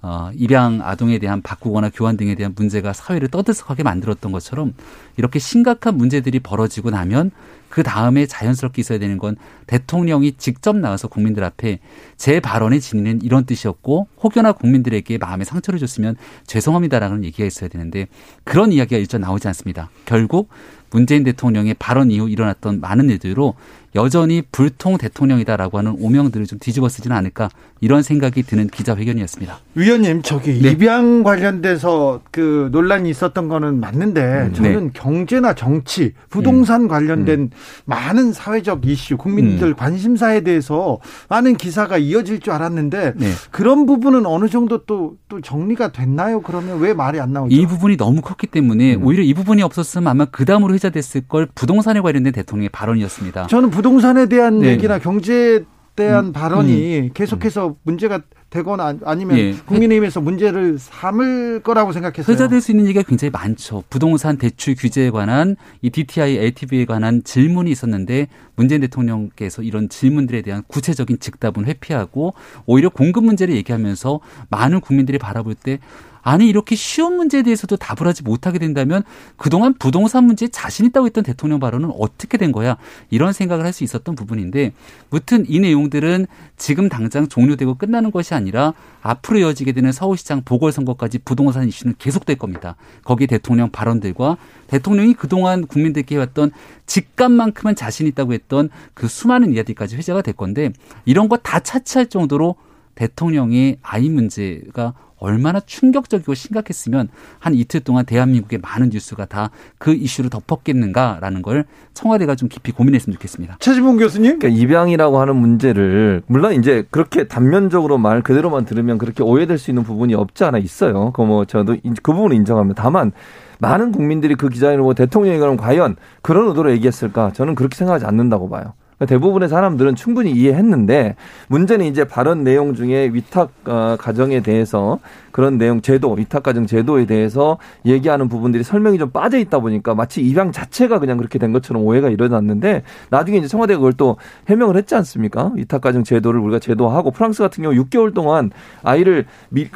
어, 0.00 0.30
입양 0.34 0.80
아동에 0.82 1.18
대한 1.18 1.42
바꾸거나 1.42 1.90
교환 1.92 2.16
등에 2.16 2.34
대한 2.36 2.54
문제가 2.56 2.92
사회를 2.92 3.28
떠들썩하게 3.28 3.82
만들었던 3.82 4.30
것처럼 4.30 4.74
이렇게 5.16 5.38
심각한 5.38 5.96
문제들이 5.96 6.38
벌어지고 6.38 6.90
나면 6.90 7.32
그 7.68 7.82
다음에 7.82 8.24
자연스럽게 8.24 8.80
있어야 8.80 8.98
되는 8.98 9.18
건 9.18 9.36
대통령이 9.66 10.32
직접 10.38 10.76
나와서 10.76 11.08
국민들 11.08 11.44
앞에 11.44 11.80
제 12.16 12.40
발언의 12.40 12.80
진위는 12.80 13.22
이런 13.22 13.44
뜻이었고 13.44 14.08
혹여나 14.22 14.52
국민들에게 14.52 15.18
마음에 15.18 15.44
상처를 15.44 15.78
줬으면 15.80 16.16
죄송합니다라는 16.46 17.24
얘기가 17.24 17.46
있어야 17.46 17.68
되는데 17.68 18.06
그런 18.44 18.72
이야기가 18.72 18.98
일절 18.98 19.20
나오지 19.20 19.48
않습니다. 19.48 19.90
결국 20.06 20.48
문재인 20.90 21.24
대통령의 21.24 21.74
발언 21.74 22.10
이후 22.10 22.30
일어났던 22.30 22.80
많은 22.80 23.10
일들로 23.10 23.54
여전히 23.98 24.42
불통 24.52 24.96
대통령이다라고 24.96 25.78
하는 25.78 25.96
오명들을 25.98 26.46
좀 26.46 26.60
뒤집어 26.60 26.88
쓰지는 26.88 27.16
않을까 27.16 27.48
이런 27.80 28.02
생각이 28.02 28.42
드는 28.44 28.68
기자회견이었습니다. 28.68 29.58
위원님 29.74 30.22
저기 30.22 30.60
네. 30.60 30.70
입양 30.70 31.22
관련돼서 31.22 32.20
그 32.30 32.68
논란이 32.72 33.10
있었던 33.10 33.48
거는 33.48 33.80
맞는데 33.80 34.20
음, 34.20 34.52
저는 34.52 34.84
네. 34.86 34.90
경제나 34.92 35.54
정치, 35.54 36.12
부동산 36.30 36.82
음. 36.82 36.88
관련된 36.88 37.40
음. 37.40 37.50
많은 37.86 38.32
사회적 38.32 38.86
이슈, 38.86 39.16
국민들 39.16 39.68
음. 39.68 39.74
관심사에 39.76 40.42
대해서 40.42 40.98
많은 41.28 41.56
기사가 41.56 41.98
이어질 41.98 42.40
줄 42.40 42.52
알았는데 42.52 43.14
네. 43.16 43.32
그런 43.50 43.86
부분은 43.86 44.26
어느 44.26 44.48
정도 44.48 44.84
또, 44.84 45.16
또 45.28 45.40
정리가 45.40 45.92
됐나요? 45.92 46.40
그러면 46.40 46.78
왜 46.80 46.94
말이 46.94 47.20
안 47.20 47.32
나오죠? 47.32 47.54
이 47.54 47.66
부분이 47.66 47.96
너무 47.96 48.20
컸기 48.20 48.46
때문에 48.46 48.96
음. 48.96 49.04
오히려 49.04 49.22
이 49.22 49.34
부분이 49.34 49.62
없었으면 49.62 50.06
아마 50.06 50.24
그 50.24 50.44
다음으로 50.44 50.74
회자됐을 50.74 51.22
걸 51.28 51.48
부동산에 51.54 52.00
관련된 52.00 52.32
대통령의 52.32 52.68
발언이었습니다. 52.70 53.48
저는 53.48 53.70
부동 53.70 53.87
산에 54.00 54.26
대한 54.26 54.60
네. 54.60 54.70
얘기나 54.70 54.98
경제에 54.98 55.60
대한 55.96 56.26
음, 56.26 56.32
발언이 56.32 56.98
음, 56.98 57.10
계속해서 57.12 57.76
문제가 57.82 58.20
되거나 58.50 58.96
아니면 59.04 59.38
예. 59.38 59.52
국민의힘에서 59.66 60.20
문제를 60.20 60.78
삼을 60.78 61.60
거라고 61.62 61.92
생각했어요. 61.92 62.32
회자될 62.32 62.60
수 62.60 62.70
있는 62.70 62.86
얘기가 62.86 63.02
굉장히 63.02 63.30
많죠. 63.30 63.82
부동산 63.90 64.38
대출 64.38 64.74
규제에 64.74 65.10
관한 65.10 65.56
이 65.82 65.90
DTI, 65.90 66.36
LTV에 66.38 66.86
관한 66.86 67.22
질문이 67.24 67.70
있었는데 67.70 68.28
문재인 68.56 68.80
대통령께서 68.80 69.62
이런 69.62 69.88
질문들에 69.88 70.40
대한 70.42 70.62
구체적인 70.66 71.18
즉답은 71.18 71.66
회피하고 71.66 72.32
오히려 72.64 72.88
공급 72.88 73.24
문제를 73.24 73.54
얘기하면서 73.56 74.20
많은 74.50 74.80
국민들이 74.80 75.18
바라볼 75.18 75.54
때 75.54 75.78
아니 76.22 76.48
이렇게 76.48 76.76
쉬운 76.76 77.16
문제에 77.16 77.42
대해서도 77.42 77.76
답을 77.76 78.06
하지 78.08 78.22
못하게 78.22 78.58
된다면 78.58 79.02
그동안 79.36 79.74
부동산 79.74 80.24
문제에 80.24 80.48
자신 80.48 80.86
있다고 80.86 81.06
했던 81.06 81.24
대통령 81.24 81.58
발언은 81.60 81.90
어떻게 81.98 82.36
된 82.38 82.52
거야? 82.52 82.76
이런 83.10 83.32
생각을 83.32 83.64
할 83.64 83.72
수 83.72 83.84
있었던 83.84 84.14
부분인데 84.14 84.72
무튼 85.10 85.44
이 85.48 85.60
내용들은 85.60 86.26
지금 86.56 86.88
당장 86.88 87.28
종료되고 87.28 87.74
끝나는 87.74 88.10
것이 88.10 88.34
아니라 88.34 88.72
앞으로 89.02 89.38
이어지게 89.40 89.72
되는 89.72 89.92
서울시장 89.92 90.42
보궐선거까지 90.44 91.18
부동산 91.18 91.68
이슈는 91.68 91.94
계속될 91.98 92.36
겁니다. 92.36 92.76
거기에 93.04 93.26
대통령 93.26 93.70
발언들과 93.70 94.36
대통령이 94.68 95.14
그동안 95.14 95.66
국민들께 95.66 96.16
해왔던 96.16 96.50
직감만큼은 96.86 97.76
자신 97.76 98.06
있다고 98.06 98.32
했던 98.32 98.70
그 98.94 99.06
수많은 99.08 99.52
이야기까지 99.54 99.96
회자가 99.96 100.22
될 100.22 100.34
건데 100.34 100.72
이런 101.04 101.28
거 101.28 101.36
다 101.36 101.60
차치할 101.60 102.06
정도로 102.08 102.56
대통령의 102.94 103.78
아이 103.82 104.08
문제가 104.10 104.92
얼마나 105.18 105.60
충격적이고 105.60 106.34
심각했으면 106.34 107.08
한 107.38 107.54
이틀 107.54 107.80
동안 107.80 108.04
대한민국의 108.06 108.60
많은 108.62 108.90
뉴스가 108.90 109.26
다 109.26 109.50
그 109.78 109.92
이슈로 109.94 110.28
덮었겠는가라는 110.28 111.42
걸 111.42 111.64
청와대가 111.94 112.34
좀 112.34 112.48
깊이 112.48 112.72
고민했으면 112.72 113.14
좋겠습니다. 113.14 113.56
최지봉 113.60 113.96
교수님? 113.98 114.38
그러니까 114.38 114.60
입양이라고 114.60 115.20
하는 115.20 115.36
문제를 115.36 116.22
물론 116.26 116.54
이제 116.54 116.84
그렇게 116.90 117.26
단면적으로 117.28 117.98
말 117.98 118.22
그대로만 118.22 118.64
들으면 118.64 118.98
그렇게 118.98 119.22
오해될 119.22 119.58
수 119.58 119.70
있는 119.70 119.82
부분이 119.84 120.14
없지 120.14 120.44
않아 120.44 120.58
있어요. 120.58 121.12
그 121.12 121.22
뭐 121.28 121.44
저도 121.44 121.76
그 122.02 122.12
부분을 122.12 122.34
인정합니다. 122.36 122.82
다만 122.82 123.12
많은 123.58 123.92
국민들이 123.92 124.34
그 124.34 124.48
기자회견을 124.48 124.82
뭐 124.82 124.94
대통령이 124.94 125.38
그럼 125.38 125.56
과연 125.56 125.96
그런 126.22 126.48
의도로 126.48 126.70
얘기했을까? 126.72 127.32
저는 127.32 127.54
그렇게 127.54 127.76
생각하지 127.76 128.06
않는다고 128.06 128.48
봐요. 128.48 128.72
그러니까 128.98 129.06
대부분의 129.06 129.48
사람들은 129.48 129.94
충분히 129.94 130.32
이해했는데 130.32 131.14
문제는 131.48 131.86
이제 131.86 132.04
발언 132.04 132.42
내용 132.42 132.74
중에 132.74 133.10
위탁 133.12 133.50
어, 133.66 133.96
가정에 133.98 134.40
대해서 134.40 134.98
그런 135.30 135.56
내용 135.56 135.80
제도 135.80 136.12
위탁 136.12 136.42
가정 136.42 136.66
제도에 136.66 137.06
대해서 137.06 137.58
얘기하는 137.86 138.28
부분들이 138.28 138.64
설명이 138.64 138.98
좀 138.98 139.10
빠져 139.10 139.38
있다 139.38 139.60
보니까 139.60 139.94
마치 139.94 140.20
입양 140.20 140.50
자체가 140.50 140.98
그냥 140.98 141.16
그렇게 141.16 141.38
된 141.38 141.52
것처럼 141.52 141.84
오해가 141.84 142.08
일어났는데 142.08 142.82
나중에 143.10 143.38
이제 143.38 143.46
청와대가 143.46 143.78
그걸 143.78 143.92
또 143.92 144.16
해명을 144.48 144.76
했지 144.76 144.96
않습니까? 144.96 145.52
위탁 145.54 145.80
가정 145.80 146.02
제도를 146.02 146.40
우리가 146.40 146.58
제도화하고 146.58 147.12
프랑스 147.12 147.42
같은 147.42 147.62
경우 147.62 147.74
6개월 147.76 148.12
동안 148.12 148.50
아이를 148.82 149.26
미, 149.48 149.68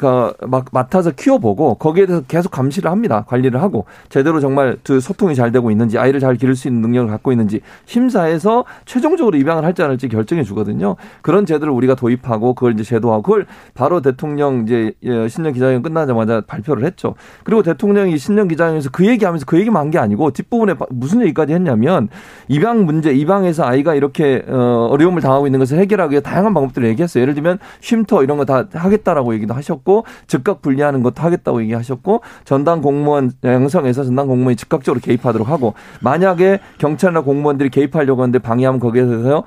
막 0.47 0.65
맡아서 0.73 1.11
키워보고 1.11 1.75
거기에 1.75 2.07
대해서 2.07 2.25
계속 2.27 2.51
감시를 2.51 2.91
합니다. 2.91 3.23
관리를 3.27 3.61
하고 3.61 3.85
제대로 4.09 4.41
정말 4.41 4.77
그 4.83 4.99
소통이 4.99 5.33
잘 5.33 5.53
되고 5.53 5.71
있는지 5.71 5.97
아이를 5.97 6.19
잘 6.19 6.35
기를 6.35 6.55
수 6.55 6.67
있는 6.67 6.81
능력을 6.81 7.09
갖고 7.09 7.31
있는지 7.31 7.61
심사해서 7.85 8.65
최종 8.83 9.12
최종적으로 9.13 9.37
입양을 9.37 9.63
할지 9.63 9.81
안 9.83 9.89
할지 9.89 10.07
결정해 10.07 10.43
주거든요. 10.43 10.95
그런 11.21 11.45
제도를 11.45 11.73
우리가 11.73 11.95
도입하고 11.95 12.53
그걸 12.53 12.73
이제 12.73 12.83
제도하고 12.83 13.21
그걸 13.21 13.45
바로 13.73 14.01
대통령 14.01 14.63
이제 14.63 14.93
예, 15.03 15.27
신년 15.27 15.53
기자회견 15.53 15.81
끝나자마자 15.81 16.41
발표를 16.41 16.85
했죠. 16.85 17.15
그리고 17.43 17.63
대통령이 17.63 18.17
신년 18.17 18.47
기자회견에서 18.47 18.89
그 18.91 19.05
얘기하면서 19.07 19.45
그 19.45 19.59
얘기만 19.59 19.81
한 19.81 19.93
게 19.93 19.99
아니고 19.99 20.31
뒷부분에 20.31 20.73
무슨 20.89 21.21
얘기까지 21.21 21.53
했냐면 21.53 22.09
입양 22.47 22.85
문제, 22.85 23.13
입양에서 23.13 23.63
아이가 23.63 23.93
이렇게 23.93 24.43
어, 24.47 24.87
어려움을 24.89 25.21
당하고 25.21 25.45
있는 25.45 25.59
것을 25.59 25.77
해결하기 25.77 26.13
위해 26.13 26.21
다양한 26.21 26.53
방법들을 26.55 26.87
얘기했어요. 26.87 27.21
예를 27.21 27.35
들면 27.35 27.59
쉼터 27.81 28.23
이런 28.23 28.37
거 28.37 28.45
다 28.45 28.65
하겠다라고 28.73 29.35
얘기도 29.35 29.53
하셨고 29.53 30.05
즉각 30.27 30.61
분리하는 30.63 31.03
것도 31.03 31.21
하겠다고 31.21 31.61
얘기하셨고 31.61 32.21
전담 32.43 32.81
공무원 32.81 33.31
양성해서 33.43 34.03
전담 34.03 34.27
공무원이 34.27 34.55
즉각적으로 34.55 34.99
개입하도록 34.99 35.47
하고 35.47 35.75
만약에 36.01 36.59
경찰이나 36.79 37.21
공무원들이 37.21 37.69
개입하려고 37.69 38.21
하는데 38.23 38.39
방해하면 38.39 38.79
거기에 38.79 39.02
대해서 39.05 39.43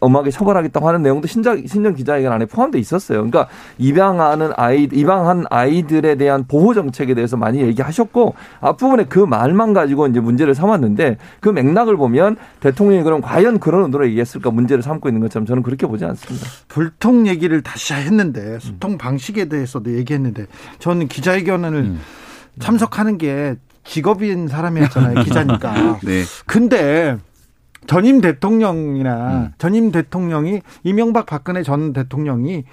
엄하게 0.00 0.30
처벌하겠다고 0.30 0.88
하는 0.88 1.02
내용도 1.02 1.26
신작, 1.26 1.58
신년 1.66 1.94
기자회견 1.94 2.32
안에 2.32 2.46
포함되어 2.46 2.80
있었어요. 2.80 3.18
그러니까 3.18 3.48
입양하는 3.78 4.52
아이, 4.56 4.88
입양한 4.92 5.44
아이들에 5.50 6.16
대한 6.16 6.44
보호 6.46 6.74
정책에 6.74 7.14
대해서 7.14 7.36
많이 7.36 7.60
얘기하셨고 7.60 8.34
앞부분에 8.60 9.06
그 9.08 9.18
말만 9.18 9.72
가지고 9.72 10.06
이제 10.06 10.20
문제를 10.20 10.54
삼았는데 10.54 11.18
그 11.40 11.48
맥락을 11.48 11.96
보면 11.96 12.36
대통령이 12.60 13.02
그럼 13.02 13.20
과연 13.20 13.58
그런 13.58 13.84
의도로 13.84 14.06
얘기했을까 14.06 14.50
문제를 14.50 14.82
삼고 14.82 15.08
있는 15.08 15.20
것처럼 15.22 15.46
저는 15.46 15.62
그렇게 15.62 15.86
보지 15.86 16.04
않습니다. 16.04 16.46
불통 16.68 17.26
얘기를 17.26 17.62
다시 17.62 17.94
했는데 17.94 18.58
소통 18.60 18.98
방식에 18.98 19.46
대해서도 19.46 19.96
얘기했는데 19.96 20.46
저는 20.78 21.08
기자회견을 21.08 21.74
음. 21.74 22.00
참석하는 22.58 23.18
게 23.18 23.56
직업인 23.84 24.48
사람이었잖아요. 24.48 25.22
기자니까. 25.24 26.00
네. 26.04 26.24
근데 26.46 27.16
전임 27.86 28.20
대통령이나 28.20 29.32
음. 29.32 29.52
전임 29.58 29.92
대통령이 29.92 30.62
이명박 30.82 31.26
박근혜 31.26 31.62
전 31.62 31.92
대통령이 31.92 32.64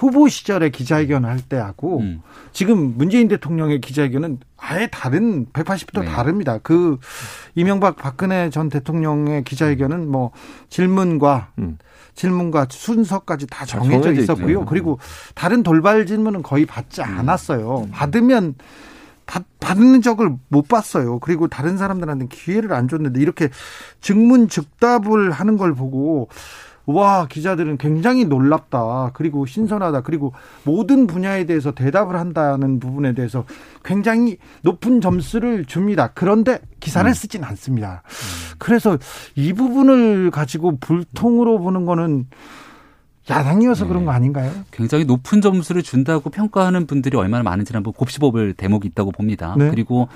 후보 0.00 0.28
시절에 0.28 0.70
기자회견 0.70 1.26
할 1.26 1.40
때하고 1.40 1.98
음. 2.00 2.22
지금 2.52 2.94
문재인 2.96 3.28
대통령의 3.28 3.82
기자회견은 3.82 4.38
아예 4.56 4.88
다른 4.90 5.44
180도 5.52 6.00
네. 6.00 6.06
다릅니다. 6.06 6.58
그 6.62 6.98
이명박 7.54 7.96
박근혜 7.96 8.48
전 8.48 8.70
대통령의 8.70 9.44
기자회견은 9.44 10.10
뭐 10.10 10.30
질문과 10.70 11.50
음. 11.58 11.76
질문과 12.14 12.66
순서까지 12.70 13.46
다 13.46 13.66
정해져 13.66 14.12
있었고요. 14.12 14.46
있네요. 14.46 14.64
그리고 14.64 14.98
다른 15.34 15.62
돌발 15.62 16.06
질문은 16.06 16.42
거의 16.42 16.64
받지 16.64 17.02
음. 17.02 17.18
않았어요. 17.18 17.84
음. 17.86 17.90
받으면 17.90 18.54
받, 19.30 19.44
받는 19.60 20.02
적을 20.02 20.36
못 20.48 20.66
봤어요. 20.66 21.20
그리고 21.20 21.46
다른 21.46 21.78
사람들한테 21.78 22.26
기회를 22.26 22.72
안 22.72 22.88
줬는데 22.88 23.20
이렇게 23.20 23.48
증문 24.00 24.48
즉답을 24.48 25.30
하는 25.30 25.56
걸 25.56 25.72
보고 25.72 26.28
와 26.86 27.28
기자들은 27.28 27.76
굉장히 27.78 28.24
놀랍다 28.24 29.12
그리고 29.14 29.46
신선하다 29.46 30.00
그리고 30.00 30.32
모든 30.64 31.06
분야에 31.06 31.44
대해서 31.44 31.70
대답을 31.70 32.16
한다는 32.16 32.80
부분에 32.80 33.14
대해서 33.14 33.44
굉장히 33.84 34.38
높은 34.62 35.00
점수를 35.00 35.66
줍니다 35.66 36.10
그런데 36.14 36.58
기사를 36.80 37.08
음. 37.08 37.14
쓰진 37.14 37.44
않습니다 37.44 38.02
음. 38.04 38.56
그래서 38.58 38.98
이 39.36 39.52
부분을 39.52 40.32
가지고 40.32 40.78
불통으로 40.78 41.60
보는 41.60 41.84
거는 41.84 42.26
야당이어서 43.30 43.84
네. 43.84 43.88
그런 43.88 44.04
거 44.04 44.12
아닌가요? 44.12 44.52
굉장히 44.70 45.04
높은 45.04 45.40
점수를 45.40 45.82
준다고 45.82 46.28
평가하는 46.30 46.86
분들이 46.86 47.16
얼마나 47.16 47.42
많은지 47.42 47.72
한번 47.72 47.92
곱씹어볼 47.94 48.54
대목이 48.54 48.88
있다고 48.88 49.12
봅니다. 49.12 49.54
네. 49.56 49.70
그리고 49.70 50.08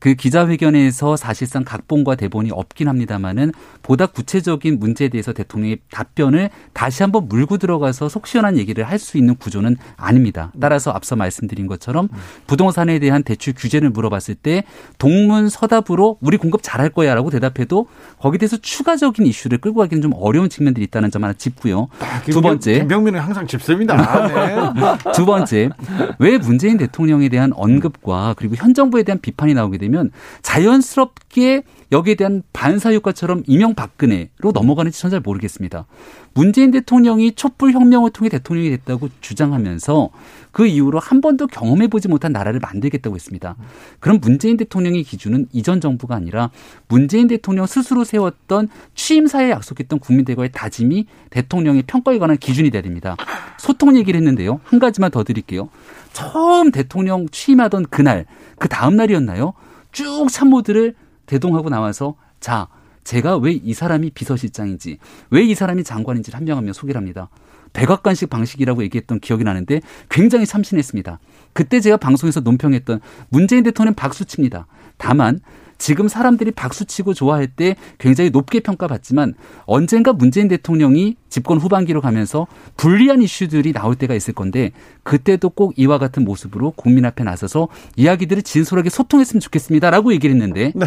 그 0.00 0.14
기자회견에서 0.14 1.16
사실상 1.16 1.64
각본과 1.64 2.16
대본이 2.16 2.50
없긴 2.52 2.88
합니다만은 2.88 3.52
보다 3.82 4.06
구체적인 4.06 4.78
문제에 4.78 5.08
대해서 5.08 5.32
대통령의 5.32 5.78
답변을 5.90 6.50
다시 6.74 7.02
한번 7.02 7.26
물고 7.28 7.56
들어가서 7.56 8.08
속 8.08 8.26
시원한 8.26 8.58
얘기를 8.58 8.84
할 8.84 9.04
수 9.04 9.18
있는 9.18 9.36
구조는 9.36 9.76
아닙니다. 9.96 10.50
따라서 10.60 10.90
앞서 10.90 11.14
말씀드린 11.14 11.66
것처럼 11.66 12.08
부동산에 12.46 12.98
대한 12.98 13.22
대출 13.22 13.52
규제를 13.54 13.90
물어봤을 13.90 14.34
때 14.34 14.64
동문 14.98 15.48
서답으로 15.48 16.18
우리 16.20 16.36
공급 16.36 16.60
잘할 16.62 16.88
거야라고 16.90 17.30
대답해도 17.30 17.86
거기에 18.18 18.38
대해서 18.38 18.56
추가적인 18.56 19.26
이슈를 19.26 19.58
끌고 19.58 19.80
가기는 19.80 20.00
좀 20.02 20.12
어려운 20.14 20.48
측면들이 20.48 20.84
있다는 20.86 21.10
점 21.10 21.22
하나 21.24 21.34
짚고요. 21.34 21.88
아, 22.00 22.22
두번 22.22 22.53
째 22.60 22.80
김병민은 22.80 23.20
항상 23.20 23.46
짚습니다. 23.46 24.28
네. 24.28 25.12
두 25.14 25.26
번째 25.26 25.70
왜 26.18 26.38
문재인 26.38 26.76
대통령에 26.76 27.28
대한 27.28 27.52
언급과 27.54 28.34
그리고 28.36 28.54
현 28.56 28.74
정부에 28.74 29.02
대한 29.02 29.18
비판이 29.20 29.54
나오게 29.54 29.78
되면 29.78 30.10
자연스럽게 30.42 31.62
여기에 31.94 32.16
대한 32.16 32.42
반사 32.52 32.92
효과처럼 32.92 33.44
이명박근혜로 33.46 34.50
넘어가는지 34.52 35.00
전 35.00 35.14
잘 35.14 35.20
모르겠습니다. 35.20 35.86
문재인 36.34 36.72
대통령이 36.72 37.36
촛불 37.36 37.70
혁명을 37.70 38.10
통해 38.10 38.28
대통령이 38.28 38.70
됐다고 38.70 39.10
주장하면서 39.20 40.10
그 40.50 40.66
이후로 40.66 40.98
한 40.98 41.20
번도 41.20 41.46
경험해 41.46 41.86
보지 41.86 42.08
못한 42.08 42.32
나라를 42.32 42.58
만들겠다고 42.58 43.14
했습니다. 43.14 43.54
그럼 44.00 44.18
문재인 44.20 44.56
대통령의 44.56 45.04
기준은 45.04 45.46
이전 45.52 45.80
정부가 45.80 46.16
아니라 46.16 46.50
문재인 46.88 47.28
대통령 47.28 47.66
스스로 47.66 48.02
세웠던 48.02 48.70
취임사에 48.96 49.50
약속했던 49.50 50.00
국민들과의 50.00 50.50
다짐이 50.52 51.06
대통령의 51.30 51.84
평가에 51.86 52.18
관한 52.18 52.36
기준이 52.36 52.70
돼야 52.70 52.82
됩니다. 52.82 53.16
소통 53.58 53.96
얘기를 53.96 54.18
했는데요. 54.18 54.60
한 54.64 54.80
가지만 54.80 55.12
더 55.12 55.22
드릴게요. 55.22 55.68
처음 56.12 56.72
대통령 56.72 57.28
취임하던 57.28 57.86
그날, 57.88 58.26
그 58.58 58.68
다음 58.68 58.96
날이었나요? 58.96 59.52
쭉 59.92 60.26
참모들을 60.28 60.96
대동하고 61.26 61.68
나와서 61.70 62.14
자, 62.40 62.68
제가 63.04 63.36
왜 63.36 63.52
이 63.62 63.74
사람이 63.74 64.10
비서실장인지, 64.10 64.98
왜 65.30 65.44
이 65.44 65.54
사람이 65.54 65.84
장관인지를 65.84 66.36
한 66.36 66.44
명 66.44 66.56
한 66.58 66.64
명 66.64 66.72
소개를 66.72 66.98
합니다. 66.98 67.28
백악관식 67.74 68.30
방식이라고 68.30 68.82
얘기했던 68.84 69.18
기억이 69.20 69.42
나는데 69.44 69.80
굉장히 70.08 70.46
참신했습니다. 70.46 71.18
그때 71.52 71.80
제가 71.80 71.96
방송에서 71.96 72.40
논평했던 72.40 73.00
문재인 73.30 73.64
대통령 73.64 73.94
박수칩니다. 73.94 74.66
다만 74.96 75.40
지금 75.76 76.06
사람들이 76.06 76.52
박수치고 76.52 77.14
좋아할 77.14 77.48
때 77.48 77.74
굉장히 77.98 78.30
높게 78.30 78.60
평가받지만 78.60 79.34
언젠가 79.66 80.12
문재인 80.12 80.46
대통령이 80.46 81.16
집권 81.28 81.58
후반기로 81.58 82.00
가면서 82.00 82.46
불리한 82.76 83.22
이슈들이 83.22 83.72
나올 83.72 83.96
때가 83.96 84.14
있을 84.14 84.34
건데 84.34 84.70
그때도 85.02 85.50
꼭 85.50 85.74
이와 85.76 85.98
같은 85.98 86.24
모습으로 86.24 86.70
국민 86.76 87.04
앞에 87.04 87.24
나서서 87.24 87.66
이야기들을 87.96 88.44
진솔하게 88.44 88.88
소통했으면 88.88 89.40
좋겠습니다라고 89.40 90.12
얘기를 90.12 90.36
했는데 90.36 90.70
네. 90.76 90.86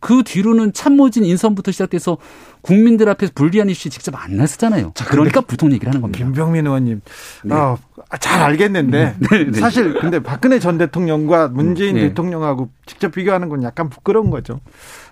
그 0.00 0.22
뒤로는 0.22 0.72
참모진 0.72 1.24
인선부터 1.24 1.72
시작돼서 1.72 2.18
국민들 2.60 3.08
앞에서 3.08 3.32
불리한 3.34 3.70
이슈 3.70 3.88
직접 3.88 4.14
안 4.14 4.36
나서잖아요. 4.36 4.92
자, 4.94 5.04
그러니까 5.06 5.40
불통 5.40 5.72
얘기를 5.72 5.88
하는 5.88 6.00
겁니다. 6.00 6.24
김병민 6.24 6.66
의원님, 6.66 7.00
네. 7.44 7.54
어, 7.54 7.78
잘 8.20 8.42
알겠는데 8.42 9.16
네, 9.18 9.44
네. 9.50 9.60
사실 9.60 9.94
근데 9.94 10.18
박근혜 10.18 10.58
전 10.58 10.78
대통령과 10.78 11.48
문재인 11.48 11.96
네. 11.96 12.08
대통령하고 12.08 12.70
직접 12.86 13.12
비교하는 13.12 13.48
건 13.48 13.62
약간 13.62 13.88
부끄러운 13.88 14.30
거죠. 14.30 14.60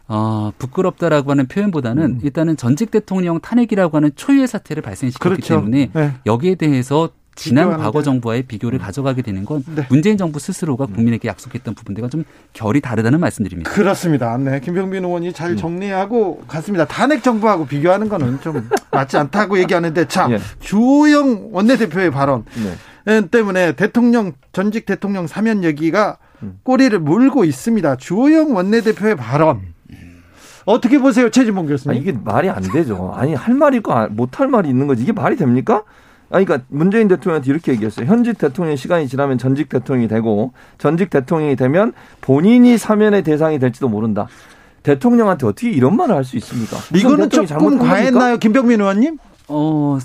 어, 0.08 0.52
부끄럽다라고 0.58 1.30
하는 1.30 1.46
표현보다는 1.46 2.02
음. 2.04 2.20
일단은 2.22 2.56
전직 2.56 2.90
대통령 2.90 3.40
탄핵이라고 3.40 3.96
하는 3.96 4.10
초유의 4.14 4.46
사태를 4.46 4.82
발생시켰기 4.82 5.36
그렇죠. 5.36 5.54
때문에 5.56 5.90
네. 5.92 6.12
여기에 6.26 6.56
대해서 6.56 7.10
지난 7.34 7.76
과거 7.78 8.02
정부와의 8.02 8.42
비교를 8.42 8.78
음. 8.78 8.82
가져가게 8.82 9.22
되는 9.22 9.44
건 9.44 9.64
네. 9.74 9.86
문재인 9.88 10.16
정부 10.18 10.38
스스로가 10.38 10.84
음. 10.84 10.92
국민에게 10.94 11.28
약속했던 11.28 11.74
부분들과 11.74 12.08
좀 12.08 12.24
결이 12.52 12.80
다르다는 12.80 13.20
말씀드립니다. 13.20 13.70
그렇습니다. 13.70 14.36
네. 14.36 14.60
김병민 14.60 15.04
의원이 15.04 15.32
잘 15.32 15.52
음. 15.52 15.56
정리하고 15.56 16.42
갔습니다. 16.46 16.84
탄핵 16.84 17.22
정부하고 17.22 17.66
비교하는 17.66 18.08
거는 18.08 18.40
좀 18.40 18.68
맞지 18.90 19.16
않다고 19.16 19.58
얘기하는데 19.60 20.06
자, 20.08 20.28
네. 20.28 20.38
주호영 20.60 21.48
원내대표의 21.52 22.10
발언 22.10 22.44
네. 23.06 23.26
때문에 23.28 23.72
대통령 23.72 24.32
전직 24.52 24.86
대통령 24.86 25.26
사면 25.26 25.64
얘기가 25.64 26.18
꼬리를 26.64 26.98
물고 26.98 27.44
있습니다. 27.44 27.96
주호영 27.96 28.54
원내대표의 28.54 29.16
발언 29.16 29.60
어떻게 30.64 30.98
보세요, 30.98 31.28
최진봉 31.28 31.66
교수님? 31.66 31.96
아, 31.96 32.00
이게 32.00 32.12
말이 32.12 32.48
안 32.48 32.62
되죠. 32.62 33.12
아니 33.16 33.34
할 33.34 33.54
말이 33.54 33.78
있고 33.78 33.92
못 34.10 34.38
할 34.38 34.46
말이 34.48 34.68
있는 34.68 34.86
거지. 34.86 35.02
이게 35.02 35.10
말이 35.12 35.36
됩니까? 35.36 35.82
아니, 36.32 36.44
그러니까 36.46 36.66
문재인 36.70 37.08
대통령한테 37.08 37.50
이렇게 37.50 37.72
얘기했어요. 37.72 38.06
현직 38.06 38.38
대통령 38.38 38.74
시간이 38.74 39.06
지나면 39.06 39.38
전직 39.38 39.68
대통령이 39.68 40.08
되고 40.08 40.52
전직 40.78 41.10
대통령이 41.10 41.56
되면 41.56 41.92
본인이 42.22 42.78
사면의 42.78 43.22
대상이 43.22 43.58
될지도 43.58 43.88
모른다. 43.88 44.28
대통령한테 44.82 45.46
어떻게 45.46 45.70
이런 45.70 45.96
말을 45.96 46.14
할 46.16 46.24
수 46.24 46.36
있습니까? 46.38 46.76
이거는 46.94 47.28
조금 47.30 47.78
과했나요, 47.78 48.38
김병민 48.38 48.80
의원님? 48.80 49.18
어, 49.48 49.98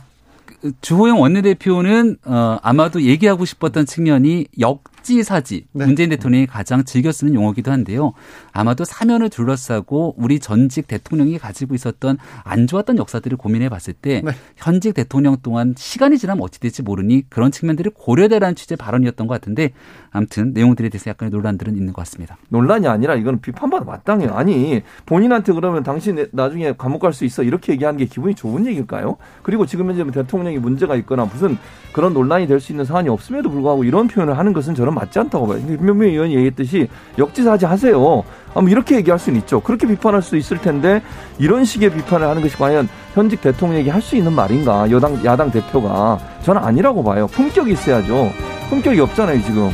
주호영 0.81 1.19
원내대표는 1.21 2.17
어, 2.25 2.57
아마도 2.61 3.01
얘기하고 3.01 3.45
싶었던 3.45 3.85
측면이 3.85 4.47
역 4.59 4.83
역지사지 5.07 5.67
네. 5.71 5.85
문재인 5.85 6.09
대통령이 6.09 6.45
가장 6.47 6.83
즐겨 6.83 7.11
쓰는 7.11 7.33
용어기도 7.33 7.71
한데요. 7.71 8.13
아마도 8.51 8.83
사면을 8.83 9.29
둘러싸고 9.29 10.15
우리 10.17 10.39
전직 10.39 10.87
대통령이 10.87 11.37
가지고 11.37 11.75
있었던 11.75 12.17
안 12.43 12.67
좋았던 12.67 12.97
역사들을 12.97 13.37
고민해 13.37 13.69
봤을 13.69 13.93
때 13.93 14.21
네. 14.23 14.31
현직 14.57 14.93
대통령 14.93 15.37
동안 15.41 15.73
시간이 15.77 16.17
지나면 16.17 16.43
어찌 16.43 16.59
될지 16.59 16.81
모르니 16.81 17.23
그런 17.29 17.51
측면들이 17.51 17.91
고려되라는 17.93 18.55
취재 18.55 18.75
발언이었던 18.75 19.27
것 19.27 19.33
같은데 19.33 19.71
아무튼 20.11 20.51
내용들에 20.53 20.89
대해서 20.89 21.09
약간의 21.09 21.31
논란들은 21.31 21.75
있는 21.75 21.93
것 21.93 22.01
같습니다. 22.01 22.37
논란이 22.49 22.87
아니라 22.87 23.15
이건 23.15 23.39
비판받아 23.39 23.85
마땅해요. 23.85 24.33
아니 24.33 24.81
본인한테 25.05 25.53
그러면 25.53 25.83
당신 25.83 26.27
나중에 26.31 26.73
감옥 26.77 26.99
갈 26.99 27.13
수 27.13 27.23
있어 27.25 27.41
이렇게 27.41 27.71
얘기하는 27.71 27.97
게 27.97 28.05
기분이 28.05 28.35
좋은 28.35 28.65
얘기일까요? 28.65 29.15
그리고 29.41 29.65
지금 29.65 29.87
현재 29.89 30.03
대통령이 30.11 30.57
문제가 30.59 30.95
있거나 30.97 31.25
무슨 31.25 31.57
그런 31.93 32.13
논란이 32.13 32.45
될 32.47 32.57
수 32.59 32.71
있는 32.73 32.85
사안이 32.85 33.07
없음에도 33.07 33.49
불구하고 33.51 33.83
이런 33.83 34.07
표현을 34.07 34.37
하는 34.37 34.51
것은 34.51 34.73
저는 34.75 34.93
맞지 34.97 35.19
않다고 35.19 35.47
봐요. 35.47 35.59
김명민 35.65 36.09
의원이 36.09 36.35
얘기했듯이 36.35 36.87
역지사지 37.17 37.65
하세요. 37.65 38.23
아, 38.53 38.61
뭐 38.61 38.69
이렇게 38.69 38.95
얘기할 38.95 39.19
수는 39.19 39.39
있죠. 39.39 39.59
그렇게 39.59 39.85
비판할 39.87 40.21
수 40.21 40.35
있을 40.37 40.57
텐데 40.57 41.01
이런 41.37 41.63
식의 41.65 41.91
비판을 41.93 42.27
하는 42.27 42.41
것이 42.41 42.57
과연 42.57 42.87
현직 43.13 43.41
대통령에게 43.41 43.89
할 43.91 44.01
수 44.01 44.15
있는 44.15 44.33
말인가? 44.33 44.89
여당 44.89 45.19
야당 45.25 45.51
대표가 45.51 46.17
저는 46.43 46.63
아니라고 46.63 47.03
봐요. 47.03 47.27
품격이 47.27 47.73
있어야죠. 47.73 48.31
품격이 48.69 48.99
없잖아요, 49.01 49.41
지금. 49.43 49.69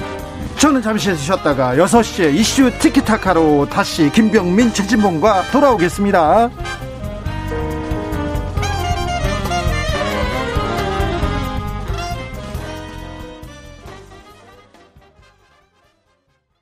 저는 0.57 0.81
잠시 0.81 1.15
쉬었다가 1.15 1.75
6시에 1.75 2.33
이슈 2.33 2.71
티키타카로 2.79 3.67
다시 3.69 4.09
김병민, 4.11 4.71
최진봉과 4.73 5.51
돌아오겠습니다. 5.51 6.49